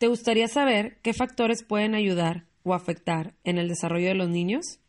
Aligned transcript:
¿Te 0.00 0.08
gustaría 0.08 0.48
saber 0.48 0.96
qué 1.02 1.12
factores 1.12 1.62
pueden 1.62 1.94
ayudar 1.94 2.46
o 2.62 2.72
afectar 2.72 3.34
en 3.44 3.58
el 3.58 3.68
desarrollo 3.68 4.08
de 4.08 4.14
los 4.14 4.30
niños? 4.30 4.80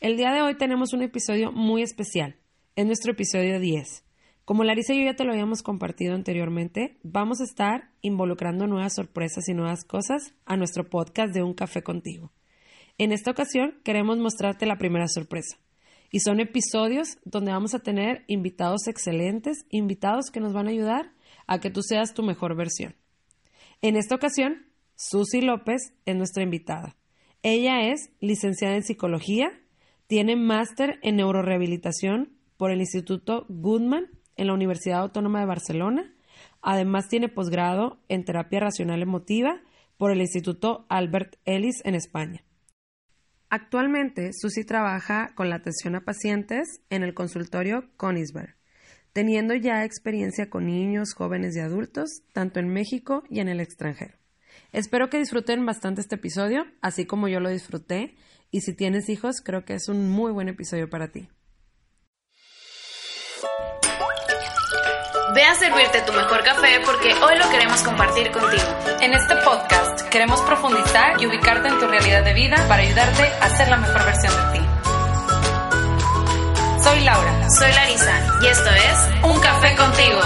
El 0.00 0.16
día 0.16 0.32
de 0.32 0.40
hoy 0.40 0.56
tenemos 0.56 0.94
un 0.94 1.02
episodio 1.02 1.52
muy 1.52 1.82
especial. 1.82 2.36
Es 2.74 2.86
nuestro 2.86 3.12
episodio 3.12 3.60
10. 3.60 4.02
Como 4.46 4.64
Larisa 4.64 4.94
y 4.94 5.00
yo 5.00 5.04
ya 5.04 5.14
te 5.14 5.24
lo 5.24 5.32
habíamos 5.32 5.62
compartido 5.62 6.14
anteriormente, 6.14 6.96
vamos 7.02 7.42
a 7.42 7.44
estar 7.44 7.90
involucrando 8.00 8.66
nuevas 8.66 8.94
sorpresas 8.94 9.46
y 9.46 9.52
nuevas 9.52 9.84
cosas 9.84 10.32
a 10.46 10.56
nuestro 10.56 10.88
podcast 10.88 11.34
de 11.34 11.42
Un 11.42 11.52
Café 11.52 11.82
contigo. 11.82 12.32
En 12.96 13.12
esta 13.12 13.32
ocasión 13.32 13.74
queremos 13.84 14.16
mostrarte 14.16 14.64
la 14.64 14.78
primera 14.78 15.08
sorpresa. 15.08 15.58
Y 16.10 16.20
son 16.20 16.40
episodios 16.40 17.18
donde 17.26 17.52
vamos 17.52 17.74
a 17.74 17.80
tener 17.80 18.24
invitados 18.26 18.86
excelentes, 18.86 19.66
invitados 19.68 20.30
que 20.32 20.40
nos 20.40 20.54
van 20.54 20.68
a 20.68 20.70
ayudar 20.70 21.12
a 21.46 21.60
que 21.60 21.68
tú 21.68 21.82
seas 21.82 22.14
tu 22.14 22.22
mejor 22.22 22.56
versión. 22.56 22.94
En 23.82 23.96
esta 23.96 24.14
ocasión, 24.14 24.66
Susi 24.94 25.40
López 25.40 25.94
es 26.04 26.14
nuestra 26.14 26.42
invitada. 26.42 26.96
Ella 27.42 27.90
es 27.90 28.10
licenciada 28.20 28.76
en 28.76 28.82
psicología, 28.82 29.58
tiene 30.06 30.36
máster 30.36 30.98
en 31.02 31.16
neurorehabilitación 31.16 32.36
por 32.58 32.70
el 32.70 32.80
Instituto 32.80 33.46
Goodman 33.48 34.08
en 34.36 34.48
la 34.48 34.52
Universidad 34.52 35.00
Autónoma 35.00 35.40
de 35.40 35.46
Barcelona. 35.46 36.14
Además 36.60 37.08
tiene 37.08 37.30
posgrado 37.30 37.98
en 38.08 38.26
terapia 38.26 38.60
racional 38.60 39.00
emotiva 39.00 39.62
por 39.96 40.12
el 40.12 40.20
Instituto 40.20 40.84
Albert 40.90 41.36
Ellis 41.46 41.80
en 41.84 41.94
España. 41.94 42.44
Actualmente, 43.48 44.32
Susi 44.34 44.64
trabaja 44.64 45.34
con 45.34 45.48
la 45.48 45.56
atención 45.56 45.94
a 45.96 46.04
pacientes 46.04 46.82
en 46.90 47.02
el 47.02 47.14
consultorio 47.14 47.88
Conisberg, 47.96 48.56
teniendo 49.12 49.54
ya 49.54 49.84
experiencia 49.84 50.50
con 50.50 50.66
niños, 50.66 51.14
jóvenes 51.14 51.56
y 51.56 51.60
adultos, 51.60 52.22
tanto 52.32 52.60
en 52.60 52.68
México 52.68 53.22
y 53.28 53.40
en 53.40 53.48
el 53.48 53.60
extranjero. 53.60 54.14
Espero 54.72 55.10
que 55.10 55.18
disfruten 55.18 55.66
bastante 55.66 56.00
este 56.00 56.14
episodio, 56.16 56.64
así 56.80 57.04
como 57.06 57.28
yo 57.28 57.40
lo 57.40 57.50
disfruté, 57.50 58.16
y 58.50 58.62
si 58.62 58.74
tienes 58.74 59.08
hijos, 59.08 59.40
creo 59.44 59.64
que 59.64 59.74
es 59.74 59.88
un 59.88 60.08
muy 60.10 60.32
buen 60.32 60.48
episodio 60.48 60.88
para 60.88 61.08
ti. 61.08 61.28
Ve 65.34 65.44
a 65.44 65.54
servirte 65.54 66.00
tu 66.02 66.12
mejor 66.12 66.42
café 66.42 66.80
porque 66.84 67.12
hoy 67.14 67.38
lo 67.38 67.48
queremos 67.50 67.80
compartir 67.82 68.32
contigo. 68.32 68.64
En 69.00 69.14
este 69.14 69.36
podcast 69.36 70.08
queremos 70.08 70.40
profundizar 70.42 71.22
y 71.22 71.26
ubicarte 71.26 71.68
en 71.68 71.78
tu 71.78 71.86
realidad 71.86 72.24
de 72.24 72.34
vida 72.34 72.56
para 72.66 72.82
ayudarte 72.82 73.22
a 73.40 73.56
ser 73.56 73.68
la 73.68 73.76
mejor 73.76 74.04
versión 74.04 74.32
de 74.34 74.58
ti. 74.58 74.69
Soy 76.90 77.04
Laura. 77.04 77.48
Soy 77.50 77.72
Larisa 77.72 78.40
y 78.42 78.46
esto 78.48 78.68
es 78.68 79.24
Un 79.24 79.40
Café 79.40 79.76
contigo. 79.76 80.18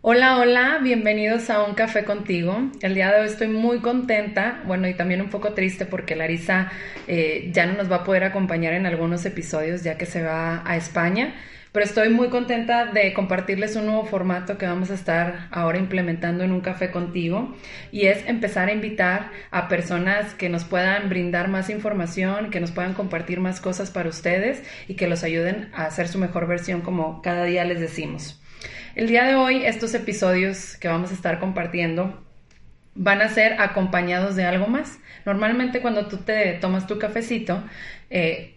Hola, 0.00 0.38
hola, 0.38 0.78
bienvenidos 0.82 1.50
a 1.50 1.64
Un 1.64 1.74
Café 1.74 2.04
contigo. 2.04 2.70
El 2.80 2.94
día 2.94 3.12
de 3.12 3.20
hoy 3.20 3.26
estoy 3.26 3.48
muy 3.48 3.80
contenta, 3.80 4.62
bueno, 4.64 4.88
y 4.88 4.94
también 4.94 5.20
un 5.20 5.28
poco 5.28 5.52
triste 5.52 5.84
porque 5.84 6.16
Larisa 6.16 6.72
eh, 7.06 7.50
ya 7.52 7.66
no 7.66 7.74
nos 7.74 7.92
va 7.92 7.96
a 7.96 8.04
poder 8.04 8.24
acompañar 8.24 8.72
en 8.72 8.86
algunos 8.86 9.26
episodios 9.26 9.82
ya 9.82 9.98
que 9.98 10.06
se 10.06 10.22
va 10.22 10.62
a 10.64 10.78
España, 10.78 11.34
pero 11.76 11.84
estoy 11.84 12.08
muy 12.08 12.28
contenta 12.30 12.86
de 12.86 13.12
compartirles 13.12 13.76
un 13.76 13.84
nuevo 13.84 14.06
formato 14.06 14.56
que 14.56 14.64
vamos 14.64 14.90
a 14.90 14.94
estar 14.94 15.48
ahora 15.50 15.76
implementando 15.76 16.42
en 16.42 16.52
Un 16.52 16.62
Café 16.62 16.90
contigo 16.90 17.54
y 17.92 18.06
es 18.06 18.26
empezar 18.26 18.70
a 18.70 18.72
invitar 18.72 19.30
a 19.50 19.68
personas 19.68 20.32
que 20.32 20.48
nos 20.48 20.64
puedan 20.64 21.10
brindar 21.10 21.48
más 21.48 21.68
información, 21.68 22.48
que 22.48 22.60
nos 22.60 22.70
puedan 22.70 22.94
compartir 22.94 23.40
más 23.40 23.60
cosas 23.60 23.90
para 23.90 24.08
ustedes 24.08 24.62
y 24.88 24.94
que 24.94 25.06
los 25.06 25.22
ayuden 25.22 25.68
a 25.74 25.84
hacer 25.84 26.08
su 26.08 26.16
mejor 26.16 26.46
versión 26.46 26.80
como 26.80 27.20
cada 27.20 27.44
día 27.44 27.62
les 27.66 27.78
decimos. 27.78 28.40
El 28.94 29.08
día 29.08 29.24
de 29.24 29.34
hoy, 29.34 29.66
estos 29.66 29.92
episodios 29.92 30.78
que 30.78 30.88
vamos 30.88 31.10
a 31.10 31.14
estar 31.14 31.38
compartiendo 31.40 32.24
van 32.94 33.20
a 33.20 33.28
ser 33.28 33.60
acompañados 33.60 34.34
de 34.34 34.46
algo 34.46 34.66
más. 34.66 34.98
Normalmente 35.26 35.82
cuando 35.82 36.06
tú 36.06 36.16
te 36.16 36.54
tomas 36.54 36.86
tu 36.86 36.98
cafecito, 36.98 37.62
eh, 38.08 38.55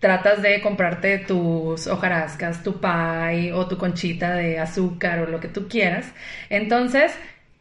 tratas 0.00 0.42
de 0.42 0.60
comprarte 0.60 1.18
tus 1.18 1.86
hojarascas, 1.86 2.62
tu 2.62 2.80
pie 2.80 3.52
o 3.52 3.66
tu 3.66 3.78
conchita 3.78 4.34
de 4.34 4.58
azúcar 4.58 5.20
o 5.20 5.26
lo 5.26 5.40
que 5.40 5.48
tú 5.48 5.68
quieras. 5.68 6.12
Entonces, 6.50 7.12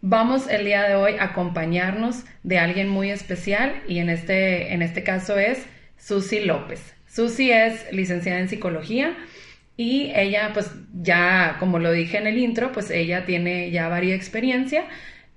vamos 0.02 0.48
el 0.48 0.66
día 0.66 0.84
de 0.84 0.96
hoy 0.96 1.16
a 1.20 1.26
acompañarnos 1.26 2.24
de 2.44 2.60
alguien 2.60 2.88
muy 2.90 3.10
especial 3.12 3.82
y 3.88 4.00
en 4.00 4.10
este, 4.10 4.74
en 4.74 4.82
este 4.82 5.04
caso 5.04 5.38
es 5.38 5.66
Susi 5.98 6.42
López. 6.42 6.94
Susi 7.08 7.52
es 7.52 7.92
licenciada 7.92 8.40
en 8.40 8.50
psicología 8.50 9.18
y 9.76 10.12
ella, 10.16 10.52
pues 10.54 10.72
ya, 10.94 11.58
como 11.60 11.80
lo 11.80 11.92
dije 11.92 12.18
en 12.18 12.28
el 12.28 12.38
intro, 12.38 12.72
pues 12.72 12.90
ella 12.92 13.26
tiene 13.26 13.72
ya 13.72 13.88
varia 13.88 14.16
experiencia 14.16 14.86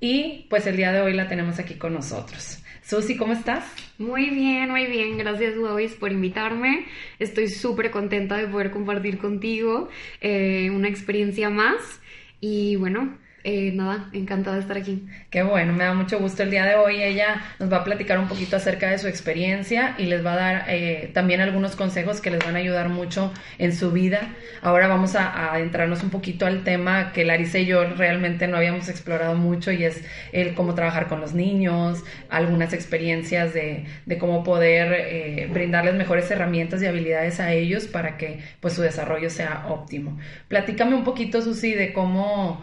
y 0.00 0.47
pues 0.50 0.67
el 0.67 0.77
día 0.77 0.93
de 0.93 1.00
hoy 1.00 1.15
la 1.15 1.28
tenemos 1.28 1.59
aquí 1.59 1.75
con 1.75 1.94
nosotros. 1.94 2.59
Susi, 2.82 3.16
¿cómo 3.16 3.32
estás? 3.32 3.64
Muy 3.98 4.30
bien, 4.30 4.70
muy 4.70 4.86
bien. 4.86 5.18
Gracias, 5.18 5.54
Lois, 5.54 5.92
por 5.92 6.12
invitarme. 6.12 6.86
Estoy 7.18 7.48
súper 7.48 7.91
contenta 7.91 8.36
de 8.36 8.48
poder 8.48 8.70
compartir 8.70 9.18
contigo 9.18 9.88
eh, 10.20 10.70
una 10.70 10.88
experiencia 10.88 11.50
más. 11.50 12.00
Y 12.40 12.76
bueno, 12.76 13.16
eh, 13.42 13.72
nada, 13.72 14.08
encantada 14.12 14.56
de 14.56 14.62
estar 14.62 14.76
aquí. 14.76 15.06
Qué 15.30 15.42
bueno, 15.42 15.72
me 15.72 15.84
da 15.84 15.94
mucho 15.94 16.18
gusto 16.18 16.42
el 16.42 16.50
día 16.50 16.64
de 16.66 16.74
hoy. 16.74 17.02
Ella 17.02 17.42
nos 17.58 17.72
va 17.72 17.78
a 17.78 17.84
platicar 17.84 18.18
un 18.18 18.28
poquito 18.28 18.56
acerca 18.56 18.90
de 18.90 18.98
su 18.98 19.08
experiencia 19.08 19.94
y 19.96 20.04
les 20.04 20.24
va 20.24 20.34
a 20.34 20.36
dar 20.36 20.64
eh, 20.68 21.10
también 21.14 21.40
algunos 21.40 21.74
consejos 21.74 22.20
que 22.20 22.30
les 22.30 22.44
van 22.44 22.56
a 22.56 22.58
ayudar 22.58 22.90
mucho 22.90 23.32
en 23.58 23.74
su 23.74 23.92
vida. 23.92 24.34
Ahora 24.60 24.88
vamos 24.88 25.14
a, 25.16 25.54
adentrarnos 25.54 26.02
un 26.02 26.10
poquito 26.10 26.44
al 26.44 26.64
tema 26.64 27.12
que 27.12 27.24
Larissa 27.24 27.58
y 27.58 27.66
yo 27.66 27.84
realmente 27.84 28.46
no 28.46 28.58
habíamos 28.58 28.88
explorado 28.88 29.34
mucho 29.34 29.72
y 29.72 29.84
es 29.84 30.04
el 30.32 30.54
cómo 30.54 30.74
trabajar 30.74 31.08
con 31.08 31.20
los 31.20 31.32
niños, 31.32 32.04
algunas 32.28 32.72
experiencias 32.74 33.54
de, 33.54 33.86
de 34.04 34.18
cómo 34.18 34.44
poder 34.44 34.92
eh, 34.92 35.48
brindarles 35.50 35.94
mejores 35.94 36.30
herramientas 36.30 36.82
y 36.82 36.86
habilidades 36.86 37.40
a 37.40 37.52
ellos 37.52 37.86
para 37.86 38.18
que 38.18 38.40
pues 38.60 38.74
su 38.74 38.82
desarrollo 38.82 39.30
sea 39.30 39.64
óptimo. 39.68 40.18
Platícame 40.48 40.94
un 40.94 41.04
poquito, 41.04 41.40
Susi, 41.40 41.74
de 41.74 41.92
cómo 41.92 42.60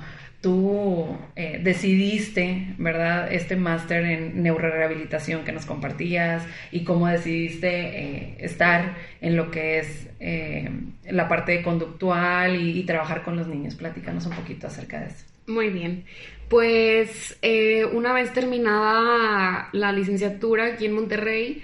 tú 0.47 1.06
eh, 1.35 1.59
decidiste, 1.62 2.74
¿verdad? 2.78 3.34
Este 3.34 3.58
máster 3.58 4.06
en 4.06 4.44
neurorehabilitación 4.44 5.44
que 5.44 5.52
nos 5.52 5.66
compartías 5.66 6.41
y 6.72 6.85
cómo 6.85 7.08
decidiste 7.08 7.68
eh, 7.68 8.38
estar 8.40 8.96
en 9.19 9.36
lo 9.36 9.52
que 9.52 9.80
es 9.80 10.07
eh, 10.22 10.72
la 11.12 11.28
parte 11.28 11.62
conductual 11.63 12.56
y, 12.56 12.81
trabajar 12.84 13.24
con 13.24 13.36
los 13.36 13.47
niños. 13.47 13.75
Platícanos 13.75 14.25
un 14.25 14.36
poquito 14.36 14.68
acerca 14.68 15.02
de 15.02 15.07
eso. 15.07 15.25
Muy 15.47 15.68
bien. 15.68 16.06
Pues 16.47 17.38
una 17.91 18.13
vez 18.13 18.31
terminada 18.31 19.68
la 19.74 19.91
licenciatura 19.91 20.68
aquí 20.68 20.86
en 20.86 20.94
Monterrey, 20.94 21.62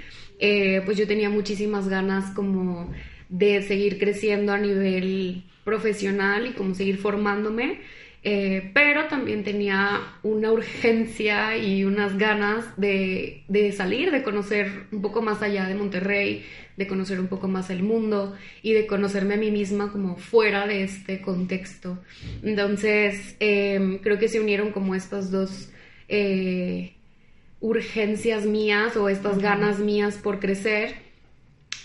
pues 0.85 0.97
yo 0.97 1.07
tenía 1.07 1.29
muchísimas 1.29 1.87
ganas 1.87 2.31
como 2.31 2.91
de 3.29 3.61
seguir 3.61 3.97
creciendo 3.97 4.51
a 4.51 4.57
nivel 4.57 5.45
profesional 5.63 6.47
y 6.47 6.51
como 6.51 6.75
seguir 6.75 6.97
formándome. 6.97 7.79
Eh, 8.25 8.71
pero 8.73 9.07
también 9.09 9.43
tenía 9.43 9.99
una 10.23 10.53
urgencia 10.53 11.57
y 11.57 11.83
unas 11.83 12.17
ganas 12.17 12.65
de, 12.77 13.43
salir, 13.75 14.11
de 14.11 14.23
conocer 14.23 14.85
un 14.93 15.01
poco 15.01 15.21
más 15.21 15.41
allá 15.41 15.67
de 15.67 15.75
Monterrey, 15.75 16.45
de 16.77 16.87
conocer 16.87 17.19
un 17.19 17.27
poco 17.27 17.49
más 17.49 17.69
el 17.69 17.83
mundo 17.83 18.33
y 18.61 18.71
de 18.71 18.87
conocerme 18.87 19.33
a 19.33 19.37
mí 19.37 19.51
misma 19.51 19.91
como 19.91 20.15
fuera 20.15 20.65
de 20.67 20.83
este 20.83 21.21
contexto. 21.21 22.01
Entonces, 22.43 23.35
em, 23.41 23.97
creo 23.97 24.17
que 24.17 24.29
se 24.29 24.39
unieron 24.39 24.71
como 24.71 24.95
estas 24.95 25.29
dos 25.29 25.69
eh, 26.07 26.93
urgencias 27.59 28.45
mías 28.45 28.95
o 28.95 29.09
estas 29.09 29.39
ganas 29.39 29.79
mías 29.79 30.17
por 30.17 30.39
crecer. 30.39 30.95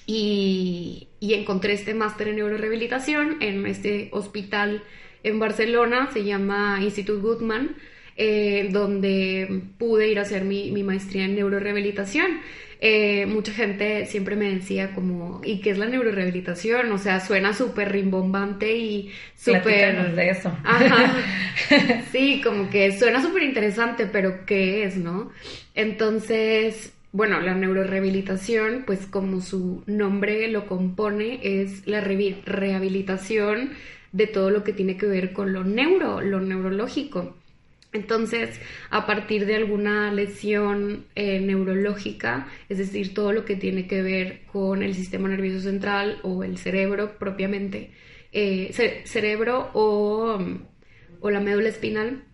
Y, 0.06 1.09
y 1.20 1.34
encontré 1.34 1.75
este 1.75 1.93
máster 1.93 2.28
en 2.28 2.37
neurorehabilitación 2.37 3.43
en 3.43 3.66
este 3.66 4.09
hospital 4.12 4.82
en 5.23 5.38
Barcelona, 5.38 6.11
se 6.12 6.25
llama 6.25 6.79
Institut 6.82 7.20
Goodman, 7.20 7.76
eh, 8.17 8.69
donde 8.73 9.62
pude 9.79 10.09
ir 10.09 10.19
a 10.19 10.23
hacer 10.23 10.44
mi, 10.44 10.70
maestría 10.82 11.25
en 11.25 11.37
neurorehabilitación. 11.37 12.41
Eh, 12.81 13.26
mucha 13.26 13.53
gente 13.53 14.06
siempre 14.06 14.37
me 14.37 14.55
decía 14.55 14.94
como, 14.94 15.41
¿y 15.44 15.61
qué 15.61 15.70
es 15.70 15.79
la 15.79 15.87
neurorehabilitación? 15.87 16.91
O 16.93 16.99
sea, 16.99 17.20
suena 17.20 17.53
súper 17.53 17.91
rimbombante 17.93 18.76
y 18.76 19.12
súper... 19.37 20.15
de 20.15 20.31
eso. 20.31 20.56
Ajá. 20.65 21.15
Sí, 22.12 22.41
como 22.43 22.70
que 22.70 22.97
suena 22.97 23.20
súper 23.20 23.43
interesante, 23.43 24.06
pero 24.06 24.47
¿qué 24.47 24.85
es, 24.85 24.97
no? 24.97 25.31
Entonces, 25.75 26.93
bueno, 27.12 27.41
la 27.41 27.55
neurorehabilitación, 27.55 28.85
pues 28.87 29.06
como 29.06 29.41
su 29.41 29.82
nombre 29.87 30.49
lo 30.49 30.67
compone, 30.67 31.41
es 31.43 31.87
la 31.87 32.00
rehabilitación 32.00 33.73
de 34.12 34.26
todo 34.26 34.50
lo 34.50 34.64
que 34.64 34.72
tiene 34.72 34.96
que 34.96 35.06
ver 35.06 35.32
con 35.32 35.52
lo 35.52 35.64
neuro, 35.64 36.20
lo 36.20 36.40
neurológico. 36.40 37.37
Entonces, 37.93 38.60
a 38.90 39.06
partir 39.06 39.46
de 39.46 39.56
alguna 39.56 40.12
lesión 40.12 41.06
eh, 41.14 41.40
neurológica, 41.40 42.46
es 42.69 42.78
decir, 42.78 43.14
todo 43.14 43.32
lo 43.32 43.44
que 43.46 43.56
tiene 43.56 43.87
que 43.87 44.02
ver 44.02 44.43
con 44.52 44.82
el 44.82 44.94
sistema 44.94 45.28
nervioso 45.28 45.60
central 45.60 46.19
o 46.22 46.44
el 46.44 46.58
cerebro 46.58 47.16
propiamente, 47.19 47.90
eh, 48.32 49.02
cerebro 49.05 49.70
o, 49.72 50.38
o, 51.20 51.31
la 51.31 51.40
médula 51.40 51.70
espinal. 51.70 52.25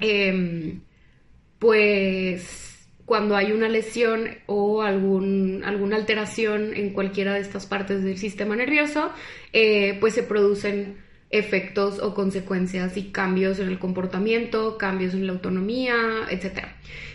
Em, 0.00 0.80
pues 1.58 2.67
cuando 3.08 3.36
hay 3.36 3.52
una 3.52 3.70
lesión 3.70 4.28
o 4.44 4.82
algún, 4.82 5.62
alguna 5.64 5.96
alteración 5.96 6.74
en 6.74 6.92
cualquiera 6.92 7.32
de 7.32 7.40
estas 7.40 7.64
partes 7.64 8.04
del 8.04 8.18
sistema 8.18 8.54
nervioso, 8.54 9.10
eh, 9.54 9.96
pues 9.98 10.12
se 10.12 10.22
producen 10.22 10.98
efectos 11.30 12.00
o 12.00 12.14
consecuencias 12.14 12.98
y 12.98 13.10
cambios 13.10 13.60
en 13.60 13.68
el 13.68 13.78
comportamiento, 13.78 14.76
cambios 14.76 15.14
en 15.14 15.26
la 15.26 15.32
autonomía, 15.32 15.96
etc. 16.28 16.66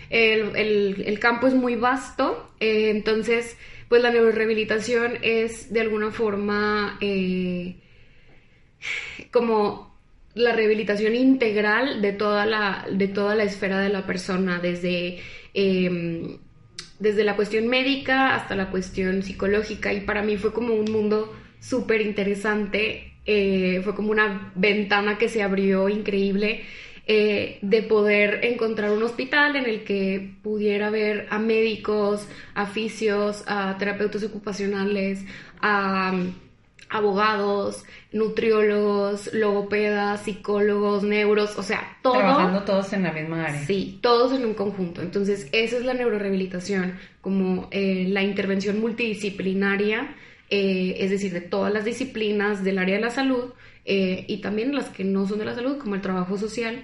El, 0.10 1.19
campo 1.19 1.45
es 1.45 1.54
muy 1.54 1.75
vasto, 1.75 2.51
eh, 2.60 2.90
entonces 2.90 3.56
pues 3.88 4.01
la 4.01 4.10
neurorehabilitación 4.10 5.19
es 5.22 5.72
de 5.72 5.81
alguna 5.81 6.10
forma 6.10 6.98
eh, 7.01 7.75
como 9.31 9.94
la 10.34 10.54
rehabilitación 10.54 11.13
integral 11.13 12.01
de 12.01 12.13
toda 12.13 12.48
la, 12.48 12.88
de 12.92 13.07
toda 13.07 13.36
la 13.36 13.44
esfera 13.44 13.80
de 13.80 13.90
la 13.90 14.07
persona, 14.07 14.60
desde, 14.60 15.19
em, 15.53 16.38
desde 17.00 17.23
la 17.23 17.35
cuestión 17.35 17.67
médica 17.67 18.35
hasta 18.35 18.55
la 18.55 18.69
cuestión 18.71 19.23
psicológica. 19.23 19.94
Y 19.94 20.01
para 20.01 20.23
mí 20.23 20.38
fue 20.38 20.53
como 20.53 20.73
un 20.73 20.91
mundo 20.91 21.33
súper 21.59 22.01
interesante, 22.01 23.13
eh, 23.25 23.81
fue 23.83 23.95
como 23.95 24.11
una 24.11 24.51
ventana 24.55 25.17
que 25.17 25.29
se 25.29 25.44
abrió 25.44 25.89
increíble. 25.89 26.63
Eh, 27.05 27.59
de 27.61 27.83
poder 27.83 28.45
encontrar 28.45 28.91
un 28.91 29.03
hospital 29.03 29.57
en 29.57 29.65
el 29.65 29.83
que 29.83 30.35
pudiera 30.41 30.89
ver 30.89 31.27
a 31.31 31.38
médicos, 31.38 32.29
a 32.53 32.65
fisios, 32.65 33.44
a 33.45 33.77
terapeutas 33.77 34.23
ocupacionales, 34.23 35.25
a 35.59 36.13
abogados, 36.94 37.84
nutriólogos, 38.12 39.34
logopedas, 39.34 40.22
psicólogos, 40.22 41.04
neuros, 41.04 41.57
o 41.57 41.63
sea, 41.63 41.98
todo. 42.04 42.13
Trabajando 42.13 42.63
todos 42.63 42.94
en 42.94 43.04
la 43.04 43.12
misma 43.12 43.45
área. 43.45 43.66
Sí, 43.66 43.98
todos 44.01 44.31
en 44.31 44.45
un 44.45 44.54
conjunto. 44.54 45.01
Entonces, 45.01 45.50
esa 45.51 45.78
es 45.78 45.84
la 45.84 45.95
neurorehabilitación, 45.95 46.94
como 47.19 47.68
eh, 47.72 48.06
la 48.10 48.22
intervención 48.22 48.80
multidisciplinaria, 48.80 50.16
eh, 50.51 50.98
es 51.00 51.10
decir, 51.10 51.34
de 51.34 51.42
todas 51.42 51.74
las 51.74 51.84
disciplinas 51.84 52.63
del 52.63 52.78
área 52.78 52.95
de 52.95 53.01
la 53.01 53.10
salud 53.10 53.54
eh, 53.86 54.25
y 54.28 54.38
también 54.38 54.75
las 54.75 54.90
que 54.90 55.04
no 55.04 55.28
son 55.28 55.40
de 55.40 55.45
la 55.45 55.56
salud, 55.56 55.80
como 55.80 55.95
el 55.95 56.01
trabajo 56.01 56.38
social. 56.38 56.84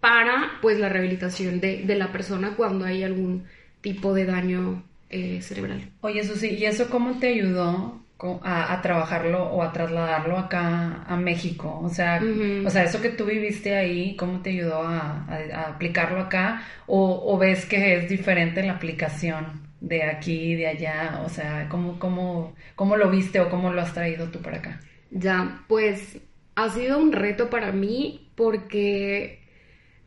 para 0.00 0.58
pues 0.62 0.78
la 0.78 0.88
rehabilitación 0.88 1.60
de, 1.60 1.82
de 1.82 1.94
la 1.96 2.10
persona 2.12 2.54
cuando 2.56 2.86
hay 2.86 3.02
algún 3.02 3.44
tipo 3.82 4.14
de 4.14 4.24
daño 4.24 4.82
eh, 5.10 5.40
cerebral. 5.42 5.90
Oye, 6.00 6.20
eso 6.20 6.36
sí, 6.36 6.50
¿y 6.50 6.64
eso 6.64 6.88
cómo 6.90 7.18
te 7.18 7.28
ayudó 7.28 8.02
a, 8.42 8.80
trabajarlo 8.82 9.44
o 9.44 9.62
a 9.62 9.72
trasladarlo 9.72 10.38
acá 10.38 11.04
a 11.06 11.16
México? 11.16 11.80
O 11.82 11.88
sea, 11.88 12.20
o 12.64 12.70
sea, 12.70 12.84
eso 12.84 13.00
que 13.00 13.10
tú 13.10 13.24
viviste 13.24 13.76
ahí, 13.76 14.16
¿cómo 14.16 14.40
te 14.40 14.50
ayudó 14.50 14.82
a, 14.82 15.26
aplicarlo 15.68 16.20
acá? 16.20 16.62
O, 16.86 17.36
ves 17.38 17.66
que 17.66 17.96
es 17.96 18.08
diferente 18.08 18.62
la 18.62 18.74
aplicación 18.74 19.62
de 19.80 20.02
aquí 20.04 20.52
y 20.52 20.54
de 20.56 20.68
allá? 20.68 21.22
O 21.24 21.28
sea, 21.28 21.68
¿cómo, 21.68 21.98
cómo, 21.98 22.54
¿cómo 22.74 22.96
lo 22.96 23.10
viste 23.10 23.40
o 23.40 23.50
cómo 23.50 23.72
lo 23.72 23.82
has 23.82 23.92
traído 23.92 24.28
tú 24.28 24.40
para 24.40 24.58
acá? 24.58 24.80
Ya, 25.10 25.62
pues 25.68 26.18
ha 26.56 26.68
sido 26.70 26.98
un 26.98 27.12
reto 27.12 27.50
para 27.50 27.72
mí 27.72 28.30
porque 28.34 29.40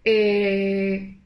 eh, 0.03 1.17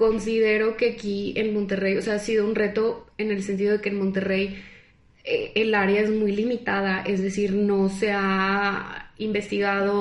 considero 0.00 0.78
que 0.78 0.92
aquí 0.92 1.34
en 1.36 1.52
Monterrey, 1.52 1.98
o 1.98 2.02
sea, 2.02 2.14
ha 2.14 2.18
sido 2.18 2.46
un 2.46 2.54
reto 2.54 3.06
en 3.18 3.30
el 3.30 3.42
sentido 3.42 3.74
de 3.74 3.80
que 3.82 3.90
en 3.90 3.98
Monterrey 3.98 4.58
eh, 5.24 5.52
el 5.56 5.74
área 5.74 6.00
es 6.00 6.08
muy 6.08 6.32
limitada, 6.32 7.02
es 7.02 7.20
decir, 7.22 7.52
no 7.52 7.90
se 7.90 8.10
ha 8.12 9.12
investigado 9.18 10.00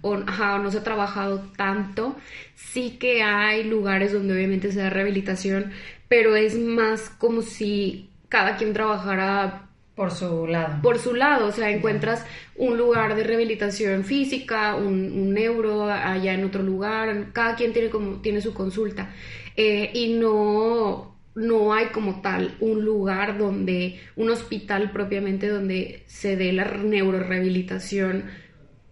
o, 0.00 0.16
no 0.16 0.70
se 0.70 0.78
ha 0.78 0.82
trabajado 0.82 1.46
tanto. 1.58 2.16
Sí 2.54 2.96
que 2.98 3.22
hay 3.22 3.64
lugares 3.64 4.14
donde 4.14 4.32
obviamente 4.32 4.72
se 4.72 4.80
da 4.80 4.88
rehabilitación, 4.88 5.72
pero 6.08 6.36
es 6.36 6.58
más 6.58 7.10
como 7.10 7.42
si 7.42 8.08
cada 8.30 8.56
quien 8.56 8.72
trabajara 8.72 9.68
por 9.94 10.10
su 10.10 10.46
lado. 10.46 10.82
Por 10.82 10.98
su 10.98 11.14
lado, 11.14 11.46
o 11.46 11.52
sea, 11.52 11.70
encuentras 11.70 12.26
un 12.56 12.76
lugar 12.76 13.14
de 13.14 13.22
rehabilitación 13.22 14.04
física, 14.04 14.74
un, 14.74 15.32
neuro 15.32 15.84
allá 15.84 16.34
en 16.34 16.44
otro 16.44 16.62
lugar, 16.62 17.28
cada 17.32 17.54
quien 17.54 17.72
tiene 17.72 17.90
como 17.90 18.20
tiene 18.20 18.40
su 18.40 18.54
consulta. 18.54 19.10
Eh, 19.56 19.90
y 19.94 20.14
no 20.14 21.14
no 21.36 21.72
hay 21.72 21.86
como 21.86 22.20
tal 22.20 22.54
un 22.60 22.84
lugar 22.84 23.38
donde 23.38 24.00
un 24.16 24.30
hospital 24.30 24.92
propiamente 24.92 25.48
donde 25.48 26.04
se 26.06 26.36
dé 26.36 26.52
la 26.52 26.64
neurorehabilitación 26.64 28.24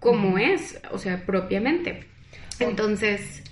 como 0.01 0.39
es, 0.39 0.81
o 0.91 0.99
sea, 0.99 1.25
propiamente. 1.25 2.07
Entonces, 2.59 3.45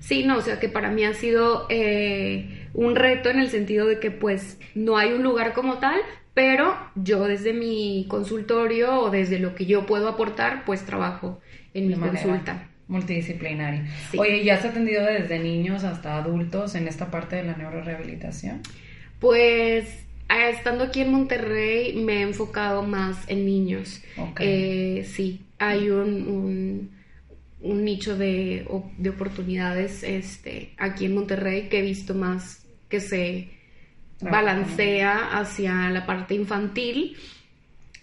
sí, 0.00 0.24
no, 0.24 0.36
o 0.36 0.40
sea 0.42 0.60
que 0.60 0.68
para 0.68 0.90
mí 0.90 1.04
ha 1.04 1.14
sido 1.14 1.66
eh, 1.70 2.55
un 2.76 2.94
reto 2.94 3.30
en 3.30 3.40
el 3.40 3.48
sentido 3.48 3.86
de 3.86 3.98
que 3.98 4.10
pues 4.10 4.58
no 4.74 4.98
hay 4.98 5.12
un 5.12 5.22
lugar 5.22 5.54
como 5.54 5.78
tal, 5.78 5.98
pero 6.34 6.76
yo 6.94 7.24
desde 7.24 7.54
mi 7.54 8.04
consultorio 8.08 9.00
o 9.00 9.10
desde 9.10 9.38
lo 9.38 9.54
que 9.54 9.64
yo 9.64 9.86
puedo 9.86 10.08
aportar, 10.08 10.64
pues 10.66 10.84
trabajo 10.84 11.40
en 11.72 11.88
mi 11.88 11.94
consulta. 11.94 12.68
Multidisciplinaria. 12.86 13.86
Oye, 14.16 14.44
¿ya 14.44 14.54
has 14.54 14.64
atendido 14.64 15.04
desde 15.04 15.38
niños 15.38 15.82
hasta 15.82 16.18
adultos 16.18 16.74
en 16.74 16.86
esta 16.86 17.10
parte 17.10 17.36
de 17.36 17.44
la 17.44 17.56
neurorehabilitación? 17.56 18.60
Pues 19.18 20.04
estando 20.50 20.84
aquí 20.84 21.00
en 21.00 21.12
Monterrey 21.12 21.96
me 21.96 22.18
he 22.18 22.22
enfocado 22.22 22.82
más 22.82 23.16
en 23.28 23.46
niños. 23.46 24.02
Eh, 24.38 25.08
sí, 25.10 25.46
hay 25.58 25.88
un, 25.88 26.90
un, 27.62 27.84
nicho 27.84 28.16
de, 28.18 28.68
de, 28.98 29.08
oportunidades 29.10 30.02
este, 30.02 30.74
aquí 30.76 31.06
en 31.06 31.14
Monterrey 31.14 31.68
que 31.70 31.78
he 31.78 31.82
visto 31.82 32.14
más 32.14 32.65
que 32.88 33.00
se 33.00 33.50
balancea 34.20 35.38
hacia 35.38 35.90
la 35.90 36.06
parte 36.06 36.34
infantil. 36.34 37.16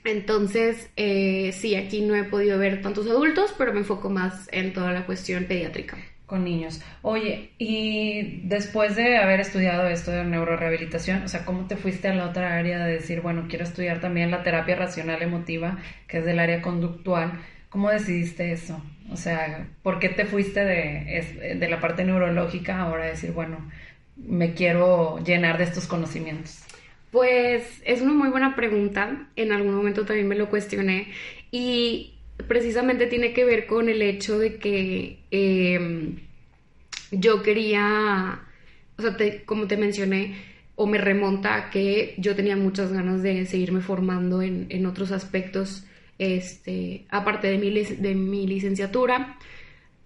Entonces, 0.05 0.89
eh, 0.97 1.51
sí, 1.53 1.75
aquí 1.75 2.01
no 2.01 2.15
he 2.15 2.23
podido 2.23 2.59
ver 2.59 2.81
tantos 2.81 3.07
adultos, 3.07 3.53
pero 3.57 3.73
me 3.73 3.79
enfoco 3.79 4.09
más 4.09 4.49
en 4.51 4.73
toda 4.73 4.91
la 4.91 5.05
cuestión 5.05 5.45
pediátrica. 5.45 5.97
Con 6.25 6.43
niños. 6.45 6.81
Oye, 7.01 7.51
y 7.57 8.41
después 8.45 8.95
de 8.95 9.17
haber 9.17 9.39
estudiado 9.39 9.87
esto 9.87 10.11
de 10.11 10.23
neurorehabilitación, 10.23 11.23
o 11.23 11.27
sea, 11.27 11.45
¿cómo 11.45 11.67
te 11.67 11.77
fuiste 11.77 12.07
a 12.07 12.15
la 12.15 12.25
otra 12.25 12.57
área 12.57 12.83
de 12.83 12.93
decir, 12.93 13.21
bueno, 13.21 13.45
quiero 13.47 13.63
estudiar 13.63 13.99
también 14.01 14.31
la 14.31 14.41
terapia 14.41 14.75
racional 14.75 15.21
emotiva, 15.21 15.77
que 16.07 16.19
es 16.19 16.25
del 16.25 16.39
área 16.39 16.61
conductual? 16.61 17.39
¿Cómo 17.69 17.89
decidiste 17.89 18.51
eso? 18.51 18.81
O 19.11 19.17
sea, 19.17 19.67
¿por 19.83 19.99
qué 19.99 20.09
te 20.09 20.25
fuiste 20.25 20.63
de, 20.63 21.55
de 21.59 21.69
la 21.69 21.79
parte 21.79 22.03
neurológica 22.03 22.79
ahora 22.79 23.03
a 23.03 23.07
decir, 23.07 23.31
bueno, 23.31 23.69
me 24.15 24.53
quiero 24.53 25.19
llenar 25.23 25.57
de 25.57 25.65
estos 25.65 25.87
conocimientos? 25.87 26.59
Pues 27.11 27.81
es 27.85 28.01
una 28.01 28.13
muy 28.13 28.29
buena 28.29 28.55
pregunta. 28.55 29.27
En 29.35 29.51
algún 29.51 29.75
momento 29.75 30.05
también 30.05 30.27
me 30.27 30.35
lo 30.35 30.49
cuestioné 30.49 31.09
y 31.51 32.15
precisamente 32.47 33.07
tiene 33.07 33.33
que 33.33 33.45
ver 33.45 33.67
con 33.67 33.89
el 33.89 34.01
hecho 34.01 34.39
de 34.39 34.57
que 34.57 35.19
em, 35.29 36.17
yo 37.11 37.43
quería, 37.43 38.41
o 38.97 39.01
sea, 39.01 39.15
como 39.45 39.67
te 39.67 39.77
mencioné, 39.77 40.35
o 40.75 40.87
me 40.87 40.97
remonta 40.97 41.55
a 41.55 41.69
que 41.69 42.15
yo 42.17 42.35
tenía 42.35 42.55
muchas 42.55 42.91
ganas 42.91 43.21
de 43.21 43.45
seguirme 43.45 43.81
formando 43.81 44.41
en, 44.41 44.85
otros 44.87 45.11
aspectos, 45.11 45.85
este, 46.17 47.05
aparte 47.09 47.47
de 47.47 47.59
mi, 47.59 47.69
de 47.71 48.15
mi 48.15 48.47
licenciatura. 48.47 49.37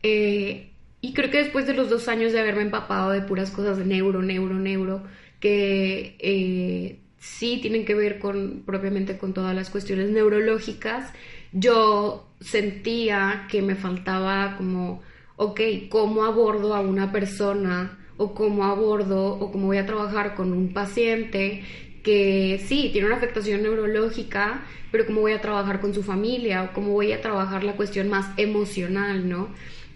Eh, 0.03 0.71
y 1.07 1.13
creo 1.13 1.31
que 1.31 1.37
después 1.37 1.65
de 1.67 1.73
los 1.73 1.89
dos 1.89 2.07
años 2.07 2.33
de 2.33 2.39
haberme 2.39 2.63
empapado 2.63 3.11
de 3.11 3.21
puras 3.21 3.51
cosas 3.51 3.77
de 3.77 3.85
neuro, 3.85 4.21
neuro, 4.21 4.55
neuro, 4.55 5.03
que 5.39 6.17
eh, 6.19 6.99
sí 7.17 7.59
tienen 7.61 7.85
que 7.85 7.95
ver 7.95 8.19
con 8.19 8.63
propiamente 8.65 9.17
con 9.17 9.33
todas 9.33 9.55
las 9.55 9.69
cuestiones 9.69 10.09
neurológicas, 10.09 11.13
yo 11.53 12.27
sentía 12.41 13.47
que 13.49 13.61
me 13.61 13.75
faltaba 13.75 14.57
como, 14.57 15.01
ok, 15.37 15.61
¿cómo 15.89 16.25
abordo 16.25 16.75
a 16.75 16.81
una 16.81 17.11
persona? 17.11 17.97
o 18.17 18.33
cómo 18.33 18.65
abordo 18.65 19.35
o 19.35 19.51
cómo 19.51 19.67
voy 19.67 19.77
a 19.77 19.85
trabajar 19.85 20.35
con 20.35 20.51
un 20.51 20.73
paciente 20.73 21.63
que 22.03 22.63
sí, 22.67 22.89
tiene 22.91 23.07
una 23.07 23.17
afectación 23.17 23.61
neurológica, 23.61 24.65
pero 24.91 25.05
cómo 25.05 25.21
voy 25.21 25.33
a 25.33 25.41
trabajar 25.41 25.79
con 25.79 25.93
su 25.93 26.03
familia 26.03 26.63
o 26.63 26.73
cómo 26.73 26.93
voy 26.93 27.11
a 27.11 27.21
trabajar 27.21 27.63
la 27.63 27.75
cuestión 27.75 28.09
más 28.09 28.27
emocional, 28.37 29.29
¿no? 29.29 29.49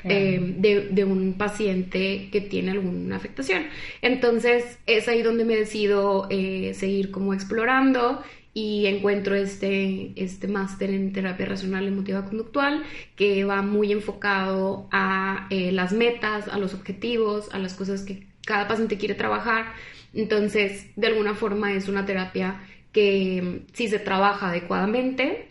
Eh, 0.03 0.55
de, 0.89 1.03
un 1.05 1.36
paciente 1.38 2.29
que 2.31 2.41
tiene 2.41 2.72
alguna 2.72 3.15
afectación. 3.15 3.67
Entonces 4.01 4.79
es 4.86 5.08
ahí 5.08 5.22
donde 5.22 5.46
me 5.46 5.55
decido 5.55 6.27
eh, 6.29 6.74
seguir 6.74 7.12
como 7.12 7.34
explorando 7.34 8.24
y 8.53 8.86
encuentro 8.88 9.36
este, 9.36 10.12
este 10.15 10.48
máster 10.48 10.89
en 10.89 11.13
terapia 11.13 11.46
racional 11.46 11.88
emotiva 11.88 12.25
conductual 12.25 12.84
que 13.15 13.46
va 13.46 13.62
muy 13.62 13.91
enfocado 13.91 14.88
a 14.91 15.48
eh, 15.50 15.72
las 15.72 15.93
metas, 15.93 16.48
a 16.48 16.58
los 16.58 16.74
objetivos, 16.74 17.50
a 17.53 17.60
las 17.60 17.74
cosas 17.74 18.01
que 18.03 18.27
cada 18.46 18.67
paciente 18.67 18.98
quiere 18.98 19.15
trabajar. 19.15 19.74
Entonces, 20.13 20.88
de 20.96 21.08
alguna 21.08 21.36
forma 21.36 21.74
es 21.74 21.88
una 21.88 22.05
terapia 22.05 22.62
que 22.91 23.63
si 23.74 23.88
se 23.88 24.00
trabaja 24.00 24.50
adecuadamente, 24.50 25.48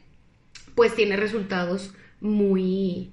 pues 0.74 0.94
tiene 0.94 1.16
resultados 1.16 1.94
muy, 2.20 3.12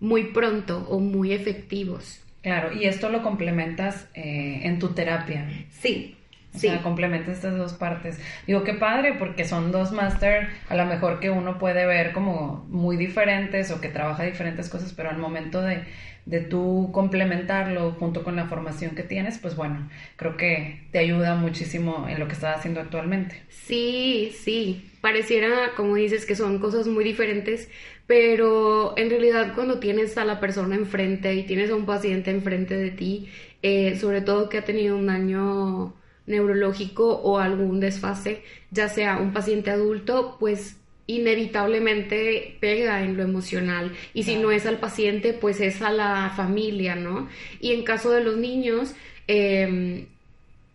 muy 0.00 0.24
pronto 0.32 0.86
o 0.88 0.98
muy 1.00 1.32
efectivos. 1.32 2.20
Claro, 2.42 2.72
y 2.72 2.86
esto 2.86 3.10
lo 3.10 3.22
complementas 3.22 4.08
eh, 4.14 4.60
en 4.64 4.78
tu 4.78 4.94
terapia. 4.94 5.58
Sí, 5.68 6.16
O 6.54 6.58
sí. 6.58 6.66
sea, 6.66 6.82
complementa 6.82 7.30
estas 7.32 7.56
dos 7.56 7.74
partes. 7.74 8.18
Digo, 8.46 8.64
qué 8.64 8.74
padre, 8.74 9.14
porque 9.14 9.44
son 9.44 9.70
dos 9.72 9.92
máster, 9.92 10.48
a 10.68 10.74
lo 10.74 10.86
mejor 10.86 11.20
que 11.20 11.30
uno 11.30 11.58
puede 11.58 11.86
ver 11.86 12.12
como 12.12 12.66
muy 12.70 12.96
diferentes 12.96 13.70
o 13.70 13.80
que 13.80 13.88
trabaja 13.88 14.24
diferentes 14.24 14.68
cosas, 14.68 14.92
pero 14.94 15.10
al 15.10 15.18
momento 15.18 15.62
de, 15.62 15.84
de 16.26 16.40
tú 16.40 16.90
complementarlo 16.92 17.92
junto 17.92 18.24
con 18.24 18.36
la 18.36 18.46
formación 18.48 18.94
que 18.96 19.02
tienes, 19.04 19.38
pues 19.38 19.54
bueno, 19.54 19.88
creo 20.16 20.36
que 20.36 20.88
te 20.92 20.98
ayuda 20.98 21.34
muchísimo 21.36 22.08
en 22.08 22.18
lo 22.18 22.26
que 22.26 22.34
estás 22.34 22.56
haciendo 22.58 22.80
actualmente. 22.80 23.36
Sí, 23.48 24.32
sí, 24.42 24.90
pareciera, 25.00 25.72
como 25.76 25.96
dices, 25.96 26.24
que 26.26 26.36
son 26.36 26.58
cosas 26.58 26.86
muy 26.86 27.04
diferentes, 27.04 27.68
pero 28.10 28.92
en 28.96 29.08
realidad 29.08 29.52
cuando 29.54 29.78
tienes 29.78 30.18
a 30.18 30.24
la 30.24 30.40
persona 30.40 30.74
enfrente 30.74 31.32
y 31.32 31.44
tienes 31.44 31.70
a 31.70 31.76
un 31.76 31.86
paciente 31.86 32.32
enfrente 32.32 32.76
de 32.76 32.90
ti, 32.90 33.28
eh, 33.62 33.96
sobre 34.00 34.20
todo 34.20 34.48
que 34.48 34.58
ha 34.58 34.64
tenido 34.64 34.96
un 34.96 35.06
daño 35.06 35.94
neurológico 36.26 37.08
o 37.08 37.38
algún 37.38 37.78
desfase, 37.78 38.42
ya 38.72 38.88
sea 38.88 39.18
un 39.18 39.32
paciente 39.32 39.70
adulto, 39.70 40.38
pues 40.40 40.76
inevitablemente 41.06 42.56
pega 42.58 43.04
en 43.04 43.16
lo 43.16 43.22
emocional 43.22 43.92
y 44.12 44.24
si 44.24 44.34
no 44.34 44.50
es 44.50 44.66
al 44.66 44.80
paciente 44.80 45.32
pues 45.32 45.60
es 45.60 45.80
a 45.80 45.92
la 45.92 46.32
familia, 46.36 46.96
¿no? 46.96 47.28
Y 47.60 47.74
en 47.74 47.84
caso 47.84 48.10
de 48.10 48.24
los 48.24 48.36
niños, 48.36 48.92
eh, 49.28 50.08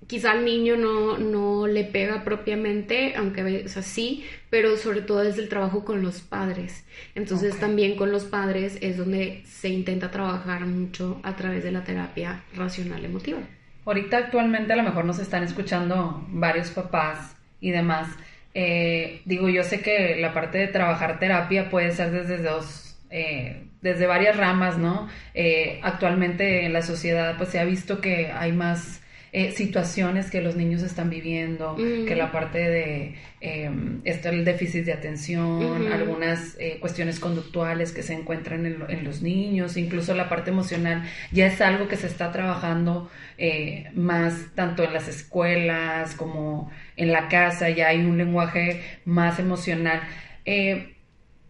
quizá 0.07 0.31
al 0.31 0.45
niño 0.45 0.77
no, 0.77 1.17
no 1.17 1.67
le 1.67 1.83
pega 1.83 2.23
propiamente, 2.23 3.15
aunque 3.15 3.63
es 3.65 3.77
así, 3.77 4.25
pero 4.49 4.77
sobre 4.77 5.01
todo 5.01 5.23
es 5.23 5.37
el 5.37 5.49
trabajo 5.49 5.83
con 5.83 6.01
los 6.01 6.21
padres. 6.21 6.85
Entonces 7.15 7.59
también 7.59 7.95
con 7.95 8.11
los 8.11 8.25
padres 8.25 8.77
es 8.81 8.97
donde 8.97 9.43
se 9.45 9.69
intenta 9.69 10.11
trabajar 10.11 10.65
mucho 10.65 11.19
a 11.23 11.35
través 11.35 11.63
de 11.63 11.71
la 11.71 11.83
terapia 11.83 12.43
racional 12.55 13.03
emotiva. 13.03 13.39
Ahorita 13.85 14.17
actualmente 14.17 14.73
a 14.73 14.75
lo 14.75 14.83
mejor 14.83 15.05
nos 15.05 15.19
están 15.19 15.43
escuchando 15.43 16.25
varios 16.29 16.69
papás 16.71 17.35
y 17.59 17.71
demás. 17.71 18.07
Eh, 18.53 19.21
digo, 19.25 19.49
yo 19.49 19.63
sé 19.63 19.81
que 19.81 20.15
la 20.19 20.33
parte 20.33 20.57
de 20.57 20.67
trabajar 20.67 21.19
terapia 21.19 21.69
puede 21.69 21.91
ser 21.91 22.11
desde 22.11 22.37
dos, 22.37 22.97
eh, 23.09 23.67
desde 23.81 24.07
varias 24.07 24.37
ramas, 24.37 24.77
¿no? 24.77 25.07
Eh, 25.33 25.79
actualmente 25.83 26.65
en 26.65 26.73
la 26.73 26.81
sociedad 26.81 27.35
pues 27.37 27.49
se 27.49 27.59
ha 27.59 27.65
visto 27.65 28.01
que 28.01 28.31
hay 28.31 28.51
más 28.53 29.01
eh, 29.37 29.51
situaciones 29.51 30.31
que 30.31 30.39
los 30.39 30.55
niños 30.55 30.81
están 30.81 31.09
viviendo, 31.09 31.75
que 31.75 32.15
la 32.15 32.31
parte 32.31 32.57
de 32.57 33.15
eh, 33.41 33.69
esto, 34.05 34.29
el 34.29 34.45
déficit 34.45 34.85
de 34.85 34.93
atención, 34.93 35.91
algunas 35.91 36.55
eh, 36.57 36.77
cuestiones 36.79 37.19
conductuales 37.19 37.91
que 37.91 38.01
se 38.01 38.13
encuentran 38.13 38.65
en, 38.65 38.85
en 38.87 39.03
los 39.03 39.21
niños, 39.21 39.75
incluso 39.75 40.15
la 40.15 40.29
parte 40.29 40.51
emocional, 40.51 41.03
ya 41.33 41.47
es 41.47 41.59
algo 41.59 41.89
que 41.89 41.97
se 41.97 42.07
está 42.07 42.31
trabajando 42.31 43.09
eh, 43.37 43.91
más 43.93 44.55
tanto 44.55 44.85
en 44.85 44.93
las 44.93 45.09
escuelas 45.09 46.15
como 46.15 46.71
en 46.95 47.11
la 47.11 47.27
casa, 47.27 47.69
ya 47.69 47.89
hay 47.89 48.05
un 48.05 48.17
lenguaje 48.17 48.81
más 49.03 49.37
emocional. 49.37 50.01
Eh, 50.45 50.95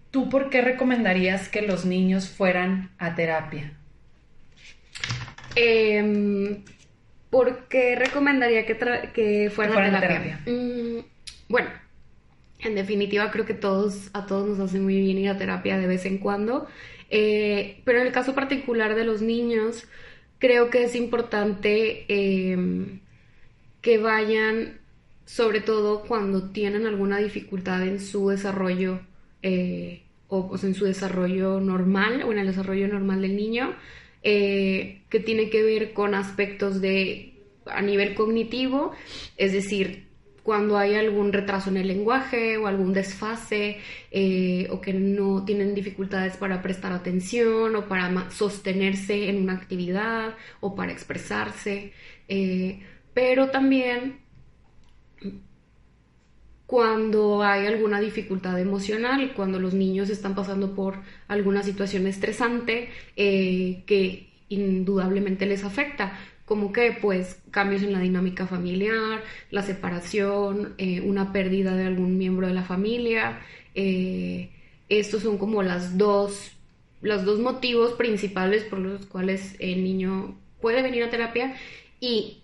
¿Tú 0.09 0.27
por 0.27 0.49
qué 0.49 0.61
recomendarías 0.61 1.49
que 1.49 1.61
los 1.61 1.85
niños 1.85 2.29
fueran 2.29 2.89
a 2.97 3.13
terapia? 3.13 3.73
Em, 5.55 6.63
¿Por 7.35 7.67
qué 7.67 7.95
recomendaría 7.97 8.65
que, 8.65 8.77
que 9.13 9.51
fueran 9.53 9.83
a 9.83 9.97
a 9.97 9.99
terapia? 9.99 10.41
Mm, 10.45 10.99
bueno, 11.49 11.69
en 12.59 12.75
definitiva 12.75 13.29
creo 13.31 13.45
que 13.45 13.53
todos, 13.53 14.09
a 14.13 14.25
todos 14.25 14.47
nos 14.47 14.59
hace 14.59 14.79
muy 14.79 14.99
bien 14.99 15.17
ir 15.17 15.29
a 15.29 15.37
terapia 15.37 15.77
de 15.77 15.87
vez 15.87 16.05
en 16.05 16.19
cuando, 16.19 16.67
Eh, 17.09 17.81
pero 17.85 17.99
en 18.01 18.07
el 18.07 18.13
caso 18.13 18.33
particular 18.35 18.95
de 18.95 19.05
los 19.05 19.21
niños, 19.21 19.87
creo 20.39 20.69
que 20.71 20.83
es 20.85 20.95
importante 20.95 22.05
em, 22.09 23.01
que 23.81 23.97
vayan, 23.99 24.81
sobre 25.25 25.61
todo 25.61 26.05
cuando 26.07 26.51
tienen 26.51 26.85
alguna 26.87 27.19
dificultad 27.19 27.83
en 27.87 27.99
su 27.99 28.29
desarrollo 28.29 29.01
eh, 29.43 30.03
o 30.27 30.49
pues, 30.49 30.63
en 30.63 30.75
su 30.75 30.85
desarrollo 30.85 31.59
normal 31.61 32.23
o 32.23 32.31
en 32.31 32.39
el 32.39 32.47
desarrollo 32.47 32.87
normal 32.87 33.21
del 33.21 33.35
niño, 33.35 33.75
eh, 34.27 35.03
que 35.09 35.19
tiene 35.19 35.51
que 35.51 35.61
ver 35.61 35.93
con 35.93 36.15
aspectos 36.15 36.81
de 36.81 37.33
a 37.67 37.83
nivel 37.83 38.15
cognitivo, 38.15 38.91
es 39.37 39.53
decir, 39.53 40.07
cuando 40.41 40.79
hay 40.79 40.95
algún 40.95 41.31
retraso 41.31 41.69
en 41.69 41.77
el 41.77 41.87
lenguaje 41.87 42.57
o 42.57 42.65
algún 42.65 42.91
desfase 42.91 43.77
eh, 44.09 44.67
o 44.71 44.81
que 44.81 44.93
no 44.93 45.45
tienen 45.45 45.75
dificultades 45.75 46.37
para 46.37 46.63
prestar 46.63 46.91
atención 46.91 47.75
o 47.75 47.87
para 47.87 48.31
sostenerse 48.31 49.29
en 49.29 49.37
una 49.43 49.53
actividad 49.53 50.33
o 50.59 50.73
para 50.75 50.91
expresarse, 50.91 51.93
eh, 52.27 52.79
pero 53.13 53.51
también 53.51 54.24
cuando 56.65 57.43
hay 57.43 57.67
alguna 57.67 57.99
dificultad 57.99 58.59
emocional, 58.59 59.33
cuando 59.35 59.59
los 59.59 59.73
niños 59.73 60.09
están 60.09 60.35
pasando 60.35 60.73
por 60.73 60.95
alguna 61.27 61.61
situación 61.63 62.07
estresante 62.07 62.89
eh, 63.15 63.83
que 63.85 64.29
indudablemente 64.49 65.45
les 65.45 65.63
afecta, 65.63 66.17
como 66.45 66.71
que 66.71 66.97
pues 66.99 67.41
cambios 67.51 67.83
en 67.83 67.93
la 67.93 67.99
dinámica 67.99 68.47
familiar, 68.47 69.21
la 69.51 69.61
separación, 69.61 70.73
eh, 70.77 71.01
una 71.01 71.31
pérdida 71.31 71.75
de 71.75 71.85
algún 71.85 72.17
miembro 72.17 72.47
de 72.47 72.53
la 72.53 72.63
familia. 72.63 73.41
eh, 73.75 74.49
estos 74.87 75.23
son 75.23 75.39
como 75.39 75.63
las 75.63 75.97
dos, 75.97 76.51
los 77.01 77.25
dos 77.25 77.39
motivos 77.39 77.93
principales 77.93 78.63
por 78.63 78.79
los 78.79 79.07
cuales 79.07 79.55
el 79.59 79.83
niño 79.83 80.37
puede 80.61 80.83
venir 80.83 81.03
a 81.03 81.09
terapia 81.09 81.55
y 81.99 82.43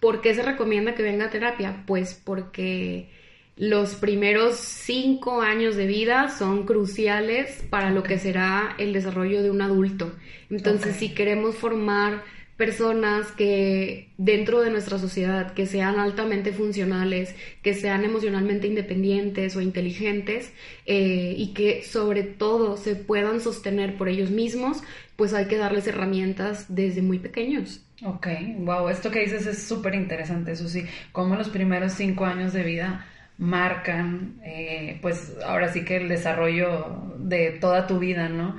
¿Por 0.00 0.20
qué 0.20 0.34
se 0.34 0.42
recomienda 0.42 0.94
que 0.94 1.02
venga 1.02 1.26
a 1.26 1.30
terapia? 1.30 1.82
Pues 1.86 2.14
porque 2.14 3.10
los 3.58 3.96
primeros 3.96 4.56
cinco 4.56 5.42
años 5.42 5.74
de 5.74 5.86
vida 5.86 6.28
son 6.28 6.64
cruciales 6.64 7.64
para 7.68 7.90
lo 7.90 8.04
que 8.04 8.18
será 8.18 8.74
el 8.78 8.92
desarrollo 8.92 9.42
de 9.42 9.50
un 9.50 9.60
adulto. 9.60 10.12
Entonces, 10.48 10.96
si 10.96 11.12
queremos 11.12 11.56
formar 11.56 12.22
personas 12.56 13.30
que 13.32 14.10
dentro 14.16 14.60
de 14.60 14.70
nuestra 14.70 14.98
sociedad, 14.98 15.54
que 15.54 15.66
sean 15.66 15.98
altamente 15.98 16.52
funcionales, 16.52 17.34
que 17.62 17.74
sean 17.74 18.04
emocionalmente 18.04 18.66
independientes 18.66 19.54
o 19.54 19.60
inteligentes 19.60 20.52
eh, 20.86 21.34
y 21.36 21.52
que 21.54 21.82
sobre 21.84 22.24
todo 22.24 22.76
se 22.76 22.96
puedan 22.96 23.40
sostener 23.40 23.96
por 23.96 24.08
ellos 24.08 24.30
mismos, 24.30 24.82
pues 25.14 25.34
hay 25.34 25.46
que 25.46 25.56
darles 25.56 25.86
herramientas 25.86 26.66
desde 26.68 27.02
muy 27.02 27.18
pequeños. 27.18 27.84
Ok, 28.04 28.26
wow, 28.58 28.88
esto 28.88 29.10
que 29.10 29.20
dices 29.20 29.46
es 29.46 29.62
súper 29.62 29.94
interesante, 29.94 30.52
eso 30.52 30.68
sí, 30.68 30.84
cómo 31.10 31.34
los 31.34 31.48
primeros 31.48 31.92
cinco 31.92 32.24
años 32.24 32.52
de 32.52 32.62
vida 32.62 33.06
marcan, 33.38 34.40
eh, 34.44 34.98
pues 35.00 35.36
ahora 35.46 35.72
sí 35.72 35.84
que 35.84 35.96
el 35.96 36.08
desarrollo 36.08 37.14
de 37.18 37.52
toda 37.52 37.86
tu 37.86 38.00
vida, 38.00 38.28
¿no? 38.28 38.56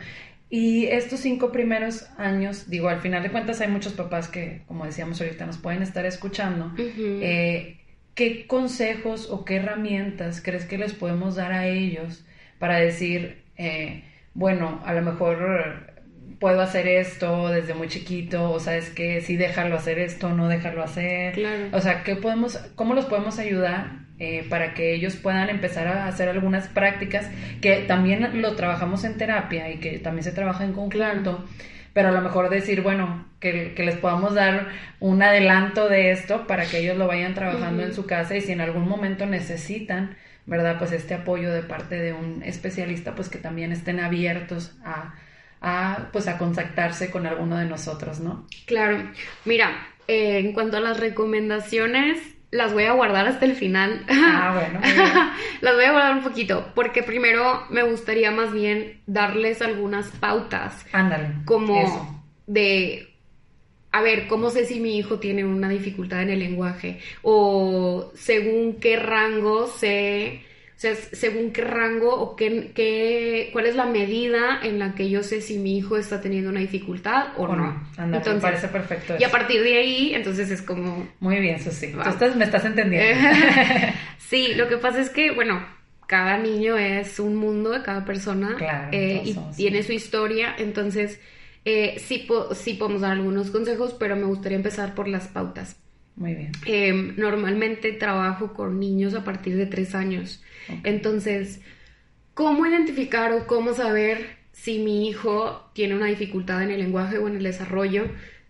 Y 0.50 0.88
estos 0.88 1.19
cinco 1.19 1.51
primeros 1.51 2.07
años, 2.17 2.69
digo, 2.69 2.89
al 2.89 3.01
final 3.01 3.21
de 3.21 3.29
cuentas 3.29 3.62
hay 3.62 3.67
muchos 3.67 3.93
papás 3.93 4.29
que, 4.29 4.63
como 4.67 4.86
decíamos 4.86 5.21
ahorita, 5.21 5.45
nos 5.45 5.57
pueden 5.57 5.83
estar 5.83 6.05
escuchando. 6.05 6.74
Eh, 6.77 7.77
¿Qué 8.15 8.48
consejos 8.48 9.29
o 9.29 9.45
qué 9.45 9.57
herramientas 9.57 10.41
crees 10.43 10.65
que 10.65 10.77
les 10.77 10.93
podemos 10.93 11.36
dar 11.36 11.51
a 11.51 11.67
ellos 11.67 12.25
para 12.57 12.79
decir, 12.79 13.43
eh, 13.57 14.03
bueno, 14.33 14.81
a 14.86 14.93
lo 14.93 15.01
mejor 15.03 15.93
puedo 16.39 16.62
hacer 16.62 16.88
esto 16.88 17.50
desde 17.50 17.74
muy 17.75 17.88
chiquito, 17.89 18.50
o 18.50 18.59
sabes 18.59 18.89
que 18.89 19.21
sí 19.21 19.36
déjalo 19.36 19.75
hacer 19.75 20.00
esto, 20.00 20.29
no 20.29 20.48
déjalo 20.48 20.81
hacer. 20.83 21.33
Claro. 21.33 21.67
O 21.74 21.81
sea, 21.81 22.03
¿qué 22.03 22.15
podemos, 22.15 22.57
¿cómo 22.75 22.95
los 22.95 23.05
podemos 23.05 23.38
ayudar 23.38 24.08
eh, 24.19 24.45
para 24.49 24.73
que 24.73 24.93
ellos 24.93 25.15
puedan 25.15 25.49
empezar 25.49 25.88
a 25.88 26.07
hacer 26.07 26.29
algunas 26.29 26.67
prácticas 26.67 27.29
que 27.61 27.77
también 27.88 28.41
lo 28.41 28.55
trabajamos 28.55 29.03
en 29.05 29.17
terapia 29.17 29.71
y 29.71 29.77
que 29.77 29.99
también 29.99 30.23
se 30.23 30.31
trabaja 30.31 30.63
en 30.65 30.73
conjunto? 30.73 31.45
Pero 31.93 32.09
a 32.09 32.11
lo 32.11 32.21
mejor 32.21 32.49
decir, 32.49 32.81
bueno, 32.81 33.25
que, 33.39 33.73
que 33.73 33.83
les 33.83 33.95
podamos 33.95 34.35
dar 34.35 34.67
un 34.99 35.23
adelanto 35.23 35.89
de 35.89 36.11
esto 36.11 36.47
para 36.47 36.65
que 36.65 36.79
ellos 36.79 36.97
lo 36.97 37.07
vayan 37.07 37.33
trabajando 37.33 37.83
en 37.83 37.93
su 37.93 38.05
casa 38.05 38.35
y 38.35 38.41
si 38.41 38.51
en 38.51 38.61
algún 38.61 38.88
momento 38.88 39.25
necesitan, 39.25 40.15
¿verdad? 40.45 40.77
Pues 40.77 40.91
este 40.91 41.13
apoyo 41.13 41.51
de 41.51 41.61
parte 41.61 41.95
de 41.95 42.13
un 42.13 42.43
especialista, 42.43 43.15
pues 43.15 43.29
que 43.29 43.38
también 43.38 43.71
estén 43.71 43.99
abiertos 43.99 44.75
a, 44.83 45.15
a 45.61 46.09
pues 46.11 46.27
a 46.27 46.38
contactarse 46.38 47.09
con 47.09 47.25
alguno 47.25 47.57
de 47.57 47.65
nosotros, 47.65 48.19
¿no? 48.19 48.47
Claro, 48.65 49.11
mira, 49.45 49.88
eh, 50.07 50.39
en 50.39 50.53
cuanto 50.53 50.77
a 50.77 50.79
las 50.79 50.99
recomendaciones, 50.99 52.19
las 52.51 52.73
voy 52.73 52.85
a 52.85 52.93
guardar 52.93 53.27
hasta 53.27 53.45
el 53.45 53.55
final. 53.55 54.05
Ah, 54.09 54.53
bueno, 54.73 54.79
las 55.61 55.75
voy 55.75 55.83
a 55.85 55.91
guardar 55.91 56.15
un 56.15 56.23
poquito, 56.23 56.71
porque 56.75 57.03
primero 57.03 57.65
me 57.69 57.83
gustaría 57.83 58.31
más 58.31 58.51
bien 58.53 59.01
darles 59.07 59.61
algunas 59.61 60.07
pautas, 60.11 60.85
Ándale. 60.91 61.29
como 61.45 61.81
Eso. 61.81 62.23
de 62.47 63.05
a 63.91 64.01
ver, 64.01 64.27
¿cómo 64.27 64.51
sé 64.51 64.65
si 64.65 64.79
mi 64.79 64.97
hijo 64.97 65.19
tiene 65.19 65.43
una 65.45 65.67
dificultad 65.67 66.21
en 66.21 66.29
el 66.29 66.39
lenguaje? 66.39 66.99
O 67.23 68.11
según 68.13 68.75
qué 68.79 68.97
rango 68.97 69.65
sé, 69.67 70.43
sea, 70.81 70.95
según 70.95 71.51
qué 71.51 71.62
rango 71.62 72.15
o 72.15 72.38
qué, 72.38 72.71
qué, 72.74 73.50
cuál 73.51 73.65
es 73.65 73.75
la 73.75 73.86
medida 73.86 74.62
en 74.63 74.79
la 74.79 74.95
que 74.95 75.09
yo 75.09 75.24
sé 75.24 75.41
si 75.41 75.57
mi 75.57 75.77
hijo 75.77 75.98
está 75.98 76.21
teniendo 76.21 76.50
una 76.50 76.62
dificultad 76.62 77.33
o, 77.36 77.53
no. 77.53 77.86
Anda, 77.98 78.21
me 78.25 78.39
parece 78.39 78.69
perfecto. 78.69 79.15
Y 79.19 79.25
a 79.25 79.29
partir 79.29 79.62
de 79.62 79.77
ahí, 79.77 80.13
entonces 80.13 80.50
es 80.50 80.62
como... 80.62 81.05
Muy 81.19 81.39
bien, 81.39 81.55
eso 81.55 81.71
sí. 81.71 81.91
Tú 81.91 82.09
estás, 82.09 82.33
me 82.38 82.45
estás 82.45 82.63
entendiendo. 82.63 83.27
sí, 84.17 84.53
lo 84.55 84.69
que 84.69 84.77
pasa 84.77 85.01
es 85.01 85.09
que, 85.09 85.31
bueno, 85.31 85.62
cada 86.07 86.38
niño 86.38 86.77
es 86.77 87.19
un 87.19 87.36
mundo 87.36 87.71
de 87.71 87.83
cada 87.83 88.05
persona 88.05 88.55
claro, 88.57 88.88
eh, 88.93 89.21
y 89.25 89.36
tiene 89.57 89.83
su 89.83 89.91
historia, 89.91 90.55
entonces 90.57 91.19
eh, 91.65 91.98
sí, 92.00 92.25
sí 92.53 92.74
podemos 92.75 93.01
dar 93.01 93.12
algunos 93.12 93.51
consejos, 93.51 93.98
pero 94.00 94.15
me 94.15 94.24
gustaría 94.24 94.55
empezar 94.55 94.95
por 94.95 95.09
las 95.09 95.27
pautas. 95.27 95.75
Muy 96.19 96.35
bien. 96.35 96.51
Em, 96.65 97.15
normalmente 97.15 97.93
trabajo 97.93 98.53
con 98.53 98.77
niños 98.77 99.15
a 99.15 99.23
partir 99.23 99.55
de 99.55 99.65
tres 99.65 99.95
años. 99.95 100.43
Entonces, 100.83 101.61
¿cómo 102.33 102.67
identificar 102.67 103.31
o 103.31 103.47
cómo 103.47 103.73
saber 103.73 104.38
si 104.51 104.79
mi 104.79 105.07
hijo 105.07 105.71
tiene 105.73 105.95
una 105.95 106.07
dificultad 106.07 106.61
en 106.61 106.71
el 106.71 106.81
lenguaje 106.81 107.17
o 107.17 107.27
en 107.29 107.38
el 107.38 107.43
desarrollo? 107.43 108.03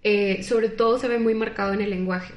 Eh, 0.03 0.41
sobre 0.41 0.69
todo 0.69 0.97
se 0.97 1.07
ve 1.07 1.19
muy 1.19 1.35
marcado 1.35 1.73
en 1.73 1.81
el 1.81 1.91
lenguaje. 1.91 2.33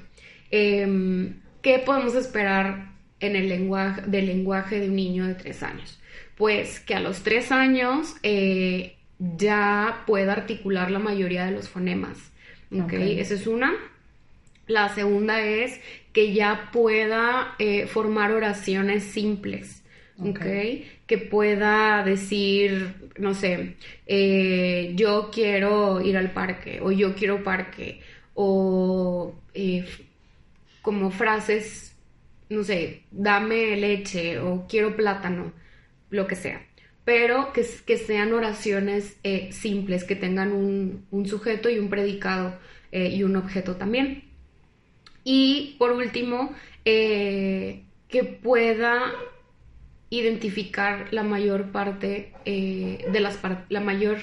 Em, 0.50 1.40
¿Qué 1.62 1.78
podemos 1.78 2.14
esperar 2.14 2.92
en 3.18 3.34
el 3.34 3.48
lenguaje, 3.48 4.02
del 4.02 4.26
lenguaje 4.26 4.80
de 4.80 4.88
un 4.88 4.96
niño 4.96 5.26
de 5.26 5.34
tres 5.34 5.62
años? 5.62 5.98
Pues 6.36 6.78
que 6.78 6.94
a 6.94 7.00
los 7.00 7.22
tres 7.22 7.52
años 7.52 8.16
eh, 8.22 8.96
ya 9.18 10.02
pueda 10.06 10.32
articular 10.32 10.90
la 10.90 10.98
mayoría 10.98 11.46
de 11.46 11.52
los 11.52 11.70
fonemas. 11.70 12.32
¿ok? 12.70 12.92
Esa 12.92 13.34
es 13.34 13.46
una. 13.46 13.72
La 14.66 14.88
segunda 14.88 15.40
es 15.40 15.80
que 16.12 16.32
ya 16.32 16.70
pueda 16.72 17.54
eh, 17.58 17.86
formar 17.86 18.32
oraciones 18.32 19.04
simples. 19.04 19.82
Okay. 20.18 20.88
Que 21.06 21.18
pueda 21.18 22.04
decir, 22.04 22.94
no 23.18 23.34
sé, 23.34 23.76
eh, 24.06 24.92
yo 24.94 25.30
quiero 25.32 26.00
ir 26.00 26.16
al 26.16 26.32
parque 26.32 26.80
o 26.80 26.92
yo 26.92 27.14
quiero 27.14 27.42
parque 27.42 28.00
o 28.34 29.34
eh, 29.54 29.84
como 30.80 31.10
frases, 31.10 31.96
no 32.50 32.62
sé, 32.62 33.02
dame 33.10 33.76
leche 33.76 34.38
o 34.38 34.66
quiero 34.68 34.94
plátano, 34.94 35.52
lo 36.10 36.26
que 36.26 36.36
sea 36.36 36.62
pero 37.04 37.52
que, 37.52 37.66
que 37.84 37.96
sean 37.98 38.32
oraciones 38.32 39.16
eh, 39.24 39.50
simples, 39.52 40.04
que 40.04 40.16
tengan 40.16 40.52
un, 40.52 41.26
sujeto 41.26 41.68
y 41.68 41.78
un 41.78 41.88
predicado 41.88 42.58
eh, 42.92 43.08
y 43.08 43.24
un 43.24 43.36
objeto 43.36 43.76
también. 43.76 44.24
Y 45.24 45.76
por 45.78 45.92
último, 45.92 46.52
eh, 46.84 47.84
que 48.08 48.24
pueda 48.24 49.12
identificar 50.10 51.08
la 51.12 51.22
mayor 51.22 51.72
parte 51.72 52.32
de 52.44 53.20
las 53.20 53.38
la 53.70 53.80
mayor 53.80 54.18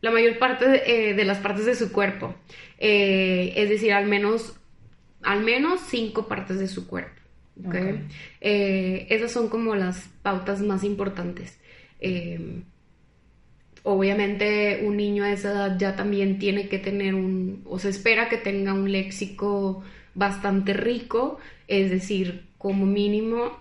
la 0.00 0.12
mayor 0.12 0.38
parte 0.38 0.68
de, 0.68 1.24
las 1.24 1.38
partes 1.38 1.66
de 1.66 1.74
su 1.74 1.90
cuerpo. 1.90 2.36
Es 2.78 3.68
decir 3.68 3.92
al 3.92 4.06
menos 4.06 4.54
al 5.22 5.42
menos 5.42 5.80
cinco 5.88 6.28
partes 6.28 6.60
de 6.60 6.68
su 6.68 6.86
cuerpo 6.86 7.18
eh, 8.40 9.06
esas 9.10 9.32
son 9.32 9.48
como 9.48 9.74
las 9.74 10.08
pautas 10.22 10.60
más 10.60 10.84
importantes. 10.84 11.58
Obviamente 13.82 14.82
un 14.84 14.96
niño 14.96 15.24
a 15.24 15.32
esa 15.32 15.50
edad 15.50 15.78
ya 15.78 15.96
también 15.96 16.38
tiene 16.38 16.68
que 16.68 16.78
tener 16.78 17.14
un, 17.14 17.62
o 17.66 17.78
se 17.78 17.88
espera 17.88 18.28
que 18.28 18.36
tenga 18.36 18.72
un 18.74 18.90
léxico 18.90 19.82
bastante 20.14 20.72
rico, 20.72 21.38
es 21.68 21.90
decir, 21.90 22.44
como 22.58 22.86
mínimo 22.86 23.56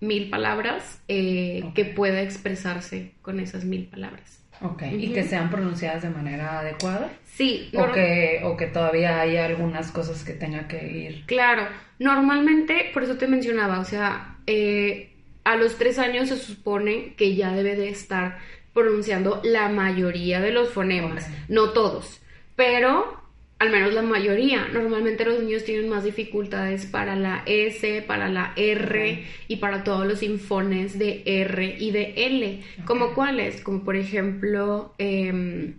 mil 0.00 0.30
palabras, 0.30 1.00
eh, 1.08 1.62
que 1.74 1.84
pueda 1.84 2.22
expresarse 2.22 3.12
con 3.22 3.38
esas 3.38 3.64
mil 3.64 3.86
palabras. 3.86 4.38
Ok, 4.62 4.82
y 4.92 5.12
que 5.12 5.22
sean 5.22 5.48
pronunciadas 5.50 6.02
de 6.02 6.10
manera 6.10 6.60
adecuada. 6.60 7.10
Sí. 7.24 7.70
O, 7.74 7.90
que, 7.92 8.40
o 8.44 8.56
que 8.56 8.66
todavía 8.66 9.20
haya 9.20 9.46
algunas 9.46 9.90
cosas 9.90 10.22
que 10.22 10.34
tenga 10.34 10.68
que 10.68 10.86
ir. 10.86 11.24
Claro, 11.26 11.66
normalmente, 11.98 12.90
por 12.92 13.02
eso 13.02 13.16
te 13.16 13.26
mencionaba, 13.26 13.80
o 13.80 13.84
sea, 13.84 14.36
eh, 14.46 15.12
a 15.44 15.56
los 15.56 15.76
tres 15.78 15.98
años 15.98 16.28
se 16.28 16.36
supone 16.36 17.14
que 17.14 17.34
ya 17.34 17.52
debe 17.52 17.74
de 17.74 17.88
estar 17.88 18.38
pronunciando 18.72 19.40
la 19.44 19.68
mayoría 19.68 20.40
de 20.40 20.52
los 20.52 20.70
fonemas, 20.70 21.28
no 21.48 21.70
todos, 21.70 22.20
pero 22.56 23.20
al 23.60 23.70
menos 23.70 23.92
la 23.92 24.02
mayoría. 24.02 24.68
Normalmente 24.72 25.24
los 25.24 25.40
niños 25.42 25.64
tienen 25.64 25.88
más 25.88 26.02
dificultades 26.02 26.86
para 26.86 27.14
la 27.14 27.42
S, 27.44 28.02
para 28.02 28.28
la 28.28 28.54
R 28.56 29.24
y 29.48 29.56
para 29.56 29.84
todos 29.84 30.06
los 30.06 30.20
sinfones 30.20 30.98
de 30.98 31.22
R 31.26 31.76
y 31.78 31.90
de 31.90 32.14
L. 32.16 32.62
¿Como 32.86 33.14
cuáles? 33.14 33.60
Como 33.60 33.84
por 33.84 33.96
ejemplo 33.96 34.94
em, 34.96 35.74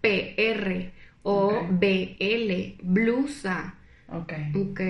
PR 0.00 0.90
o 1.22 1.66
BL, 1.70 2.76
blusa. 2.82 3.74
Ok. 4.08 4.32
Ok. 4.54 4.80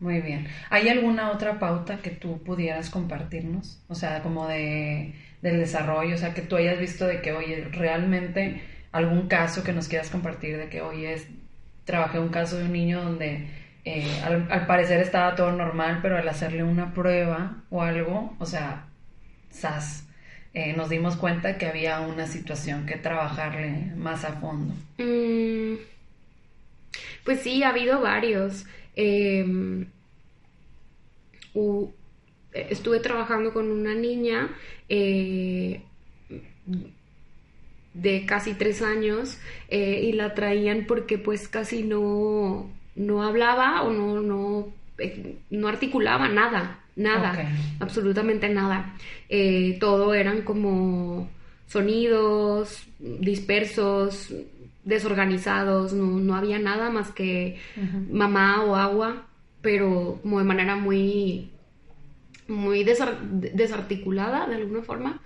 Muy 0.00 0.20
bien. 0.20 0.46
¿Hay 0.70 0.88
alguna 0.88 1.30
otra 1.30 1.58
pauta 1.58 1.98
que 1.98 2.10
tú 2.10 2.42
pudieras 2.42 2.90
compartirnos? 2.90 3.80
O 3.88 3.94
sea, 3.94 4.22
como 4.22 4.46
de, 4.48 5.14
del 5.46 5.60
desarrollo, 5.60 6.16
o 6.16 6.18
sea, 6.18 6.34
que 6.34 6.42
tú 6.42 6.56
hayas 6.56 6.80
visto 6.80 7.06
de 7.06 7.20
que, 7.20 7.32
oye, 7.32 7.68
realmente 7.70 8.62
algún 8.90 9.28
caso 9.28 9.62
que 9.62 9.72
nos 9.72 9.86
quieras 9.86 10.10
compartir 10.10 10.56
de 10.56 10.68
que, 10.68 10.82
oye, 10.82 11.12
es 11.12 11.28
trabajé 11.84 12.18
un 12.18 12.30
caso 12.30 12.58
de 12.58 12.64
un 12.64 12.72
niño 12.72 13.00
donde 13.00 13.46
eh, 13.84 14.10
al, 14.24 14.66
parecer 14.66 15.00
estaba 15.00 15.36
todo 15.36 15.52
normal, 15.52 16.00
pero 16.02 16.18
al 16.18 16.28
hacerle 16.28 16.64
una 16.64 16.92
prueba 16.92 17.62
o 17.70 17.82
algo, 17.82 18.34
o 18.40 18.44
sea, 18.44 18.86
sas, 19.50 20.08
eh, 20.52 20.72
nos 20.76 20.88
dimos 20.88 21.14
cuenta 21.14 21.58
que 21.58 21.66
había 21.66 22.00
una 22.00 22.26
situación 22.26 22.86
que 22.86 22.96
trabajarle 22.96 23.92
más 23.94 24.24
a 24.24 24.32
fondo. 24.32 24.74
Mm, 24.98 25.76
pues 27.24 27.40
sí, 27.42 27.62
ha 27.62 27.68
habido 27.68 28.00
varios. 28.00 28.66
Em, 28.96 29.86
estuve 32.70 33.00
trabajando 33.00 33.52
con 33.52 33.70
una 33.70 33.94
niña 33.94 34.50
eh, 34.88 35.82
de 37.94 38.26
casi 38.26 38.54
tres 38.54 38.82
años 38.82 39.38
eh, 39.68 40.02
y 40.04 40.12
la 40.12 40.34
traían 40.34 40.84
porque 40.86 41.18
pues 41.18 41.48
casi 41.48 41.82
no, 41.82 42.70
no 42.94 43.22
hablaba 43.22 43.82
o 43.82 43.92
no, 43.92 44.20
no, 44.20 44.68
eh, 44.98 45.36
no 45.50 45.68
articulaba 45.68 46.28
nada, 46.28 46.80
nada, 46.94 47.50
absolutamente 47.80 48.48
nada. 48.48 48.94
Todo 49.80 50.14
eran 50.14 50.42
como 50.42 51.28
sonidos 51.66 52.86
dispersos, 52.98 54.32
desorganizados, 54.84 55.92
no, 55.92 56.34
había 56.36 56.58
nada 56.58 56.90
más 56.90 57.10
que 57.12 57.58
mamá 58.10 58.62
o 58.62 58.76
agua, 58.76 59.26
pero 59.62 60.20
como 60.22 60.38
de 60.38 60.44
manera 60.44 60.76
muy 60.76 61.50
muy 62.48 62.84
desarticulada 62.84 64.46
de 64.46 64.56
alguna 64.56 64.82
forma. 64.82 65.20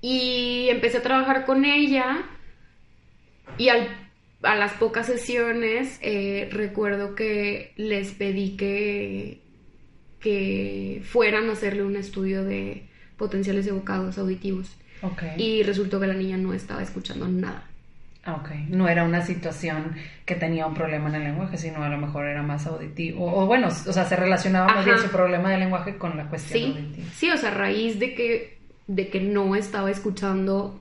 Y 0.00 0.68
empecé 0.68 0.98
a 0.98 1.02
trabajar 1.02 1.46
con 1.46 1.64
ella 1.64 2.26
y 3.56 3.68
a 3.68 4.54
las 4.54 4.72
pocas 4.74 5.06
sesiones 5.06 5.98
eh, 6.02 6.48
recuerdo 6.52 7.14
que 7.14 7.72
les 7.76 8.12
pedí 8.12 8.56
que, 8.56 9.40
que 10.20 11.02
fueran 11.04 11.48
a 11.48 11.52
hacerle 11.52 11.84
un 11.84 11.96
estudio 11.96 12.44
de 12.44 12.86
potenciales 13.16 13.66
evocados 13.66 14.18
auditivos. 14.18 14.76
Y 15.36 15.62
resultó 15.62 16.00
que 16.00 16.06
la 16.06 16.14
niña 16.14 16.38
no 16.38 16.54
estaba 16.54 16.82
escuchando 16.82 17.28
nada. 17.28 17.68
Ah, 18.26 18.36
ok. 18.36 18.50
No 18.68 18.88
era 18.88 19.04
una 19.04 19.20
situación 19.20 19.96
que 20.24 20.34
tenía 20.34 20.66
un 20.66 20.74
problema 20.74 21.08
en 21.10 21.16
el 21.16 21.24
lenguaje, 21.24 21.58
sino 21.58 21.82
a 21.82 21.88
lo 21.88 21.98
mejor 21.98 22.26
era 22.26 22.42
más 22.42 22.66
auditivo. 22.66 23.24
O, 23.26 23.46
bueno, 23.46 23.68
o 23.68 23.92
sea, 23.92 24.04
se 24.04 24.16
relacionaba 24.16 24.72
más 24.72 24.84
bien 24.84 24.98
su 24.98 25.08
problema 25.08 25.50
de 25.50 25.58
lenguaje 25.58 25.96
con 25.96 26.16
la 26.16 26.28
cuestión 26.28 26.58
sí, 26.58 26.78
auditiva. 26.78 27.08
Sí, 27.14 27.30
o 27.30 27.36
sea, 27.36 27.50
a 27.50 27.54
raíz 27.54 27.98
de 27.98 28.14
que 28.14 28.54
de 28.86 29.08
que 29.08 29.20
no 29.20 29.56
estaba 29.56 29.90
escuchando 29.90 30.80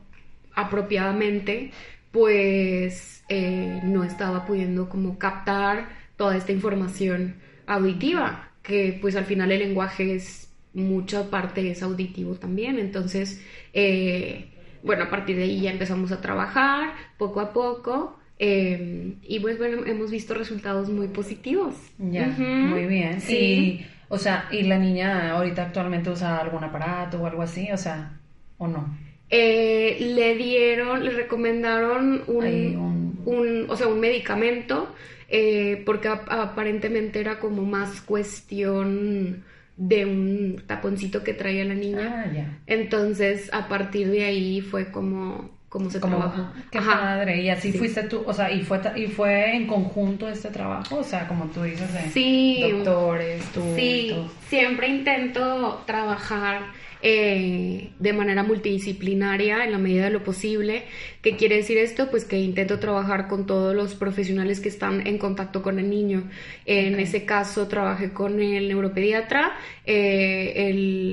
apropiadamente, 0.55 1.71
pues 2.11 3.23
eh, 3.29 3.79
no 3.83 4.03
estaba 4.03 4.45
pudiendo 4.45 4.89
como 4.89 5.17
captar 5.17 5.89
toda 6.17 6.37
esta 6.37 6.51
información 6.51 7.35
auditiva, 7.65 8.51
que 8.61 8.97
pues 9.01 9.15
al 9.15 9.25
final 9.25 9.51
el 9.51 9.59
lenguaje 9.59 10.15
es 10.15 10.49
mucha 10.73 11.29
parte 11.29 11.69
es 11.69 11.83
auditivo 11.83 12.35
también, 12.35 12.79
entonces, 12.79 13.43
eh, 13.73 14.49
bueno, 14.83 15.05
a 15.05 15.09
partir 15.09 15.37
de 15.37 15.43
ahí 15.43 15.61
ya 15.61 15.71
empezamos 15.71 16.11
a 16.11 16.21
trabajar 16.21 16.93
poco 17.17 17.39
a 17.39 17.53
poco. 17.53 18.19
Eh, 18.39 19.15
y 19.23 19.39
pues 19.39 19.57
bueno, 19.57 19.85
hemos 19.85 20.11
visto 20.11 20.33
resultados 20.33 20.89
muy 20.89 21.07
positivos. 21.07 21.75
Ya, 21.97 22.27
muy 22.27 22.85
bien. 22.85 23.21
Sí. 23.21 23.85
O 24.09 24.17
sea, 24.17 24.47
¿y 24.51 24.63
la 24.63 24.77
niña 24.77 25.31
ahorita 25.31 25.63
actualmente 25.63 26.09
usa 26.09 26.39
algún 26.39 26.63
aparato 26.63 27.21
o 27.21 27.25
algo 27.25 27.41
así? 27.41 27.71
O 27.71 27.77
sea, 27.77 28.19
¿o 28.57 28.67
no? 28.67 28.95
Eh, 29.29 29.97
le 30.13 30.35
dieron, 30.35 31.03
le 31.03 31.11
recomendaron 31.11 32.23
un, 32.27 33.21
un, 33.25 33.65
o 33.69 33.75
sea, 33.75 33.87
un 33.87 33.99
medicamento, 33.99 34.93
eh, 35.29 35.81
porque 35.85 36.09
aparentemente 36.09 37.19
era 37.19 37.39
como 37.39 37.63
más 37.63 38.01
cuestión 38.01 39.43
de 39.75 40.05
un 40.05 40.63
taponcito 40.67 41.23
que 41.23 41.33
traía 41.33 41.65
la 41.65 41.73
niña. 41.73 42.25
Ah, 42.27 42.59
Entonces, 42.67 43.49
a 43.53 43.67
partir 43.67 44.09
de 44.09 44.25
ahí 44.25 44.61
fue 44.61 44.91
como 44.91 45.51
cómo 45.73 45.89
se 45.89 45.99
como, 45.99 46.17
trabaja. 46.17 46.53
Qué 46.69 46.79
padre. 46.79 47.41
Y 47.41 47.49
así 47.49 47.73
fuiste 47.73 48.03
tú, 48.03 48.23
o 48.27 48.33
sea, 48.33 48.51
y 48.51 48.61
fue 48.61 48.79
y 48.95 49.07
fue 49.07 49.55
en 49.55 49.65
conjunto 49.65 50.29
este 50.29 50.49
trabajo, 50.49 50.97
o 50.97 51.03
sea, 51.03 51.27
como 51.27 51.45
tú 51.45 51.63
dices, 51.63 51.91
de 51.91 52.11
sí, 52.11 52.63
doctores, 52.71 53.43
tú. 53.51 53.61
Sí, 53.75 54.15
siempre 54.47 54.87
intento 54.87 55.81
trabajar 55.87 56.61
eh, 57.05 57.89
de 57.99 58.13
manera 58.13 58.43
multidisciplinaria 58.43 59.65
en 59.65 59.73
la 59.73 59.77
medida 59.77 60.05
de 60.05 60.11
lo 60.11 60.23
posible. 60.23 60.83
¿Qué 61.21 61.35
quiere 61.35 61.57
decir 61.57 61.77
esto? 61.77 62.09
Pues 62.09 62.23
que 62.23 62.39
intento 62.39 62.79
trabajar 62.79 63.27
con 63.27 63.45
todos 63.45 63.75
los 63.75 63.93
profesionales 63.93 64.61
que 64.61 64.69
están 64.69 65.05
en 65.05 65.17
contacto 65.17 65.61
con 65.61 65.79
el 65.79 65.89
niño. 65.89 66.23
En 66.65 66.97
ese 67.01 67.25
caso 67.25 67.67
trabajé 67.67 68.13
con 68.13 68.39
el 68.39 68.69
neuropediatra, 68.69 69.51
eh, 69.85 70.69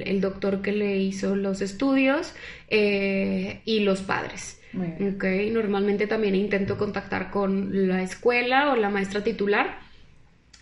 el, 0.06 0.20
doctor 0.20 0.62
que 0.62 0.70
le 0.70 0.98
hizo 0.98 1.34
los 1.34 1.60
estudios 1.60 2.34
eh, 2.68 3.60
y 3.64 3.80
los 3.80 4.00
padres. 4.02 4.60
Okay. 5.16 5.50
Normalmente 5.50 6.06
también 6.06 6.36
intento 6.36 6.78
contactar 6.78 7.32
con 7.32 7.88
la 7.88 8.02
escuela 8.02 8.72
o 8.72 8.76
la 8.76 8.90
maestra 8.90 9.24
titular 9.24 9.89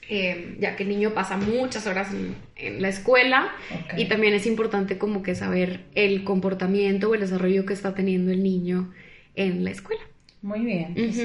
eh, 0.08 0.56
ya 0.58 0.74
que 0.76 0.84
el 0.84 0.88
niño 0.88 1.12
pasa 1.12 1.36
muchas 1.36 1.86
horas 1.86 2.08
en, 2.56 2.82
la 2.82 2.88
escuela 2.88 3.52
y 3.96 4.06
también 4.06 4.34
es 4.34 4.46
importante 4.46 4.98
como 4.98 5.22
que 5.22 5.34
saber 5.34 5.84
el 5.94 6.24
comportamiento 6.24 7.10
o 7.10 7.14
el 7.14 7.20
desarrollo 7.20 7.66
que 7.66 7.72
está 7.72 7.94
teniendo 7.94 8.32
el 8.32 8.42
niño 8.42 8.92
en 9.36 9.64
la 9.64 9.70
escuela. 9.70 10.02
Muy 10.42 10.60
bien. 10.60 10.94
Pues 10.94 11.20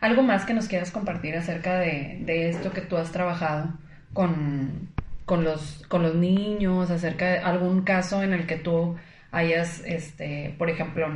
¿Algo 0.00 0.22
más 0.22 0.44
que 0.44 0.54
nos 0.54 0.68
quieras 0.68 0.90
compartir 0.90 1.34
acerca 1.36 1.78
de, 1.78 2.18
de 2.20 2.50
esto 2.50 2.72
que 2.72 2.80
tú 2.80 2.96
has 2.96 3.12
trabajado 3.12 3.74
con, 4.12 4.88
con, 5.26 5.44
los, 5.44 5.84
con 5.88 6.02
los 6.02 6.14
niños, 6.14 6.90
acerca 6.90 7.26
de 7.26 7.38
algún 7.38 7.82
caso 7.82 8.22
en 8.22 8.32
el 8.32 8.46
que 8.46 8.56
tú 8.56 8.96
hayas, 9.32 9.82
este, 9.84 10.54
por 10.56 10.70
ejemplo, 10.70 11.08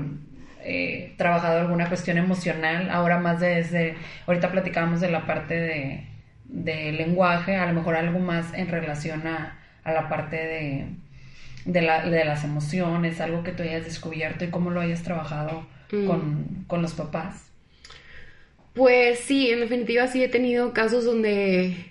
eh, 0.62 1.14
trabajado 1.16 1.60
alguna 1.60 1.88
cuestión 1.88 2.18
emocional, 2.18 2.90
ahora 2.90 3.18
más 3.18 3.40
desde, 3.40 3.96
ahorita 4.26 4.50
platicábamos 4.52 5.00
de 5.00 5.10
la 5.10 5.26
parte 5.26 5.54
de 5.54 6.09
de 6.52 6.92
lenguaje, 6.92 7.56
a 7.56 7.66
lo 7.66 7.74
mejor 7.74 7.96
algo 7.96 8.18
más 8.18 8.52
en 8.54 8.68
relación 8.68 9.26
a, 9.26 9.56
la 9.84 10.08
parte 10.08 10.36
de, 10.36 10.86
de, 11.64 12.24
las 12.24 12.44
emociones, 12.44 13.20
algo 13.20 13.42
que 13.42 13.52
tú 13.52 13.62
hayas 13.62 13.84
descubierto 13.84 14.44
y 14.44 14.50
cómo 14.50 14.70
lo 14.70 14.80
hayas 14.80 15.02
trabajado 15.02 15.66
mm. 15.90 16.06
con, 16.06 16.64
con 16.66 16.82
los 16.82 16.94
papás. 16.94 17.50
Pues 18.74 19.18
sí, 19.20 19.50
en 19.50 19.60
definitiva 19.60 20.06
sí 20.06 20.22
he 20.22 20.28
tenido 20.28 20.72
casos 20.72 21.04
donde 21.04 21.89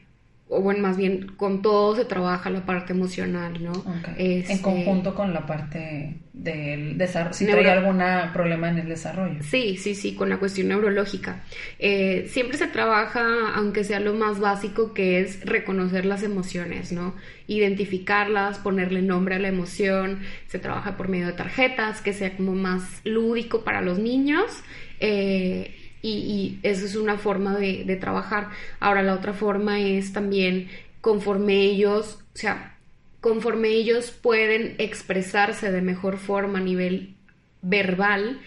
o 0.52 0.62
bueno, 0.62 0.82
más 0.82 0.98
bien 0.98 1.28
con 1.38 1.62
todo 1.62 1.96
se 1.96 2.06
trabaja 2.06 2.50
la 2.50 2.66
parte 2.66 2.92
emocional, 2.94 3.64
¿no? 3.64 3.72
en 4.18 4.40
este, 4.40 4.60
conjunto 4.62 5.14
con 5.14 5.32
la 5.32 5.46
parte 5.46 6.22
del 6.34 6.98
desarrollo, 6.98 7.34
si 7.34 7.46
trae 7.46 7.70
algún 7.70 8.02
problema 8.34 8.70
en 8.70 8.80
el 8.80 8.90
desarrollo. 8.90 9.44
Sí, 9.44 9.78
sí, 9.78 9.94
sí, 9.94 10.16
con 10.16 10.28
la 10.28 10.38
cuestión 10.38 10.70
neurológica. 10.70 11.44
Eh, 11.78 12.28
siempre 12.32 12.58
se 12.58 12.66
trabaja, 12.66 13.54
aunque 13.54 13.84
sea 13.84 14.00
lo 14.00 14.16
más 14.16 14.40
básico, 14.40 14.92
que 14.96 15.20
es 15.22 15.46
reconocer 15.46 16.06
las 16.06 16.24
emociones, 16.24 16.92
¿no? 16.92 17.14
Identificarlas, 17.46 18.58
ponerle 18.58 19.04
nombre 19.04 19.36
a 19.36 19.40
la 19.40 19.50
emoción, 19.50 20.22
se 20.48 20.58
trabaja 20.58 20.98
por 20.98 21.10
medio 21.10 21.28
de 21.28 21.34
tarjetas, 21.34 22.02
que 22.02 22.14
sea 22.14 22.36
como 22.36 22.56
más 22.56 23.02
lúdico 23.04 23.64
para 23.64 23.82
los 23.82 24.00
niños. 24.00 24.64
Eh, 25.00 25.76
y, 26.02 26.60
eso 26.64 26.86
es 26.86 26.96
una 26.96 27.18
forma 27.18 27.58
de, 27.58 27.98
trabajar. 28.00 28.50
Ahora 28.80 29.04
la 29.04 29.16
otra 29.16 29.34
forma 29.34 29.80
es 29.80 30.14
también 30.14 30.70
conforme 31.02 31.62
ellos, 31.62 32.20
o 32.34 32.38
sea, 32.38 32.78
conforme 33.22 33.70
ellos 33.70 34.12
pueden 34.12 34.76
expresarse 34.78 35.72
de 35.72 35.82
mejor 35.82 36.18
forma 36.18 36.60
a 36.60 36.64
nivel 36.64 37.16
verbal, 37.62 38.40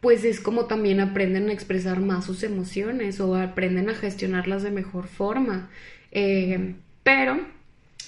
pues 0.00 0.24
es 0.24 0.40
como 0.40 0.66
también 0.66 1.00
aprenden 1.00 1.48
a 1.48 1.52
expresar 1.52 2.00
más 2.00 2.24
sus 2.24 2.42
emociones 2.42 3.20
o 3.20 3.36
aprenden 3.36 3.88
a 3.88 3.94
gestionarlas 3.94 4.62
de 4.62 4.70
mejor 4.70 5.06
forma. 5.06 5.70
Eh, 6.10 6.74
pero 7.02 7.40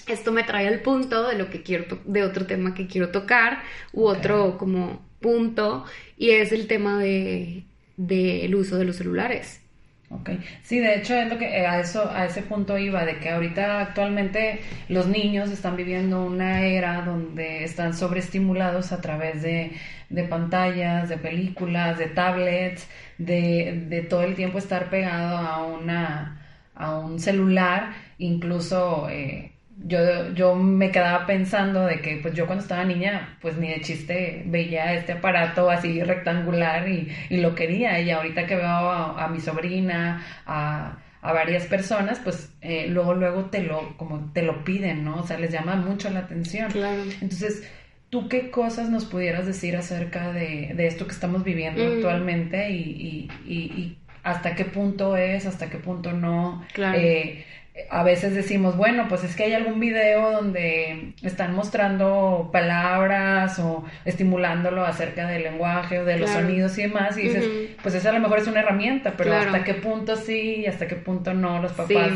esto 0.07 0.31
me 0.31 0.43
trae 0.43 0.67
al 0.67 0.81
punto 0.81 1.27
de 1.27 1.37
lo 1.37 1.49
que 1.49 1.63
quiero, 1.63 1.99
de 2.05 2.23
otro 2.23 2.45
tema 2.45 2.73
que 2.75 2.87
quiero 2.87 3.09
tocar, 3.09 3.63
u 3.93 4.05
otro 4.05 4.57
como 4.57 5.01
punto, 5.19 5.85
y 6.17 6.31
es 6.31 6.51
el 6.51 6.67
tema 6.67 6.99
de 6.99 7.63
del 7.97 8.55
uso 8.55 8.77
de 8.77 8.85
los 8.85 8.97
celulares. 8.97 9.61
Ok, 10.09 10.29
sí, 10.61 10.79
de 10.79 10.97
hecho 10.97 11.15
es 11.15 11.29
lo 11.29 11.37
que 11.39 11.45
eh, 11.45 11.65
a 11.65 11.79
eso 11.79 12.09
a 12.11 12.25
ese 12.25 12.43
punto 12.43 12.77
iba 12.77 13.05
de 13.05 13.17
que 13.17 13.31
ahorita 13.31 13.81
actualmente 13.81 14.59
los 14.87 15.07
niños 15.07 15.49
están 15.49 15.75
viviendo 15.75 16.23
una 16.23 16.61
era 16.61 17.01
donde 17.01 17.63
están 17.63 17.95
sobreestimulados 17.95 18.91
a 18.91 19.01
través 19.01 19.41
de, 19.41 19.71
de 20.09 20.23
pantallas, 20.25 21.09
de 21.09 21.17
películas, 21.17 21.97
de 21.97 22.05
tablets, 22.07 22.87
de, 23.17 23.85
de, 23.89 24.01
todo 24.03 24.23
el 24.23 24.35
tiempo 24.35 24.59
estar 24.59 24.91
pegado 24.91 25.37
a 25.37 25.65
una 25.65 26.41
a 26.75 26.97
un 26.99 27.19
celular, 27.19 27.93
incluso 28.19 29.09
eh, 29.09 29.54
yo, 29.83 30.33
yo 30.33 30.55
me 30.55 30.91
quedaba 30.91 31.25
pensando 31.25 31.85
de 31.85 31.99
que 31.99 32.17
pues 32.21 32.33
yo 32.33 32.45
cuando 32.45 32.63
estaba 32.63 32.83
niña 32.85 33.37
pues 33.41 33.57
ni 33.57 33.69
de 33.69 33.81
chiste 33.81 34.43
veía 34.45 34.93
este 34.93 35.13
aparato 35.13 35.69
así 35.69 36.01
rectangular 36.01 36.87
y, 36.87 37.09
y 37.29 37.37
lo 37.37 37.55
quería 37.55 37.99
y 37.99 38.09
ahorita 38.09 38.45
que 38.45 38.55
veo 38.55 38.67
a, 38.67 39.27
mi 39.27 39.41
sobrina, 39.41 40.23
a, 40.45 40.97
a, 41.21 41.33
varias 41.33 41.65
personas 41.65 42.19
pues 42.23 42.53
eh, 42.61 42.87
luego 42.89 43.13
luego 43.13 43.45
te 43.45 43.63
lo 43.63 43.97
como 43.97 44.31
te 44.33 44.43
lo 44.43 44.63
piden, 44.63 45.03
¿no? 45.03 45.17
O 45.17 45.27
sea, 45.27 45.37
les 45.37 45.51
llama 45.51 45.75
mucho 45.75 46.09
la 46.09 46.19
atención. 46.19 46.71
Claro. 46.71 47.03
Entonces, 47.21 47.69
¿tú 48.09 48.29
qué 48.29 48.49
cosas 48.51 48.89
nos 48.89 49.05
pudieras 49.05 49.45
decir 49.45 49.75
acerca 49.75 50.31
de, 50.31 50.71
de 50.73 50.87
esto 50.87 51.05
que 51.05 51.13
estamos 51.13 51.43
viviendo 51.43 51.83
mm. 51.83 51.97
actualmente 51.97 52.69
y, 52.69 53.29
y, 53.45 53.53
y, 53.53 53.97
hasta 54.23 54.55
qué 54.55 54.65
punto 54.65 55.17
es, 55.17 55.45
hasta 55.45 55.69
qué 55.69 55.77
punto 55.77 56.11
no? 56.11 56.65
Claro. 56.73 56.97
Eh, 56.97 57.45
a 57.89 58.03
veces 58.03 58.33
decimos, 58.33 58.77
bueno, 58.77 59.07
pues 59.09 59.23
es 59.23 59.35
que 59.35 59.43
hay 59.43 59.53
algún 59.53 59.79
video 59.79 60.31
donde 60.31 61.13
están 61.21 61.53
mostrando 61.53 62.49
palabras 62.51 63.59
o 63.59 63.83
estimulándolo 64.05 64.85
acerca 64.85 65.27
del 65.27 65.43
lenguaje 65.43 65.99
o 65.99 66.05
de 66.05 66.17
los 66.17 66.29
sonidos 66.29 66.77
y 66.77 66.83
demás, 66.83 67.17
y 67.17 67.23
dices, 67.23 67.45
pues 67.83 67.95
esa 67.95 68.11
a 68.11 68.13
lo 68.13 68.21
mejor 68.21 68.39
es 68.39 68.47
una 68.47 68.61
herramienta, 68.61 69.13
pero 69.17 69.33
hasta 69.35 69.63
qué 69.63 69.73
punto 69.73 70.15
sí 70.15 70.61
y 70.61 70.65
hasta 70.67 70.87
qué 70.87 70.95
punto 70.95 71.33
no 71.33 71.61
los 71.61 71.73
papás 71.73 72.11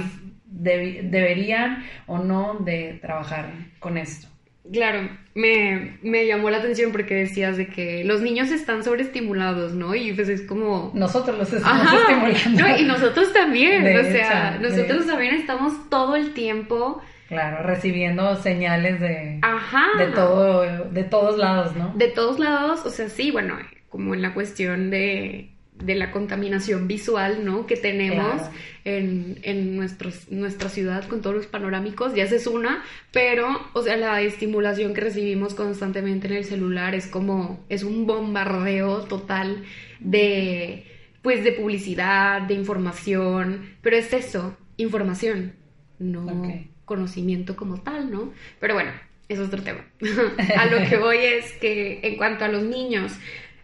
deberían 0.46 1.84
o 2.08 2.20
no 2.20 2.56
de 2.56 2.98
trabajar 3.02 3.52
con 3.80 3.98
esto. 3.98 4.28
Claro, 4.72 5.10
me, 5.34 5.98
me, 6.04 6.28
llamó 6.28 6.50
la 6.50 6.58
atención 6.58 6.92
porque 6.92 7.16
decías 7.16 7.58
de 7.58 7.68
que 7.68 8.04
los 8.04 8.22
niños 8.22 8.52
están 8.52 8.84
sobreestimulados, 8.84 9.74
¿no? 9.74 9.96
Y 9.96 10.14
pues 10.14 10.30
es 10.30 10.44
como... 10.44 10.92
Nosotros 10.94 11.38
los 11.38 11.52
estamos 11.52 11.88
estimulando. 11.94 12.62
No, 12.62 12.78
y 12.78 12.84
nosotros 12.84 13.34
también, 13.34 13.84
o 13.98 14.04
sea, 14.04 14.60
nosotros 14.62 15.08
también 15.08 15.36
estamos 15.36 15.90
todo 15.90 16.16
el 16.16 16.34
tiempo... 16.34 17.02
Claro, 17.28 17.64
recibiendo 17.64 18.36
señales 18.38 19.00
de... 19.00 19.40
Ajá. 19.44 19.86
De 20.00 20.08
todo, 20.08 20.86
de 20.86 21.04
todos 21.04 21.38
lados, 21.38 21.76
¿no? 21.76 21.94
De 21.96 22.08
todos 22.08 22.40
lados, 22.40 22.86
o 22.86 22.90
sea, 22.90 23.08
sí, 23.10 23.30
bueno, 23.32 23.56
como 23.90 24.14
en 24.14 24.22
la 24.22 24.34
cuestión 24.34 24.90
de 24.90 25.52
de 25.84 25.96
la 25.96 26.12
contaminación 26.12 26.88
visual, 26.88 27.46
¿no? 27.46 27.66
Que 27.66 27.78
tenemos 27.78 28.42
en, 28.86 29.40
en 29.44 29.76
nuestros, 29.76 30.30
nuestra 30.30 30.70
ciudad 30.70 31.08
con 31.08 31.22
todos 31.22 31.36
los 31.36 31.48
panorámicos, 31.48 32.14
ya 32.14 32.24
es 32.24 32.48
una, 32.48 32.84
pero, 33.12 33.48
o 33.74 33.82
sea, 33.82 33.98
la 33.98 34.22
estimulación 34.22 34.94
que 34.94 35.02
recibimos 35.02 35.54
constantemente 35.54 36.28
en 36.28 36.34
el 36.34 36.46
celular 36.46 36.96
es 36.96 37.08
como, 37.08 37.66
es 37.70 37.84
un 37.84 38.06
bombardeo 38.06 39.06
total 39.06 39.64
de, 40.00 40.86
pues, 41.22 41.44
de 41.44 41.54
publicidad, 41.54 42.42
de 42.42 42.54
información, 42.54 43.76
pero 43.82 43.96
es 43.96 44.12
eso, 44.14 44.58
información, 44.78 45.54
no 45.98 46.68
conocimiento 46.90 47.56
como 47.56 47.80
tal, 47.82 48.12
¿no? 48.12 48.34
Pero 48.60 48.74
bueno, 48.74 48.92
es 49.30 49.38
otro 49.38 49.62
tema. 49.62 49.86
a 50.58 50.66
lo 50.66 50.90
que 50.90 50.98
voy 50.98 51.18
es 51.18 51.54
que 51.54 52.00
en 52.02 52.18
cuanto 52.18 52.46
a 52.46 52.48
los 52.48 52.64
niños, 52.64 53.14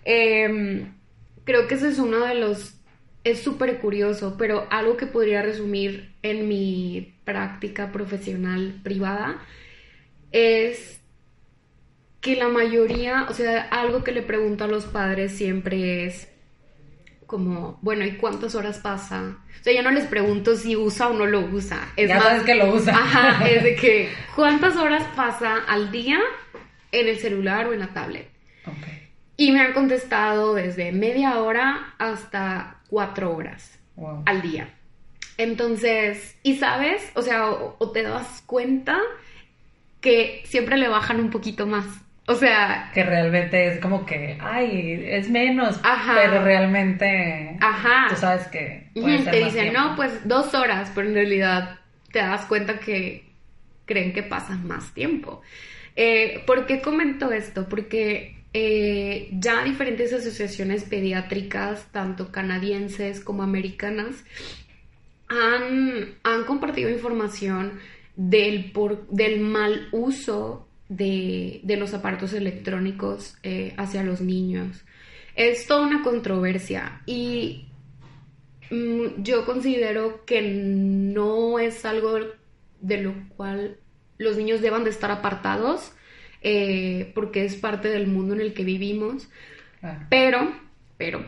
eh, 0.06 0.86
creo 1.46 1.68
que 1.68 1.76
ese 1.76 1.90
es 1.90 2.00
uno 2.00 2.26
de 2.26 2.36
los... 2.36 2.74
Es 3.24 3.42
súper 3.42 3.80
curioso, 3.80 4.36
pero 4.38 4.68
algo 4.70 4.98
que 4.98 5.08
podría 5.08 5.42
resumir 5.42 6.14
en 6.22 6.48
mi 6.48 7.16
práctica 7.24 7.92
profesional 7.92 8.82
privada 8.84 9.42
es 10.32 11.02
que 12.22 12.36
la 12.36 12.50
mayoría, 12.50 13.26
o 13.30 13.34
sea, 13.34 13.64
algo 13.64 14.04
que 14.04 14.12
le 14.12 14.22
pregunto 14.22 14.64
a 14.64 14.68
los 14.68 14.86
padres 14.86 15.32
siempre 15.32 16.06
es 16.06 16.28
como, 17.26 17.80
bueno, 17.82 18.06
¿y 18.06 18.14
cuántas 18.14 18.56
horas 18.56 18.80
pasa? 18.80 19.38
O 19.60 19.64
sea, 19.64 19.74
ya 19.74 19.82
no 19.82 19.92
les 19.92 20.06
pregunto 20.06 20.56
si 20.56 20.76
usa 20.76 21.10
o 21.10 21.14
no 21.14 21.26
lo 21.26 21.42
usa. 21.42 21.94
Es 21.96 22.10
ya 22.10 22.22
sabes 22.22 22.44
que 22.44 22.56
lo 22.56 22.74
usa. 22.74 22.96
Ajá, 22.96 23.48
es 23.48 23.64
de 23.64 23.76
que, 23.76 24.10
¿cuántas 24.36 24.76
horas 24.76 25.04
pasa 25.16 25.64
al 25.68 25.92
día 25.92 26.20
en 26.92 27.08
el 27.08 27.18
celular 27.18 27.68
o 27.68 27.74
en 27.74 27.80
la 27.80 27.88
tablet? 27.88 28.30
Okay. 28.62 28.95
Y 29.38 29.52
me 29.52 29.62
han 29.62 29.74
contestado 29.74 30.54
desde 30.54 30.92
media 30.92 31.40
hora 31.40 31.94
hasta 31.98 32.78
cuatro 32.90 33.36
horas 33.36 33.80
Wow. 33.96 34.24
al 34.26 34.42
día. 34.42 34.70
Entonces, 35.38 36.38
y 36.44 36.56
sabes, 36.58 37.12
o 37.16 37.22
sea, 37.22 37.50
o, 37.52 37.76
o 37.80 37.92
te 37.92 38.04
das 38.04 38.44
cuenta 38.46 38.98
que 40.02 40.42
siempre 40.46 40.78
le 40.78 40.88
bajan 40.88 41.20
un 41.20 41.30
poquito 41.30 41.66
más. 41.68 41.86
O 42.28 42.34
sea, 42.36 42.90
Que 42.94 43.04
realmente 43.04 43.68
es 43.68 43.80
como 43.80 44.06
que, 44.06 44.38
ay, 44.42 45.06
es 45.08 45.30
menos, 45.30 45.80
Ajá. 45.84 46.16
pero 46.16 46.44
realmente 46.44 47.58
Ajá. 47.62 48.08
tú 48.10 48.16
sabes 48.16 48.48
que 48.48 48.90
puede 49.00 49.20
ser 49.22 49.32
te 49.34 49.42
más 49.42 49.54
dicen, 49.54 49.72
tiempo. 49.72 49.90
no, 49.90 49.96
pues 49.96 50.28
dos 50.28 50.54
horas, 50.56 50.92
pero 50.96 51.08
en 51.08 51.14
realidad 51.14 51.80
te 52.12 52.20
das 52.20 52.46
cuenta 52.46 52.80
que 52.80 53.30
creen 53.86 54.12
que 54.14 54.24
pasan 54.24 54.66
más 54.68 54.94
tiempo. 54.94 55.42
Eh, 55.96 56.44
¿Por 56.48 56.66
qué 56.66 56.82
comento 56.82 57.32
esto? 57.32 57.70
Porque 57.70 58.35
eh, 58.58 59.28
ya 59.34 59.66
diferentes 59.66 60.14
asociaciones 60.14 60.86
pediátricas, 60.86 61.92
tanto 61.92 62.32
canadienses 62.32 63.20
como 63.20 63.44
americanas, 63.44 64.24
han, 65.28 66.16
han 66.24 66.46
compartido 66.46 66.90
información 66.90 67.82
del, 68.16 68.72
por, 68.72 69.10
del 69.10 69.42
mal 69.42 69.90
uso 69.92 70.70
de, 70.88 71.60
de 71.64 71.76
los 71.76 71.94
aparatos 71.94 72.32
electrónicos 72.32 73.36
eh, 73.44 73.74
hacia 73.76 74.04
los 74.04 74.22
niños. 74.22 74.86
Es 75.36 75.68
toda 75.68 75.86
una 75.86 76.02
controversia 76.02 77.02
y 77.06 77.66
mm, 78.72 79.22
yo 79.22 79.46
considero 79.46 80.24
que 80.24 80.42
no 80.42 81.60
es 81.60 81.84
algo 81.84 82.20
de 82.80 83.02
lo 83.02 83.16
cual 83.36 83.80
los 84.18 84.38
niños 84.38 84.62
deban 84.62 84.86
de 84.86 84.92
estar 84.92 85.12
apartados 85.12 85.92
eh, 86.48 87.12
porque 87.16 87.44
es 87.44 87.56
parte 87.56 87.88
del 87.88 88.06
mundo 88.06 88.36
en 88.36 88.42
el 88.42 88.54
que 88.54 88.64
vivimos. 88.64 89.28
Claro. 89.80 90.06
Pero, 90.12 90.54
pero, 90.96 91.26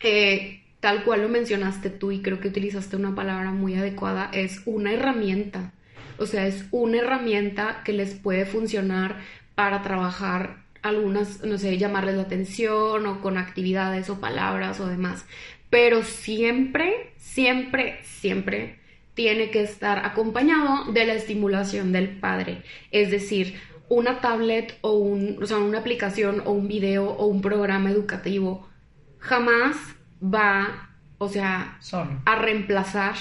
eh, 0.00 0.64
tal 0.80 1.04
cual 1.04 1.22
lo 1.22 1.28
mencionaste 1.28 1.88
tú 1.88 2.10
y 2.10 2.20
creo 2.20 2.40
que 2.40 2.48
utilizaste 2.48 2.96
una 2.96 3.14
palabra 3.14 3.52
muy 3.52 3.76
adecuada, 3.76 4.30
es 4.32 4.60
una 4.66 4.92
herramienta. 4.92 5.72
O 6.18 6.26
sea, 6.26 6.48
es 6.48 6.66
una 6.72 6.98
herramienta 6.98 7.82
que 7.84 7.92
les 7.92 8.14
puede 8.14 8.44
funcionar 8.44 9.20
para 9.54 9.82
trabajar 9.82 10.64
algunas, 10.82 11.44
no 11.44 11.56
sé, 11.56 11.78
llamarles 11.78 12.16
la 12.16 12.22
atención 12.22 13.06
o 13.06 13.20
con 13.20 13.38
actividades 13.38 14.10
o 14.10 14.18
palabras 14.18 14.80
o 14.80 14.88
demás. 14.88 15.26
Pero 15.70 16.02
siempre, 16.02 17.12
siempre, 17.18 18.00
siempre 18.02 18.80
tiene 19.14 19.50
que 19.50 19.62
estar 19.62 20.04
acompañado 20.04 20.92
de 20.92 21.06
la 21.06 21.14
estimulación 21.14 21.92
del 21.92 22.08
padre. 22.08 22.62
Es 22.90 23.12
decir, 23.12 23.54
una 23.88 24.20
tablet 24.20 24.78
o, 24.80 24.92
un, 24.92 25.42
o 25.42 25.46
sea, 25.46 25.58
una 25.58 25.78
aplicación 25.78 26.42
o 26.44 26.52
un 26.52 26.68
video 26.68 27.10
o 27.10 27.26
un 27.26 27.40
programa 27.40 27.90
educativo 27.90 28.68
jamás 29.18 29.76
va, 30.22 30.90
o 31.18 31.28
sea, 31.28 31.76
Solo. 31.80 32.20
a 32.24 32.36
reemplazar 32.36 33.14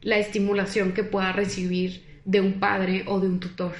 la 0.00 0.18
estimulación 0.18 0.92
que 0.92 1.04
pueda 1.04 1.32
recibir 1.32 2.20
de 2.24 2.40
un 2.40 2.54
padre 2.54 3.04
o 3.06 3.20
de 3.20 3.28
un 3.28 3.40
tutor. 3.40 3.74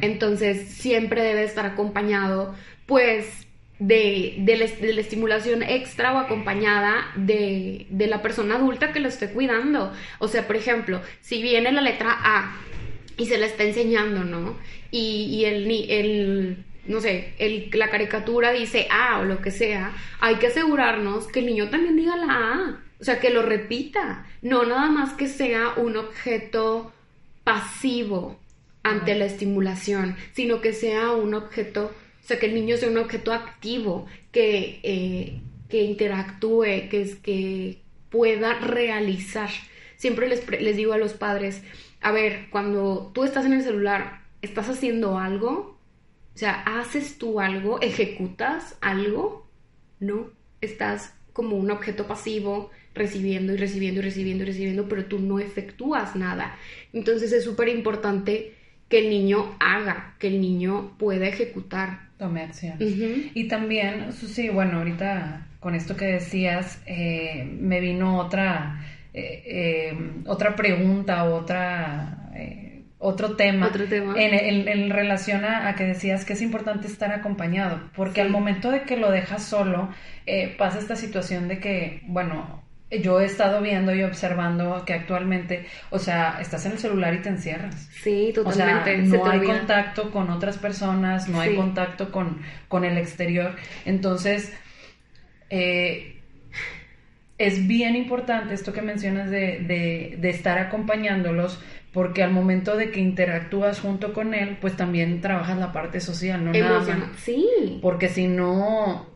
Entonces 0.00 0.70
siempre 0.70 1.22
debe 1.22 1.44
estar 1.44 1.66
acompañado, 1.66 2.54
pues, 2.86 3.46
de, 3.78 4.36
de 4.38 4.56
la, 4.56 4.66
de 4.66 4.94
la 4.94 5.00
estimulación 5.02 5.62
extra 5.62 6.14
o 6.14 6.18
acompañada 6.18 7.08
de, 7.14 7.86
de 7.90 8.06
la 8.06 8.22
persona 8.22 8.56
adulta 8.56 8.92
que 8.92 9.00
lo 9.00 9.08
esté 9.08 9.30
cuidando. 9.30 9.92
O 10.18 10.28
sea, 10.28 10.46
por 10.46 10.56
ejemplo, 10.56 11.02
si 11.20 11.42
viene 11.42 11.72
la 11.72 11.82
letra 11.82 12.08
A 12.10 12.56
y 13.16 13.26
se 13.26 13.38
la 13.38 13.46
está 13.46 13.64
enseñando, 13.64 14.24
¿no? 14.24 14.56
Y, 14.90 15.24
y 15.30 15.44
el, 15.46 15.66
ni- 15.68 15.86
el, 15.90 16.64
no 16.86 17.00
sé, 17.00 17.34
el, 17.38 17.70
la 17.72 17.90
caricatura 17.90 18.52
dice 18.52 18.86
A 18.90 19.18
o 19.20 19.24
lo 19.24 19.40
que 19.40 19.50
sea, 19.50 19.94
hay 20.20 20.36
que 20.36 20.48
asegurarnos 20.48 21.26
que 21.28 21.40
el 21.40 21.46
niño 21.46 21.68
también 21.70 21.96
diga 21.96 22.16
la 22.16 22.26
A. 22.32 22.82
O 22.98 23.04
sea, 23.04 23.20
que 23.20 23.28
lo 23.30 23.42
repita. 23.42 24.26
No 24.40 24.64
nada 24.64 24.90
más 24.90 25.12
que 25.12 25.28
sea 25.28 25.74
un 25.76 25.96
objeto 25.98 26.92
pasivo 27.44 28.38
ante 28.82 29.14
la 29.14 29.24
estimulación, 29.26 30.16
sino 30.32 30.60
que 30.60 30.72
sea 30.72 31.12
un 31.12 31.34
objeto, 31.34 31.86
o 32.24 32.26
sea, 32.26 32.38
que 32.38 32.46
el 32.46 32.54
niño 32.54 32.76
sea 32.76 32.88
un 32.88 32.98
objeto 32.98 33.32
activo, 33.32 34.06
que, 34.32 34.80
eh, 34.82 35.40
que 35.68 35.82
interactúe, 35.82 36.88
que, 36.90 37.02
es, 37.02 37.16
que 37.16 37.78
pueda 38.10 38.54
realizar. 38.60 39.50
Siempre 39.96 40.28
les, 40.28 40.48
les 40.60 40.76
digo 40.76 40.92
a 40.92 40.98
los 40.98 41.14
padres, 41.14 41.62
a 42.00 42.12
ver, 42.12 42.48
cuando 42.50 43.10
tú 43.14 43.24
estás 43.24 43.46
en 43.46 43.54
el 43.54 43.62
celular, 43.62 44.20
¿estás 44.42 44.68
haciendo 44.68 45.18
algo? 45.18 45.78
O 46.34 46.38
sea, 46.38 46.62
¿haces 46.62 47.18
tú 47.18 47.40
algo? 47.40 47.80
¿Ejecutas 47.80 48.76
algo? 48.80 49.46
No, 50.00 50.30
estás 50.60 51.14
como 51.32 51.56
un 51.56 51.70
objeto 51.70 52.06
pasivo 52.06 52.70
recibiendo 52.94 53.52
y 53.52 53.56
recibiendo 53.56 54.00
y 54.00 54.04
recibiendo 54.04 54.44
y 54.44 54.46
recibiendo, 54.46 54.88
pero 54.88 55.04
tú 55.04 55.18
no 55.18 55.38
efectúas 55.38 56.16
nada. 56.16 56.56
Entonces 56.92 57.32
es 57.32 57.44
súper 57.44 57.68
importante 57.68 58.54
que 58.88 58.98
el 59.00 59.10
niño 59.10 59.54
haga, 59.60 60.14
que 60.18 60.28
el 60.28 60.40
niño 60.40 60.96
pueda 60.98 61.26
ejecutar. 61.26 62.08
Tome 62.18 62.42
acción. 62.42 62.76
Y 62.78 63.48
también, 63.48 64.12
sí, 64.12 64.48
bueno, 64.48 64.78
ahorita 64.78 65.46
con 65.60 65.74
esto 65.74 65.96
que 65.96 66.06
decías, 66.06 66.80
eh, 66.86 67.44
me 67.60 67.80
vino 67.80 68.18
otra, 68.18 68.80
eh, 69.16 69.42
eh, 69.46 69.98
otra 70.26 70.54
pregunta, 70.54 71.24
otra, 71.24 72.30
eh, 72.34 72.82
otro 72.98 73.34
tema. 73.36 73.66
Otro 73.68 73.84
tema. 73.86 74.14
En, 74.16 74.34
en- 74.34 74.68
en 74.68 74.90
relación 74.90 75.44
a, 75.44 75.68
a 75.68 75.74
que 75.74 75.84
decías 75.84 76.24
que 76.24 76.34
es 76.34 76.42
importante 76.42 76.86
estar 76.86 77.10
acompañado, 77.12 77.80
porque 77.96 78.16
Sí. 78.16 78.20
al 78.20 78.30
momento 78.30 78.70
de 78.70 78.82
que 78.82 78.96
lo 78.96 79.10
dejas 79.10 79.42
solo, 79.42 79.88
eh, 80.26 80.54
pasa 80.58 80.78
esta 80.78 80.96
situación 80.96 81.48
de 81.48 81.58
que, 81.58 82.02
bueno, 82.06 82.62
yo 82.90 83.20
he 83.20 83.24
estado 83.24 83.60
viendo 83.62 83.92
y 83.94 84.02
observando 84.04 84.84
que 84.86 84.94
actualmente, 84.94 85.66
o 85.90 85.98
sea, 85.98 86.38
estás 86.40 86.66
en 86.66 86.72
el 86.72 86.78
celular 86.78 87.14
y 87.14 87.18
te 87.18 87.30
encierras. 87.30 87.88
Sí, 88.02 88.32
O 88.44 88.52
sea, 88.52 88.66
totalmente. 88.76 89.10
se 89.10 89.16
no 89.18 89.26
hay 89.26 89.38
olvida. 89.38 89.58
contacto 89.58 90.10
con 90.12 90.30
otras 90.30 90.56
personas, 90.58 91.28
no 91.28 91.40
hay 91.40 91.56
contacto 91.56 92.12
con, 92.12 92.40
con 92.68 92.84
el 92.84 92.96
exterior. 92.96 93.56
Entonces, 93.86 94.52
eh, 95.50 96.15
es 97.38 97.66
bien 97.66 97.96
importante 97.96 98.54
esto 98.54 98.72
que 98.72 98.82
mencionas 98.82 99.30
de, 99.30 99.58
de- 99.60 100.16
de 100.20 100.30
estar 100.30 100.58
acompañándolos, 100.58 101.60
porque 101.92 102.22
al 102.22 102.30
momento 102.30 102.76
de 102.76 102.90
que 102.90 103.00
interactúas 103.00 103.80
junto 103.80 104.12
con 104.12 104.34
él, 104.34 104.58
pues 104.60 104.76
también 104.76 105.20
trabajas 105.20 105.58
la 105.58 105.72
parte 105.72 106.00
social, 106.00 106.44
no 106.44 106.52
nada 106.52 106.80
más. 106.80 107.08
Sí. 107.18 107.46
Porque 107.82 108.08
si 108.08 108.26
no, 108.28 109.06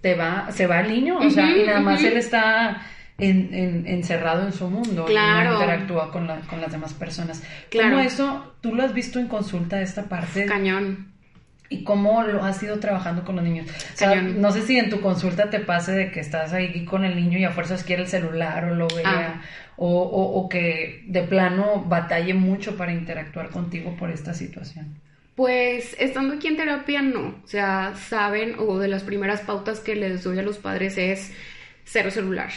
te 0.00 0.14
va, 0.14 0.50
se 0.50 0.66
va 0.66 0.80
el 0.80 0.90
niño, 0.92 1.18
o 1.18 1.30
sea, 1.30 1.50
y 1.56 1.64
nada 1.66 1.80
más 1.80 2.02
él 2.02 2.16
está 2.16 2.82
en- 3.18 3.52
en- 3.52 3.86
encerrado 3.86 4.46
en 4.46 4.52
su 4.52 4.68
mundo 4.70 5.04
y 5.06 5.10
Claro. 5.12 5.50
no 5.50 5.60
interactúa 5.60 6.10
con, 6.10 6.26
la- 6.26 6.40
con 6.40 6.60
las 6.60 6.72
demás 6.72 6.94
personas. 6.94 7.42
Claro. 7.70 7.90
¿Cómo 7.96 8.02
eso, 8.02 8.54
tú 8.62 8.74
lo 8.74 8.82
has 8.82 8.94
visto 8.94 9.18
en 9.18 9.26
consulta, 9.28 9.80
esta 9.82 10.04
parte? 10.08 10.46
Cañón. 10.46 11.12
¿Y 11.72 11.84
cómo 11.84 12.22
lo 12.24 12.42
has 12.44 12.60
ido 12.62 12.78
trabajando 12.80 13.24
con 13.24 13.36
los 13.36 13.44
niños? 13.44 13.68
O 13.70 13.96
sea, 13.96 14.10
Cañón. 14.10 14.40
no 14.40 14.50
sé 14.50 14.62
si 14.62 14.76
en 14.76 14.90
tu 14.90 15.00
consulta 15.00 15.48
te 15.50 15.60
pase 15.60 15.92
de 15.92 16.10
que 16.10 16.18
estás 16.20 16.52
ahí 16.52 16.84
con 16.84 17.04
el 17.04 17.14
niño 17.14 17.38
y 17.38 17.44
a 17.44 17.50
fuerzas 17.52 17.84
quiere 17.84 18.02
el 18.02 18.08
celular 18.08 18.64
o 18.64 18.74
lo 18.74 18.88
vea, 18.88 19.04
Ah. 19.06 19.42
o, 19.76 20.02
o- 20.02 20.40
o 20.40 20.48
que 20.48 21.04
de 21.06 21.22
plano 21.22 21.84
batalle 21.86 22.34
mucho 22.34 22.76
para 22.76 22.92
interactuar 22.92 23.50
contigo 23.50 23.96
por 23.96 24.10
esta 24.10 24.34
situación. 24.34 24.96
Pues 25.36 25.96
estando 25.98 26.34
aquí 26.34 26.48
en 26.48 26.56
terapia, 26.56 27.00
no. 27.02 27.36
O 27.42 27.46
sea, 27.46 27.94
saben, 27.94 28.56
o 28.58 28.78
de 28.78 28.88
las 28.88 29.04
primeras 29.04 29.40
pautas 29.40 29.78
que 29.80 29.94
les 29.94 30.24
doy 30.24 30.38
a 30.38 30.42
los 30.42 30.58
padres 30.58 30.98
es 30.98 31.32
cero 31.84 32.10
celular. 32.10 32.50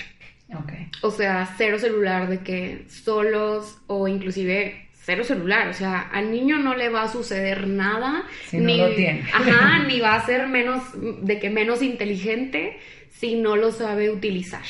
Ok. 0.56 0.74
O 1.04 1.12
sea, 1.12 1.48
cero 1.58 1.78
celular 1.80 2.28
de 2.28 2.40
que 2.40 2.86
solos 2.90 3.78
o 3.88 4.08
inclusive 4.08 4.83
cero 5.04 5.24
celular. 5.24 5.68
O 5.68 5.74
sea, 5.74 6.02
al 6.02 6.32
niño 6.32 6.58
no 6.58 6.76
le 6.76 6.90
va 6.90 7.04
a 7.04 7.08
suceder 7.08 7.68
nada. 7.68 8.24
Si 8.48 8.58
no 8.58 8.76
lo 8.76 8.96
tiene. 8.96 9.28
Ajá, 9.34 9.84
ni 9.84 10.00
va 10.00 10.16
a 10.16 10.26
ser 10.26 10.48
menos, 10.48 10.82
de 10.94 11.40
que 11.40 11.50
menos 11.50 11.82
inteligente 11.82 12.80
si 13.12 13.36
no 13.36 13.56
lo 13.56 13.72
sabe 13.72 14.10
utilizar. 14.10 14.64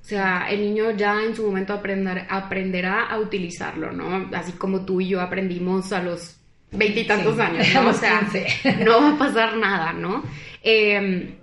O 0.00 0.04
sea, 0.04 0.46
el 0.50 0.60
niño 0.62 0.92
ya 0.92 1.22
en 1.22 1.36
su 1.36 1.44
momento 1.44 1.72
aprender, 1.72 2.26
aprenderá 2.28 3.02
a 3.06 3.18
utilizarlo, 3.18 3.92
¿no? 3.92 4.30
Así 4.32 4.52
como 4.52 4.84
tú 4.84 5.00
y 5.00 5.08
yo 5.08 5.20
aprendimos 5.20 5.92
a 5.92 6.02
los 6.02 6.36
veintitantos 6.72 7.36
Sí, 7.36 7.40
años, 7.40 7.66
¿no? 7.74 7.88
O 7.90 7.92
sea, 7.92 8.20
15. 8.20 8.84
no 8.84 9.00
va 9.00 9.10
a 9.10 9.18
pasar 9.18 9.56
nada, 9.56 9.92
¿no? 9.92 10.24
Eh, 10.62 11.36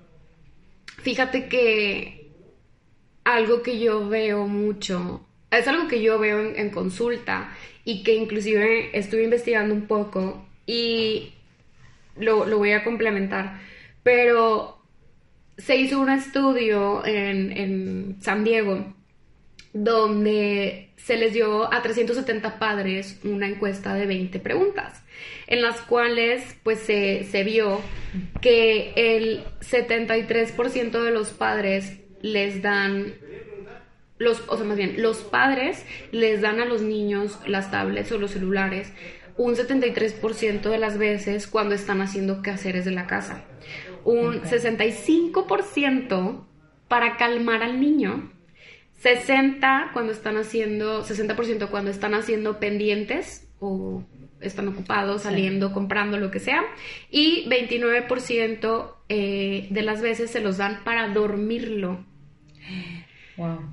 fíjate 1.02 1.48
que 1.48 2.32
algo 3.24 3.62
que 3.62 3.80
yo 3.80 4.08
veo 4.08 4.48
mucho, 4.48 5.27
es 5.52 5.68
algo 5.68 5.88
que 5.88 6.02
yo 6.02 6.20
veo 6.20 6.56
en, 6.56 6.70
consulta 6.70 7.56
y 7.86 8.04
que 8.04 8.16
inclusive 8.16 8.98
estuve 8.98 9.24
investigando 9.24 9.74
un 9.74 9.88
poco 9.88 10.46
y 10.66 11.34
lo, 12.16 12.46
lo 12.46 12.58
voy 12.58 12.74
a 12.74 12.84
complementar, 12.84 13.60
pero 14.04 14.82
se 15.58 15.78
hizo 15.78 16.00
un 16.00 16.10
estudio 16.10 17.06
en, 17.06 17.52
en 17.52 18.18
San 18.22 18.44
Diego 18.44 18.94
donde 19.74 20.90
se 20.96 21.18
les 21.18 21.34
dio 21.34 21.72
a 21.74 21.82
370 21.82 22.60
padres 22.60 23.20
una 23.24 23.48
encuesta 23.48 23.94
de 23.94 24.06
20 24.06 24.40
preguntas, 24.40 25.04
en 25.46 25.62
las 25.62 25.80
cuales 25.82 26.58
pues 26.64 26.80
se, 26.80 27.24
se 27.26 27.44
vio 27.44 27.80
que 28.42 28.94
el 28.96 29.44
73% 29.62 31.04
de 31.04 31.12
los 31.12 31.30
padres 31.30 32.00
les 32.22 32.62
dan 32.62 33.14
los, 34.18 34.44
o 34.48 34.58
sea, 34.58 34.66
más 34.66 34.78
bien, 34.78 35.02
los 35.02 35.18
padres 35.18 35.86
les 36.12 36.42
dan 36.42 36.60
a 36.60 36.66
los 36.66 36.82
niños 36.82 37.40
las 37.46 37.72
tablets 37.72 38.12
o 38.12 38.18
los 38.18 38.32
celulares 38.32 38.92
un 39.38 39.56
73% 39.56 40.70
de 40.70 40.78
las 40.78 40.98
veces 40.98 41.48
cuando 41.48 41.76
están 41.76 42.02
haciendo 42.02 42.42
quehaceres 42.42 42.84
de 42.86 42.92
la 42.92 43.08
casa. 43.08 43.46
Un 44.04 44.42
65% 44.42 46.46
para 46.88 47.18
calmar 47.18 47.64
al 47.64 47.80
niño. 47.80 48.32
60 49.00 49.92
cuando 49.94 50.12
están 50.12 50.38
haciendo, 50.38 51.04
60% 51.04 51.70
cuando 51.70 51.92
están 51.92 52.16
haciendo 52.16 52.60
pendientes 52.60 53.48
o 53.60 54.04
están 54.42 54.68
ocupados, 54.68 55.22
saliendo, 55.24 55.72
comprando, 55.72 56.18
lo 56.18 56.32
que 56.32 56.40
sea. 56.40 56.64
Y 57.12 57.48
29% 57.48 58.94
eh, 59.10 59.68
de 59.70 59.82
las 59.84 60.02
veces 60.02 60.32
se 60.32 60.42
los 60.42 60.58
dan 60.58 60.84
para 60.84 61.08
dormirlo. 61.10 62.04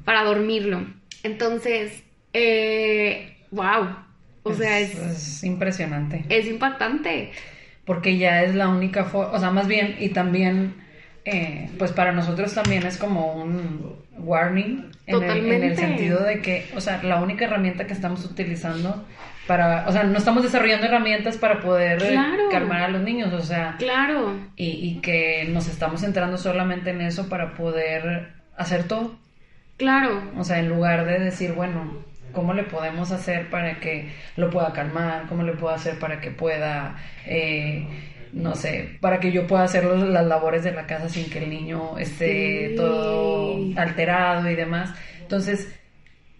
Para 0.04 0.24
dormirlo. 0.24 0.86
Entonces, 1.22 2.02
eh, 2.32 3.36
wow. 3.50 3.96
O 4.42 4.52
sea, 4.52 4.80
es, 4.80 4.96
es, 4.98 5.44
impresionante. 5.44 6.24
Es 6.28 6.46
impactante. 6.46 7.32
Porque 7.86 8.18
ya 8.18 8.42
es 8.42 8.54
la 8.54 8.68
única 8.68 9.04
forma, 9.04 9.32
o 9.32 9.38
sea, 9.38 9.50
más 9.50 9.66
bien, 9.66 9.96
y 9.98 10.10
también, 10.10 10.74
eh, 11.24 11.70
pues 11.78 11.92
para 11.92 12.12
nosotros 12.12 12.52
también 12.54 12.86
es 12.86 12.98
como 12.98 13.34
un 13.34 13.96
warning 14.18 14.90
en 15.06 15.22
el, 15.22 15.52
en 15.52 15.64
el, 15.64 15.76
sentido 15.76 16.22
de 16.22 16.40
que, 16.40 16.66
o 16.74 16.80
sea, 16.80 17.02
la 17.02 17.20
única 17.20 17.44
herramienta 17.44 17.86
que 17.86 17.92
estamos 17.92 18.24
utilizando 18.24 19.04
para, 19.46 19.86
o 19.86 19.92
sea, 19.92 20.04
no 20.04 20.16
estamos 20.16 20.42
desarrollando 20.42 20.86
herramientas 20.86 21.36
para 21.36 21.60
poder 21.60 22.02
calmar 22.50 22.82
a 22.82 22.88
los 22.88 23.02
niños, 23.02 23.32
o 23.32 23.42
sea, 23.42 23.76
claro. 23.78 24.34
Y, 24.56 24.66
y 24.66 25.00
que 25.00 25.46
nos 25.50 25.68
estamos 25.68 26.00
centrando 26.00 26.38
solamente 26.38 26.90
en 26.90 27.02
eso 27.02 27.28
para 27.28 27.54
poder 27.54 28.32
hacer 28.56 28.84
todo. 28.84 29.18
Claro. 29.76 30.30
O 30.36 30.44
sea, 30.44 30.58
en 30.60 30.68
lugar 30.68 31.04
de 31.06 31.18
decir, 31.18 31.52
bueno, 31.52 32.04
¿cómo 32.32 32.54
le 32.54 32.64
podemos 32.64 33.10
hacer 33.12 33.50
para 33.50 33.80
que 33.80 34.12
lo 34.36 34.50
pueda 34.50 34.72
calmar? 34.72 35.26
¿Cómo 35.28 35.42
le 35.42 35.52
puedo 35.52 35.74
hacer 35.74 35.98
para 35.98 36.20
que 36.20 36.30
pueda, 36.30 36.96
eh, 37.26 37.86
no 38.32 38.54
sé, 38.54 38.98
para 39.00 39.20
que 39.20 39.32
yo 39.32 39.46
pueda 39.46 39.64
hacer 39.64 39.84
las 39.84 40.26
labores 40.26 40.62
de 40.64 40.72
la 40.72 40.86
casa 40.86 41.08
sin 41.08 41.28
que 41.30 41.38
el 41.38 41.50
niño 41.50 41.98
esté 41.98 42.70
Sí. 42.70 42.76
todo 42.76 43.58
alterado 43.76 44.48
y 44.50 44.54
demás? 44.54 44.94
Entonces, 45.22 45.74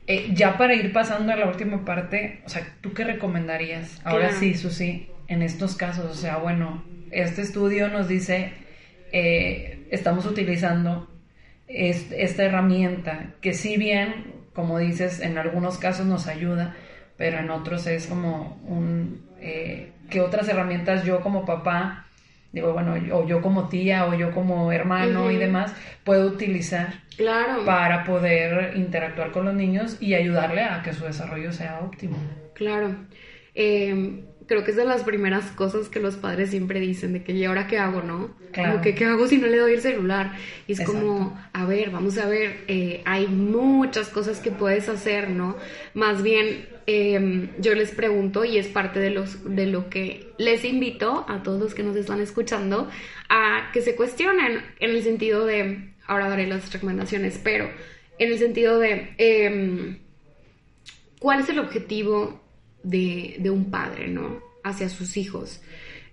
eh, 0.07 0.31
ya 0.35 0.57
para 0.59 0.75
ir 0.75 0.93
pasando 0.93 1.33
a 1.33 1.37
la 1.37 1.47
última 1.47 1.85
parte, 1.85 2.43
o 2.45 2.49
sea, 2.49 2.67
¿tú 2.83 2.93
qué 2.95 3.05
recomendarías? 3.05 4.01
Ahora 4.05 4.29
Claro. 4.29 4.41
sí, 4.41 4.55
Susi, 4.55 5.09
en 5.29 5.43
estos 5.43 5.77
casos, 5.77 6.07
o 6.11 6.15
sea, 6.15 6.37
bueno, 6.37 6.85
este 7.11 7.43
estudio 7.43 7.89
nos 7.89 8.07
dice, 8.09 8.53
eh, 9.13 9.87
estamos 9.91 10.27
utilizando 10.27 11.09
es- 11.69 12.11
esta 12.13 12.45
herramienta 12.45 13.31
que 13.41 13.53
si 13.55 13.77
bien, 13.77 14.33
como 14.53 14.79
dices, 14.79 15.21
en 15.21 15.39
algunos 15.39 15.79
casos 15.79 16.07
nos 16.07 16.27
ayuda, 16.27 16.75
pero 17.17 17.39
en 17.39 17.51
otros 17.51 17.87
es 17.87 18.07
como 18.07 18.61
un... 18.67 19.25
Eh, 19.41 19.91
¿Qué 20.11 20.21
otras 20.21 20.49
herramientas 20.49 21.05
yo 21.05 21.21
como 21.21 21.45
papá, 21.47 22.07
digo, 22.53 22.73
bueno, 22.73 22.95
o 23.13 23.27
yo 23.27 23.41
como 23.41 23.69
tía, 23.69 24.07
o 24.07 24.15
yo 24.15 24.31
como 24.33 24.71
hermano 24.71 25.31
y 25.31 25.37
demás, 25.37 25.75
puedo 26.05 26.27
utilizar 26.29 27.03
Claro. 27.17 27.65
para 27.65 28.05
poder 28.05 28.77
interactuar 28.77 29.31
con 29.33 29.45
los 29.47 29.55
niños 29.55 29.97
y 30.01 30.15
ayudarle 30.15 30.63
a 30.63 30.83
que 30.83 30.93
su 30.93 31.05
desarrollo 31.05 31.53
sea 31.53 31.81
óptimo? 31.81 32.17
Claro. 32.55 32.95
Eh, 33.55 34.25
creo 34.47 34.65
que 34.65 34.73
es 34.73 34.77
de 34.77 34.85
las 34.85 35.03
primeras 35.05 35.51
cosas 35.53 35.89
que 35.89 36.01
los 36.01 36.17
padres 36.17 36.51
siempre 36.51 36.81
dicen, 36.81 37.13
de 37.13 37.23
que, 37.23 37.33
¿y 37.33 37.45
ahora 37.45 37.67
qué 37.67 37.79
hago, 37.79 38.03
no? 38.03 38.31
Claro. 38.53 38.73
Como 38.73 38.83
que, 38.83 38.95
¿qué 38.95 39.05
hago 39.05 39.27
si 39.27 39.39
no 39.39 39.47
le 39.47 39.59
doy 39.59 39.75
el 39.75 39.81
celular? 39.81 40.37
Y 40.67 40.73
es 40.73 40.81
Exacto. 40.81 41.01
como, 41.01 41.41
a 41.53 41.65
ver, 41.65 41.91
vamos 41.91 42.19
a 42.19 42.27
ver, 42.27 42.65
eh, 42.69 43.03
hay 43.05 43.27
muchas 43.27 44.09
cosas 44.09 44.41
que 44.41 44.51
puedes 44.51 44.89
hacer, 44.89 45.31
¿no? 45.31 45.57
Más 45.95 46.23
bien, 46.23 46.69
eh, 46.87 47.51
yo 47.59 47.75
les 47.75 47.91
pregunto, 47.91 48.45
y 48.45 48.59
es 48.59 48.69
parte 48.69 49.01
de, 49.01 49.11
los, 49.11 49.55
de 49.57 49.67
lo 49.67 49.89
que 49.89 50.33
les 50.39 50.65
invito 50.65 51.25
a 51.29 51.43
todos 51.43 51.61
los 51.61 51.75
que 51.75 51.83
nos 51.83 51.97
están 51.97 52.21
escuchando, 52.21 52.89
a 53.29 53.71
que 53.73 53.81
se 53.81 53.97
cuestionen 53.97 54.63
en 54.81 54.91
el 54.91 55.03
sentido 55.03 55.47
de, 55.47 55.95
ahora 56.07 56.29
daré 56.29 56.47
las 56.47 56.73
recomendaciones, 56.73 57.41
pero 57.43 57.69
en 58.19 58.31
el 58.31 58.39
sentido 58.39 58.79
de... 58.79 59.15
em, 59.19 59.99
¿Cuál 61.21 61.41
es 61.41 61.49
el 61.49 61.59
objetivo 61.59 62.44
de, 62.85 63.37
de 63.41 63.51
un 63.51 63.71
padre, 63.71 64.07
¿no? 64.09 64.41
Hacia 64.63 64.89
sus 64.89 65.17
hijos. 65.17 65.61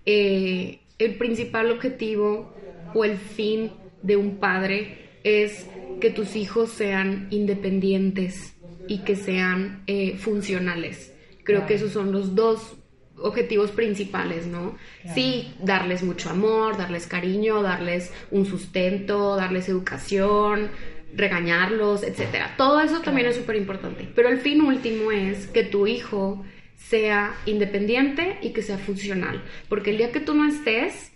Eh, 0.06 0.80
el 0.98 1.16
principal 1.16 1.70
objetivo 1.72 2.54
o 2.94 3.06
el 3.06 3.18
fin 3.18 3.72
de 4.02 4.18
un 4.18 4.38
padre 4.38 4.98
es 5.24 5.68
que 6.00 6.10
tus 6.10 6.36
hijos 6.36 6.70
sean 6.72 7.28
independientes 7.30 8.56
y 8.88 9.00
que 9.00 9.16
sean 9.16 9.84
eh, 9.88 10.18
funcionales. 10.18 11.14
Creo 11.44 11.60
Claro. 11.60 11.68
que 11.68 11.74
esos 11.76 11.92
son 11.92 12.12
los 12.12 12.36
dos 12.36 12.76
objetivos 13.18 13.72
principales, 13.72 14.48
¿no? 14.48 14.78
Claro. 15.04 15.16
Sí, 15.16 15.54
darles 15.64 16.02
mucho 16.04 16.30
amor, 16.30 16.78
darles 16.78 17.06
cariño, 17.08 17.62
darles 17.62 18.12
un 18.32 18.46
sustento, 18.46 19.36
darles 19.36 19.70
educación, 19.70 20.70
regañarlos, 21.16 22.04
etcétera. 22.04 22.56
Todo 22.58 22.80
eso 22.80 23.02
también 23.02 23.28
es 23.28 23.36
súper 23.36 23.58
importante. 23.58 24.08
Pero 24.16 24.30
el 24.30 24.40
fin 24.40 24.62
último 24.62 25.12
es 25.12 25.48
que 25.48 25.64
tu 25.64 25.86
hijo 25.88 26.44
sea 26.90 27.36
independiente 27.46 28.38
y 28.42 28.52
que 28.54 28.62
sea 28.64 28.78
funcional. 28.78 29.44
Porque 29.70 29.92
el 29.92 29.98
día 29.98 30.12
que 30.12 30.20
tú 30.20 30.34
no 30.34 30.48
estés, 30.48 31.12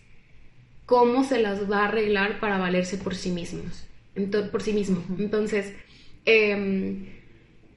¿cómo 0.85 1.23
se 1.23 1.39
las 1.39 1.69
va 1.69 1.81
a 1.81 1.85
arreglar 1.87 2.39
para 2.39 2.57
valerse 2.57 2.97
por 2.97 3.15
sí 3.15 3.31
mismos? 3.31 3.85
Ento- 4.15 4.49
por 4.51 4.61
sí 4.61 4.73
mismo. 4.73 5.03
Entonces, 5.19 5.73
em, 6.25 7.07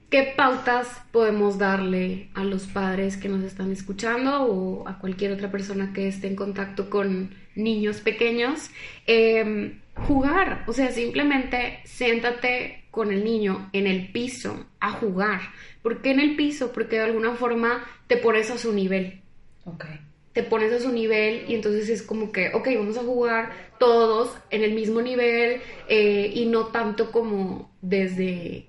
¿Qué 0.09 0.33
pautas 0.35 0.87
podemos 1.11 1.59
darle 1.59 2.29
a 2.33 2.43
los 2.43 2.65
padres 2.65 3.15
que 3.15 3.29
nos 3.29 3.43
están 3.43 3.71
escuchando 3.71 4.43
o 4.43 4.87
a 4.87 4.97
cualquier 4.97 5.31
otra 5.33 5.51
persona 5.51 5.93
que 5.93 6.07
esté 6.07 6.27
en 6.27 6.35
contacto 6.35 6.89
con 6.89 7.35
niños 7.55 8.01
pequeños? 8.01 8.71
Eh, 9.05 9.77
jugar, 9.95 10.63
o 10.67 10.73
sea, 10.73 10.91
simplemente 10.91 11.79
siéntate 11.85 12.78
con 12.91 13.11
el 13.11 13.23
niño 13.23 13.69
en 13.73 13.87
el 13.87 14.11
piso 14.11 14.65
a 14.79 14.91
jugar. 14.91 15.41
¿Por 15.81 16.01
qué 16.01 16.11
en 16.11 16.19
el 16.19 16.35
piso? 16.35 16.71
Porque 16.73 16.97
de 16.97 17.03
alguna 17.03 17.33
forma 17.35 17.85
te 18.07 18.17
pones 18.17 18.49
a 18.51 18.57
su 18.57 18.73
nivel 18.73 19.21
Ok. 19.65 19.85
te 20.33 20.43
pones 20.43 20.71
a 20.73 20.79
su 20.79 20.91
nivel 20.91 21.45
y 21.49 21.55
entonces 21.55 21.89
es 21.89 22.01
como 22.03 22.31
que, 22.31 22.49
ok, 22.53 22.67
vamos 22.77 22.97
a 22.97 23.01
jugar 23.03 23.51
todos 23.79 24.35
en 24.51 24.63
el 24.63 24.73
mismo 24.73 25.01
nivel 25.01 25.61
eh, 25.87 26.31
y 26.33 26.45
no 26.45 26.67
tanto 26.67 27.11
como 27.11 27.71
desde 27.81 28.67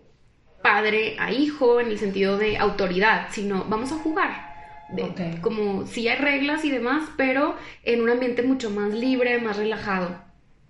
padre 0.63 1.17
a 1.19 1.33
hijo 1.33 1.81
en 1.81 1.89
el 1.89 1.99
sentido 1.99 2.37
de 2.39 2.59
autoridad, 2.59 3.29
sino 3.31 3.65
vamos 3.65 3.93
a 3.93 3.97
jugar. 3.97 4.51
De-. 4.91 5.39
Como 5.41 5.87
si 5.87 6.09
hay 6.09 6.19
reglas 6.19 6.65
y 6.65 6.71
demás, 6.71 7.09
pero 7.17 7.57
en 7.85 8.03
un 8.03 8.11
ambiente 8.11 8.43
mucho 8.43 8.71
más 8.71 8.93
libre, 8.93 9.39
más 9.41 9.57
relajado. 9.57 10.23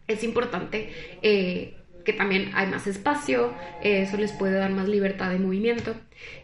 Es 0.07 0.23
importante 0.25 0.93
eh, 1.23 1.77
que 2.05 2.13
también 2.13 2.51
hay 2.55 2.67
más 2.67 2.87
espacio, 2.87 3.53
eh, 3.83 4.03
eso 4.03 4.17
les 4.17 4.33
puede 4.33 4.55
dar 4.55 4.71
más 4.71 4.89
libertad 4.89 5.31
de 5.31 5.39
movimiento. 5.39 5.95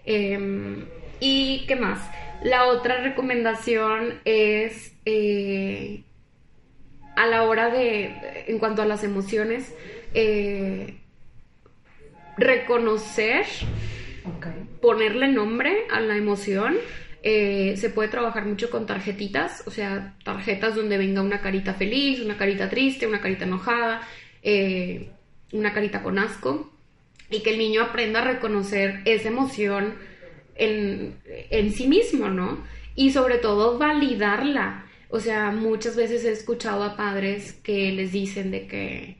Eh, 0.04 0.84
¿Y 1.20 1.64
qué 1.66 1.76
más? 1.76 2.08
La 2.42 2.66
otra 2.66 3.00
recomendación 3.02 4.20
es 4.24 4.94
eh, 5.04 6.02
a 7.16 7.26
la 7.26 7.44
hora 7.44 7.70
de, 7.70 8.44
en 8.46 8.58
cuanto 8.58 8.82
a 8.82 8.86
las 8.86 9.02
emociones, 9.02 9.74
eh, 10.14 10.98
reconocer, 12.36 13.46
ponerle 14.82 15.28
nombre 15.28 15.84
a 15.90 16.00
la 16.00 16.16
emoción. 16.16 16.76
Eh, 17.22 17.74
se 17.78 17.90
puede 17.90 18.08
trabajar 18.10 18.44
mucho 18.44 18.70
con 18.70 18.86
tarjetitas, 18.86 19.64
o 19.66 19.70
sea, 19.70 20.14
tarjetas 20.22 20.76
donde 20.76 20.98
venga 20.98 21.22
una 21.22 21.40
carita 21.40 21.74
feliz, 21.74 22.20
una 22.20 22.36
carita 22.36 22.68
triste, 22.68 23.06
una 23.06 23.20
carita 23.20 23.46
enojada, 23.46 24.02
eh, 24.42 25.08
una 25.52 25.72
carita 25.72 26.02
con 26.02 26.18
asco, 26.18 26.72
y 27.30 27.42
que 27.42 27.50
el 27.50 27.58
niño 27.58 27.82
aprenda 27.82 28.20
a 28.20 28.24
reconocer 28.24 29.00
esa 29.04 29.28
emoción 29.28 29.94
en, 30.54 31.16
en 31.50 31.72
sí 31.72 31.88
mismo, 31.88 32.28
¿no? 32.28 32.64
Y 32.94 33.10
sobre 33.10 33.38
todo 33.38 33.78
validarla. 33.78 34.86
O 35.08 35.20
sea, 35.20 35.50
muchas 35.50 35.96
veces 35.96 36.24
he 36.24 36.32
escuchado 36.32 36.82
a 36.82 36.96
padres 36.96 37.52
que 37.52 37.92
les 37.92 38.12
dicen 38.12 38.50
de 38.50 38.66
que 38.66 39.16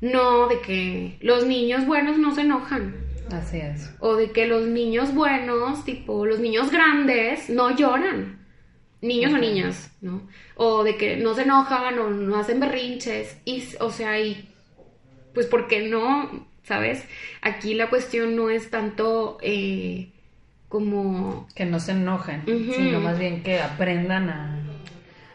no, 0.00 0.48
de 0.48 0.60
que 0.60 1.16
los 1.20 1.46
niños 1.46 1.86
buenos 1.86 2.18
no 2.18 2.34
se 2.34 2.42
enojan. 2.42 2.94
Así 3.30 3.58
es. 3.58 3.90
O 4.00 4.16
de 4.16 4.30
que 4.32 4.46
los 4.46 4.66
niños 4.66 5.14
buenos, 5.14 5.84
tipo 5.84 6.26
los 6.26 6.40
niños 6.40 6.70
grandes, 6.70 7.48
no 7.48 7.74
lloran. 7.74 8.44
Niños 9.00 9.32
o 9.32 9.38
niñas, 9.38 9.90
¿no? 10.00 10.28
O 10.56 10.82
de 10.84 10.96
que 10.96 11.16
no 11.16 11.34
se 11.34 11.42
enojan 11.42 11.98
o 11.98 12.10
no 12.10 12.36
hacen 12.36 12.60
berrinches. 12.60 13.38
Y, 13.44 13.62
o 13.80 13.90
sea, 13.90 14.20
y 14.20 14.48
pues, 15.34 15.46
¿por 15.46 15.66
qué 15.66 15.88
no? 15.88 16.46
¿Sabes? 16.62 17.04
Aquí 17.42 17.74
la 17.74 17.90
cuestión 17.90 18.36
no 18.36 18.48
es 18.48 18.70
tanto 18.70 19.38
eh, 19.42 20.08
como... 20.68 21.46
Que 21.54 21.66
no 21.66 21.78
se 21.80 21.92
enojen, 21.92 22.42
sino 22.46 23.00
más 23.00 23.18
bien 23.18 23.42
que 23.42 23.60
aprendan 23.60 24.30
a, 24.30 24.64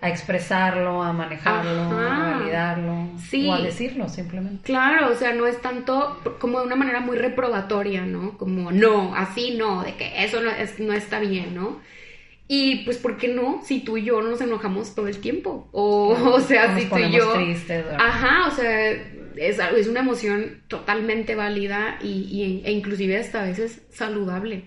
a 0.02 0.10
expresarlo, 0.10 1.04
a 1.04 1.14
manejarlo, 1.14 1.82
a 2.00 2.38
validarlo 2.38 3.10
sí. 3.30 3.48
o 3.48 3.54
a 3.54 3.62
decirlo 3.62 4.08
simplemente. 4.08 4.64
Claro, 4.64 5.12
o 5.12 5.16
sea, 5.16 5.34
no 5.34 5.46
es 5.46 5.62
tanto 5.62 6.20
como 6.40 6.60
de 6.60 6.66
una 6.66 6.76
manera 6.76 7.02
muy 7.02 7.18
reprobatoria, 7.18 8.06
¿no? 8.06 8.38
Como, 8.38 8.72
no, 8.72 9.14
así 9.16 9.56
no, 9.58 9.84
de 9.84 9.96
que 9.96 10.24
eso 10.24 10.42
no, 10.42 10.52
es, 10.52 10.80
no 10.80 10.94
está 10.94 11.20
bien, 11.20 11.54
¿no? 11.54 11.80
Y 12.48 12.84
pues, 12.86 12.98
¿por 12.98 13.18
qué 13.18 13.28
no? 13.28 13.62
Si 13.64 13.82
tú 13.82 13.98
y 13.98 14.06
yo 14.06 14.22
nos 14.22 14.42
enojamos 14.42 14.96
todo 14.96 15.08
el 15.08 15.20
tiempo. 15.20 15.70
O, 15.72 16.10
o 16.34 16.40
sea, 16.40 16.78
si 16.78 16.86
tú 16.86 16.98
y 16.98 17.12
yo... 17.12 17.34
Tristes, 17.34 17.86
Ajá, 17.98 18.48
o 18.48 18.52
sea, 18.52 18.92
es, 19.36 19.60
es 19.60 19.88
una 19.88 20.02
emoción 20.02 20.64
totalmente 20.68 21.36
válida 21.36 22.00
y, 22.02 22.62
e 22.66 22.72
inclusive 22.72 23.18
hasta 23.18 23.44
a 23.44 23.46
veces 23.46 23.82
saludable 23.92 24.64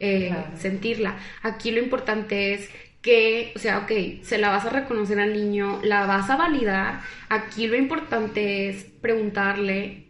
eh, 0.00 0.34
sentirla. 0.56 1.18
Aquí 1.42 1.70
lo 1.70 1.80
importante 1.80 2.54
es 2.54 2.68
que, 3.02 3.52
o 3.56 3.58
sea, 3.58 3.78
ok, 3.78 4.22
se 4.22 4.38
la 4.38 4.50
vas 4.50 4.64
a 4.64 4.70
reconocer 4.70 5.18
al 5.20 5.32
niño, 5.32 5.80
la 5.82 6.06
vas 6.06 6.30
a 6.30 6.36
validar. 6.36 7.00
Aquí 7.28 7.66
lo 7.66 7.76
importante 7.76 8.68
es 8.68 8.84
preguntarle 8.84 10.06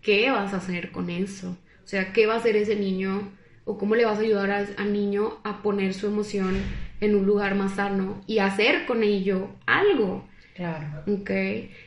qué 0.00 0.30
vas 0.30 0.54
a 0.54 0.58
hacer 0.58 0.90
con 0.90 1.10
eso. 1.10 1.56
O 1.84 1.86
sea, 1.88 2.12
qué 2.12 2.26
va 2.26 2.34
a 2.34 2.38
hacer 2.38 2.56
ese 2.56 2.76
niño 2.76 3.32
o 3.64 3.76
cómo 3.76 3.94
le 3.94 4.04
vas 4.04 4.18
a 4.18 4.22
ayudar 4.22 4.50
al 4.50 4.92
niño 4.92 5.38
a 5.44 5.62
poner 5.62 5.94
su 5.94 6.06
emoción 6.06 6.56
en 7.00 7.14
un 7.14 7.26
lugar 7.26 7.54
más 7.54 7.74
sano 7.74 8.22
y 8.26 8.38
hacer 8.38 8.86
con 8.86 9.02
ello 9.02 9.50
algo. 9.66 10.26
Claro. 10.58 11.04
Ok. 11.06 11.30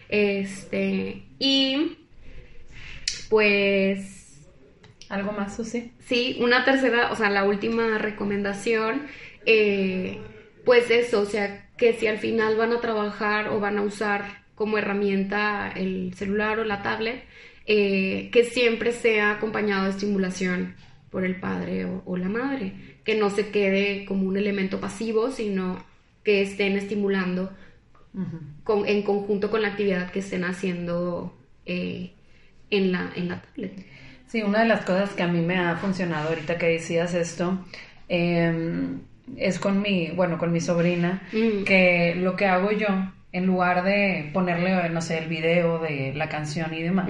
Este. 0.08 1.24
Y. 1.40 1.98
Pues. 3.30 4.40
¿Algo 5.10 5.34
más, 5.34 5.58
Susi? 5.58 5.92
Sí, 6.00 6.38
una 6.40 6.64
tercera, 6.64 7.12
o 7.12 7.18
sea, 7.18 7.30
la 7.30 7.44
última 7.44 7.98
recomendación. 7.98 9.08
Eh, 9.46 10.22
pues 10.64 10.90
eso, 10.90 11.20
o 11.20 11.26
sea, 11.26 11.70
que 11.78 11.92
si 11.92 12.08
al 12.08 12.20
final 12.20 12.56
van 12.56 12.72
a 12.72 12.80
trabajar 12.80 13.50
o 13.50 13.60
van 13.60 13.78
a 13.78 13.82
usar 13.82 14.46
como 14.56 14.78
herramienta 14.78 15.70
el 15.76 16.14
celular 16.16 16.60
o 16.60 16.64
la 16.64 16.82
tablet, 16.82 17.26
eh, 17.66 18.30
que 18.32 18.46
siempre 18.46 18.94
sea 18.94 19.32
acompañado 19.32 19.84
de 19.84 19.90
estimulación 19.90 20.76
por 21.10 21.26
el 21.26 21.42
padre 21.42 21.88
o, 22.06 22.16
la 22.16 22.30
madre, 22.30 22.74
que 23.04 23.16
no 23.16 23.32
se 23.32 23.50
quede 23.50 24.06
como 24.06 24.30
un 24.30 24.38
elemento 24.38 24.80
pasivo, 24.80 25.30
sino 25.30 25.84
que 26.24 26.42
estén 26.42 26.78
estimulando 26.78 27.52
con, 28.64 28.88
en 28.88 29.04
conjunto 29.04 29.50
con 29.50 29.62
la 29.62 29.70
actividad 29.70 30.12
que 30.12 30.20
estén 30.20 30.44
haciendo 30.44 31.38
eh, 31.66 32.12
en, 32.70 32.92
la, 32.92 33.12
en 33.16 33.30
la 33.30 33.42
tablet. 33.42 33.86
Sí, 34.28 34.42
una 34.44 34.60
de 34.60 34.68
las 34.68 34.86
cosas 34.86 35.12
que 35.12 35.24
a 35.24 35.28
mí 35.28 35.42
me 35.42 35.58
ha 35.58 35.76
funcionado 35.76 36.30
ahorita 36.30 36.58
que 36.58 36.68
decías 36.68 37.14
esto, 37.14 37.60
eh, 38.08 38.88
es 39.38 39.60
con 39.60 39.82
mi, 39.82 40.12
bueno, 40.12 40.38
con 40.38 40.52
mi 40.52 40.62
sobrina, 40.62 41.22
mm. 41.32 41.64
que 41.64 42.16
lo 42.16 42.36
que 42.36 42.46
hago 42.46 42.72
yo, 42.72 42.88
en 43.34 43.46
lugar 43.46 43.84
de 43.84 44.30
ponerle, 44.34 44.90
no 44.90 45.02
sé, 45.02 45.18
el 45.18 45.28
video 45.28 45.80
de 45.80 46.14
la 46.14 46.28
canción 46.28 46.74
y 46.74 46.82
demás, 46.82 47.10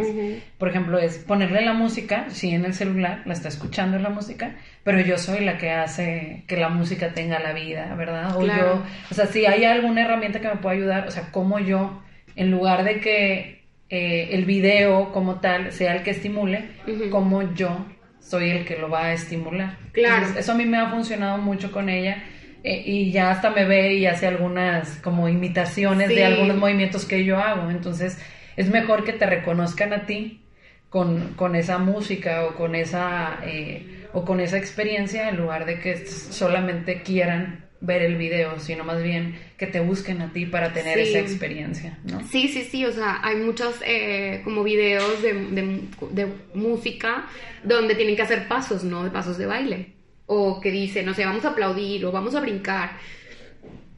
por 0.60 0.70
ejemplo, 0.70 1.00
es 1.00 1.18
ponerle 1.18 1.62
la 1.62 1.74
música, 1.74 2.28
sí, 2.30 2.52
en 2.52 2.64
el 2.64 2.76
celular, 2.76 3.24
la 3.26 3.34
está 3.34 3.48
escuchando 3.48 3.98
la 3.98 4.10
música, 4.10 4.56
pero 4.84 5.00
yo 5.02 5.18
soy 5.18 5.44
la 5.44 5.58
que 5.58 5.72
hace 5.72 6.44
que 6.48 6.58
la 6.58 6.70
música 6.70 7.14
tenga 7.14 7.40
la 7.40 7.54
vida, 7.54 7.96
¿verdad? 7.96 8.36
O 8.38 8.46
yo, 8.46 8.84
o 9.10 9.14
sea, 9.14 9.26
si 9.26 9.46
hay 9.46 9.66
alguna 9.66 10.02
herramienta 10.02 10.40
que 10.40 10.48
me 10.48 10.58
pueda 10.58 10.76
ayudar, 10.76 11.08
o 11.08 11.12
sea, 11.12 11.32
como 11.32 11.60
yo, 11.60 12.04
en 12.36 12.52
lugar 12.52 12.84
de 12.84 13.00
que 13.00 13.62
eh, 13.90 14.30
el 14.32 14.46
video 14.46 15.12
como 15.12 15.40
tal 15.40 15.72
sea 15.72 15.96
el 15.96 16.04
que 16.04 16.12
estimule, 16.12 16.70
como 17.10 17.54
yo 17.56 17.86
soy 18.20 18.52
el 18.52 18.66
que 18.66 18.78
lo 18.78 18.90
va 18.90 19.06
a 19.06 19.14
estimular. 19.14 19.78
Claro. 19.92 20.28
eso 20.38 20.52
a 20.52 20.56
mí 20.56 20.66
me 20.66 20.78
ha 20.78 20.90
funcionado 20.90 21.40
mucho 21.40 21.72
con 21.72 21.90
ella. 21.90 22.24
Eh, 22.64 22.84
y 22.86 23.12
ya 23.12 23.32
hasta 23.32 23.50
me 23.50 23.66
ve 23.66 23.96
y 23.96 24.06
hace 24.06 24.28
algunas 24.28 24.98
como 24.98 25.28
imitaciones 25.28 26.10
de 26.10 26.26
algunos 26.26 26.58
movimientos 26.58 27.06
que 27.06 27.26
yo 27.26 27.38
hago. 27.38 27.72
Entonces 27.72 28.20
es 28.56 28.70
mejor 28.70 29.04
que 29.04 29.14
te 29.14 29.26
reconozcan 29.26 29.94
a 29.94 30.06
ti 30.06 30.42
con, 30.90 31.34
con 31.36 31.56
esa 31.56 31.78
música 31.78 32.46
o 32.46 32.56
con 32.56 32.76
esa, 32.76 33.40
eh, 33.46 34.06
o 34.14 34.26
con 34.26 34.40
esa 34.40 34.58
experiencia 34.58 35.30
en 35.30 35.38
lugar 35.38 35.66
de 35.66 35.80
que 35.80 36.06
solamente 36.06 37.02
quieran 37.02 37.66
ver 37.80 38.04
el 38.04 38.16
video, 38.16 38.60
sino 38.60 38.84
más 38.84 39.02
bien 39.02 39.40
que 39.58 39.66
te 39.66 39.80
busquen 39.80 40.22
a 40.22 40.32
ti 40.32 40.46
para 40.46 40.72
tener 40.72 41.00
esa 41.00 41.18
experiencia, 41.20 41.98
¿no? 42.04 42.22
Sí, 42.28 42.48
sí, 42.48 42.62
sí, 42.64 42.86
o 42.86 42.92
sea, 42.92 43.20
hay 43.24 43.38
muchos 43.38 43.76
eh, 43.84 44.42
como 44.44 44.64
videos 44.64 45.22
de, 45.24 45.34
de, 45.34 46.28
música 46.54 47.26
donde 47.64 47.96
tienen 47.96 48.16
que 48.16 48.22
hacer 48.22 48.48
pasos, 48.48 48.84
¿no? 48.84 49.04
De 49.04 49.10
pasos 49.10 49.40
de 49.40 49.48
baile. 49.48 50.01
O 50.34 50.62
que 50.62 50.72
dicen, 50.72 51.06
no 51.06 51.14
sé, 51.14 51.26
vamos 51.26 51.44
a 51.44 51.50
aplaudir 51.50 52.06
o 52.06 52.12
vamos 52.12 52.36
a 52.36 52.40
brincar. 52.40 52.98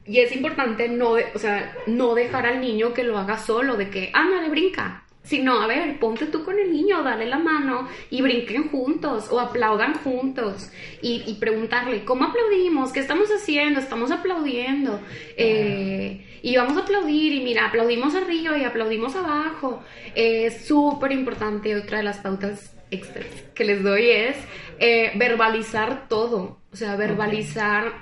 Y 0.04 0.18
es 0.18 0.34
importante 0.34 0.88
no, 0.88 1.12
o 1.12 1.38
sea, 1.38 1.76
no 1.86 2.14
dejar 2.14 2.46
al 2.46 2.60
niño 2.60 2.92
que 2.92 3.04
lo 3.04 3.16
haga 3.18 3.38
solo, 3.38 3.76
de 3.76 3.88
que, 3.88 4.10
ah, 4.12 4.24
no, 4.24 4.50
brinca 4.50 5.04
sino, 5.24 5.60
a 5.60 5.66
ver, 5.66 5.98
ponte 5.98 6.26
tú 6.26 6.44
con 6.44 6.58
el 6.58 6.70
niño, 6.70 7.02
dale 7.02 7.26
la 7.26 7.38
mano 7.38 7.88
y 8.10 8.20
brinquen 8.20 8.68
juntos 8.68 9.28
o 9.30 9.40
aplaudan 9.40 9.94
juntos 9.94 10.70
y, 11.00 11.34
preguntarle, 11.40 12.04
¿cómo 12.04 12.24
aplaudimos? 12.24 12.92
¿Qué 12.92 13.00
estamos 13.00 13.30
haciendo? 13.30 13.80
Estamos 13.80 14.10
aplaudiendo. 14.10 15.00
Eh, 15.36 16.24
y 16.42 16.56
vamos 16.56 16.76
a 16.76 16.80
aplaudir 16.80 17.32
y 17.32 17.40
mira, 17.42 17.66
aplaudimos 17.66 18.14
arriba 18.14 18.58
y 18.58 18.64
aplaudimos 18.64 19.16
abajo. 19.16 19.82
Es 20.14 20.66
súper 20.66 21.12
importante, 21.12 21.74
otra 21.74 21.98
de 21.98 22.04
las 22.04 22.18
pautas 22.18 22.73
extras 22.94 23.26
que 23.54 23.64
les 23.64 23.82
doy 23.82 24.08
es 24.08 24.36
eh, 24.78 25.12
verbalizar 25.16 26.08
todo, 26.08 26.58
o 26.72 26.76
sea, 26.76 26.96
verbalizar 26.96 27.92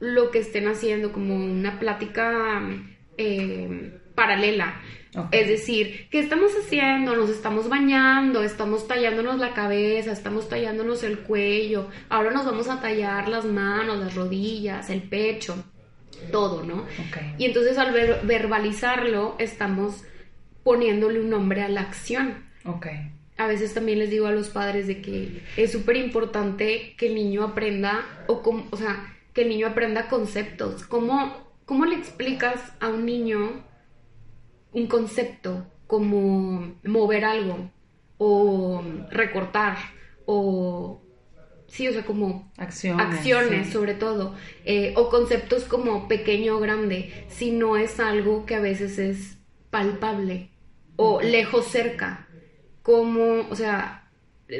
lo 0.00 0.30
que 0.30 0.40
estén 0.40 0.66
haciendo 0.68 1.12
como 1.12 1.34
una 1.34 1.78
plática 1.78 2.60
eh, 3.16 3.98
paralela. 4.14 4.80
Es 5.30 5.46
decir, 5.46 6.08
¿qué 6.10 6.20
estamos 6.20 6.52
haciendo? 6.58 7.14
Nos 7.14 7.28
estamos 7.28 7.68
bañando, 7.68 8.42
estamos 8.42 8.88
tallándonos 8.88 9.38
la 9.38 9.52
cabeza, 9.52 10.10
estamos 10.10 10.48
tallándonos 10.48 11.02
el 11.02 11.18
cuello, 11.18 11.88
ahora 12.08 12.30
nos 12.30 12.46
vamos 12.46 12.68
a 12.68 12.80
tallar 12.80 13.28
las 13.28 13.44
manos, 13.44 13.98
las 13.98 14.14
rodillas, 14.14 14.88
el 14.88 15.02
pecho, 15.02 15.62
todo, 16.30 16.62
¿no? 16.62 16.86
Y 17.36 17.44
entonces 17.44 17.76
al 17.76 17.92
verbalizarlo 18.22 19.36
estamos 19.38 20.02
poniéndole 20.64 21.20
un 21.20 21.28
nombre 21.28 21.62
a 21.62 21.68
la 21.68 21.82
acción. 21.82 22.46
A 23.42 23.48
veces 23.48 23.74
también 23.74 23.98
les 23.98 24.08
digo 24.08 24.26
a 24.26 24.30
los 24.30 24.50
padres 24.50 24.86
de 24.86 25.02
que 25.02 25.42
es 25.56 25.72
súper 25.72 25.96
importante 25.96 26.94
que 26.96 27.08
el 27.08 27.16
niño 27.16 27.42
aprenda, 27.42 28.04
o, 28.28 28.40
o 28.70 28.76
sea, 28.76 29.16
que 29.34 29.42
el 29.42 29.48
niño 29.48 29.66
aprenda 29.66 30.08
conceptos. 30.08 30.84
¿Cómo, 30.84 31.52
¿Cómo 31.64 31.84
le 31.84 31.96
explicas 31.96 32.72
a 32.78 32.88
un 32.88 33.04
niño 33.04 33.64
un 34.72 34.86
concepto 34.86 35.66
como 35.88 36.76
mover 36.84 37.24
algo 37.24 37.68
o 38.16 38.84
recortar 39.10 39.76
o 40.24 41.02
sí, 41.66 41.88
o 41.88 41.92
sea, 41.92 42.04
como 42.04 42.52
acciones, 42.58 43.06
acciones 43.06 43.72
sobre 43.72 43.94
todo, 43.94 44.36
eh, 44.64 44.94
o 44.96 45.08
conceptos 45.08 45.64
como 45.64 46.06
pequeño 46.06 46.58
o 46.58 46.60
grande, 46.60 47.26
si 47.28 47.50
no 47.50 47.76
es 47.76 47.98
algo 47.98 48.46
que 48.46 48.54
a 48.54 48.60
veces 48.60 49.00
es 49.00 49.38
palpable 49.70 50.50
o 50.94 51.20
lejos 51.20 51.66
cerca, 51.66 52.28
como, 52.82 53.46
o 53.48 53.56
sea, 53.56 54.02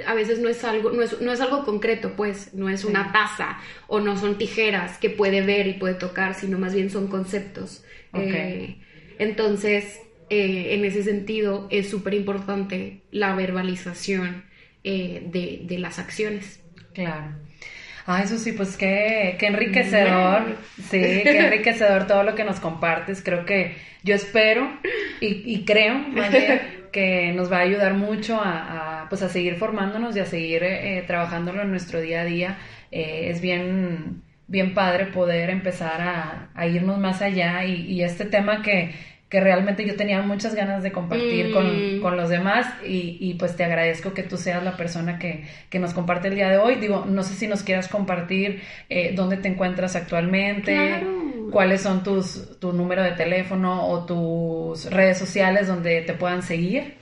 a 0.07 0.14
veces 0.14 0.39
no 0.39 0.49
es 0.49 0.64
algo, 0.64 0.91
no 0.91 1.03
es, 1.03 1.20
no 1.20 1.33
es 1.33 1.41
algo 1.41 1.64
concreto, 1.64 2.14
pues, 2.16 2.55
no 2.55 2.68
es 2.68 2.85
una 2.85 3.12
taza 3.12 3.59
o 3.89 4.01
no 4.01 4.16
son 4.16 4.39
tijeras 4.39 4.99
que 4.99 5.11
puede 5.11 5.43
ver 5.43 5.66
y 5.66 5.75
puede 5.75 5.95
tocar, 5.95 6.35
sino 6.35 6.59
más 6.59 6.75
bien 6.75 6.91
son 6.91 7.09
conceptos. 7.09 7.85
Eh, 8.14 8.79
entonces, 9.18 10.01
eh, 10.31 10.75
en 10.75 10.85
ese 10.85 11.03
sentido, 11.03 11.68
es 11.70 11.91
súper 11.91 12.14
importante 12.14 13.03
la 13.11 13.35
verbalización 13.35 14.45
eh, 14.85 15.23
de, 15.27 15.79
las 15.79 15.99
acciones. 15.99 16.62
Claro. 16.95 17.35
Ah, 18.07 18.23
eso 18.23 18.37
sí, 18.39 18.53
pues 18.53 18.77
qué, 18.77 19.37
qué 19.39 19.47
enriquecedor, 19.47 20.57
sí, 20.77 20.99
qué 21.23 21.39
enriquecedor 21.39 22.07
todo 22.07 22.25
lo 22.25 22.35
que 22.35 22.45
nos 22.45 22.59
compartes. 22.59 23.23
Creo 23.23 23.47
que 23.47 23.77
yo 24.03 24.14
espero 24.14 24.68
y, 25.20 25.64
creo 25.64 26.05
que 26.93 27.32
nos 27.32 27.51
va 27.51 27.59
a 27.59 27.62
ayudar 27.62 27.95
mucho 27.95 28.40
a, 28.43 29.07
pues 29.09 29.22
a 29.22 29.28
seguir 29.28 29.57
formándonos 29.57 30.14
y 30.16 30.20
a 30.20 30.26
seguir 30.26 30.62
eh, 30.64 31.03
trabajándolo 31.07 31.62
en 31.62 31.70
nuestro 31.70 32.01
día 32.01 32.20
a 32.22 32.24
día. 32.24 32.59
es 32.90 33.40
bien, 33.40 34.22
bien 34.47 34.74
padre 34.74 35.07
poder 35.07 35.51
empezar 35.51 36.49
a, 36.55 36.66
irnos 36.66 36.99
más 36.99 37.22
allá 37.22 37.64
y 37.64 38.03
este 38.03 38.26
tema 38.26 38.62
que 38.62 38.95
que 39.33 39.41
realmente 39.41 39.87
yo 39.87 39.97
tenía 39.97 40.20
muchas 40.20 40.55
ganas 40.55 40.83
de 40.83 40.93
compartir 40.93 41.55
con, 41.55 41.64
mm. 42.01 42.16
los 42.16 42.28
demás 42.28 42.66
y, 42.87 43.33
pues 43.39 43.57
te 43.57 43.64
agradezco 43.64 44.12
que 44.12 44.22
tú 44.22 44.37
seas 44.37 44.62
la 44.62 44.76
persona 44.76 45.18
que, 45.18 45.47
nos 45.80 45.95
comparte 45.95 46.28
el 46.28 46.35
día 46.35 46.51
de 46.51 46.59
hoy. 46.59 46.74
Digo, 46.74 47.07
no 47.09 47.22
sé 47.22 47.33
si 47.33 47.47
nos 47.47 47.62
quieras 47.62 47.89
compartir 47.89 48.61
eh, 48.91 49.14
dónde 49.16 49.39
te 49.39 49.49
encuentras 49.49 49.97
actualmente, 49.97 51.03
cuáles 51.51 51.80
son 51.80 52.03
tus, 52.03 52.59
tu 52.61 52.74
número 52.74 53.03
de 53.03 53.12
teléfono 53.12 53.89
o 53.89 54.05
tus 54.05 54.91
redes 54.91 55.16
sociales 55.16 55.66
donde 55.66 56.03
te 56.03 56.12
puedan 56.12 56.43
seguir. 56.43 56.97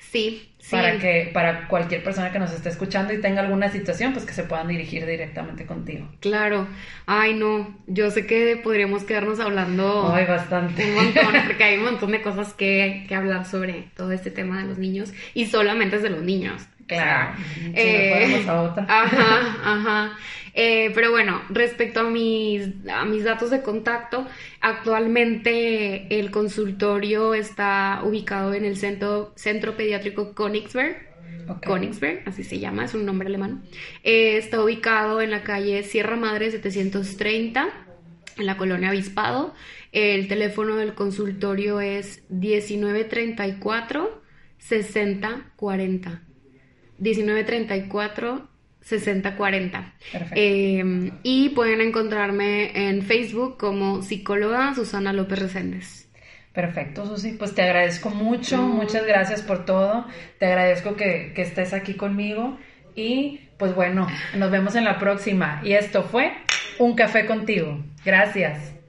Sí, 0.00 0.50
sí. 0.58 0.70
Para 0.72 0.98
que, 0.98 1.30
para 1.32 1.68
cualquier 1.68 2.02
persona 2.02 2.32
que 2.32 2.38
nos 2.38 2.52
esté 2.52 2.68
escuchando 2.68 3.12
y 3.12 3.20
tenga 3.20 3.42
alguna 3.42 3.70
situación, 3.70 4.12
pues 4.12 4.24
que 4.24 4.32
se 4.32 4.42
puedan 4.42 4.66
dirigir 4.66 5.06
directamente 5.06 5.66
contigo. 5.66 6.08
Claro. 6.20 6.66
Ay, 7.06 7.34
no. 7.34 7.78
Yo 7.86 8.10
sé 8.10 8.26
que 8.26 8.58
podríamos 8.62 9.04
quedarnos 9.04 9.38
hablando. 9.38 10.12
Ay, 10.12 10.26
bastante. 10.26 10.84
Un 10.86 10.94
montón, 10.94 11.34
porque 11.46 11.64
hay 11.64 11.78
un 11.78 11.84
montón 11.84 12.10
de 12.12 12.22
cosas 12.22 12.54
que, 12.54 13.04
que 13.08 13.14
hablar 13.14 13.46
sobre 13.46 13.90
todo 13.94 14.10
este 14.10 14.30
tema 14.30 14.60
de 14.62 14.68
los 14.68 14.78
niños. 14.78 15.12
Y 15.34 15.46
solamente 15.46 15.96
es 15.96 16.02
de 16.02 16.10
los 16.10 16.22
niños. 16.22 16.66
Claro. 16.90 17.36
Si 17.54 17.72
Eh, 17.74 18.44
a 18.48 18.62
otra. 18.62 18.84
Ajá, 18.88 19.56
ajá. 19.64 20.18
Eh, 20.52 20.90
pero 20.94 21.12
bueno, 21.12 21.40
respecto 21.48 22.00
a 22.00 22.04
mis, 22.04 22.68
a 22.92 23.04
mis 23.04 23.22
datos 23.22 23.50
de 23.50 23.62
contacto, 23.62 24.26
actualmente 24.60 26.18
el 26.18 26.32
consultorio 26.32 27.34
está 27.34 28.00
ubicado 28.04 28.52
en 28.54 28.64
el 28.64 28.76
centro, 28.76 29.32
centro 29.36 29.76
pediátrico 29.76 30.34
Königsberg. 30.34 31.08
Ok. 31.48 31.66
Königsberg, 31.66 32.22
así 32.26 32.42
se 32.42 32.58
llama, 32.58 32.84
es 32.84 32.94
un 32.94 33.06
nombre 33.06 33.28
alemán. 33.28 33.62
Eh, 34.02 34.36
está 34.36 34.62
ubicado 34.62 35.20
en 35.20 35.30
la 35.30 35.44
calle 35.44 35.84
Sierra 35.84 36.16
Madre 36.16 36.50
730, 36.50 37.68
en 38.36 38.46
la 38.46 38.56
colonia 38.56 38.88
Avispado. 38.88 39.54
El 39.92 40.26
teléfono 40.26 40.76
del 40.76 40.94
consultorio 40.94 41.80
es 41.80 42.24
1934 42.28 44.20
6040. 44.58 46.22
1934 47.00 48.48
6040. 48.82 49.94
Perfecto. 50.12 50.34
Eh, 50.36 51.12
y 51.22 51.50
pueden 51.50 51.80
encontrarme 51.80 52.88
en 52.88 53.02
Facebook 53.02 53.58
como 53.58 54.02
psicóloga 54.02 54.74
Susana 54.74 55.12
López 55.12 55.38
Reséndez. 55.38 56.08
Perfecto, 56.52 57.06
Susi. 57.06 57.32
Pues 57.32 57.54
te 57.54 57.62
agradezco 57.62 58.10
mucho, 58.10 58.60
muchas 58.62 59.06
gracias 59.06 59.42
por 59.42 59.64
todo. 59.64 60.06
Te 60.38 60.46
agradezco 60.46 60.96
que, 60.96 61.32
que 61.34 61.42
estés 61.42 61.72
aquí 61.72 61.94
conmigo. 61.94 62.58
Y 62.96 63.40
pues 63.56 63.74
bueno, 63.74 64.08
nos 64.36 64.50
vemos 64.50 64.74
en 64.74 64.84
la 64.84 64.98
próxima. 64.98 65.60
Y 65.64 65.74
esto 65.74 66.02
fue 66.02 66.32
Un 66.78 66.96
Café 66.96 67.26
contigo. 67.26 67.84
Gracias. 68.04 68.79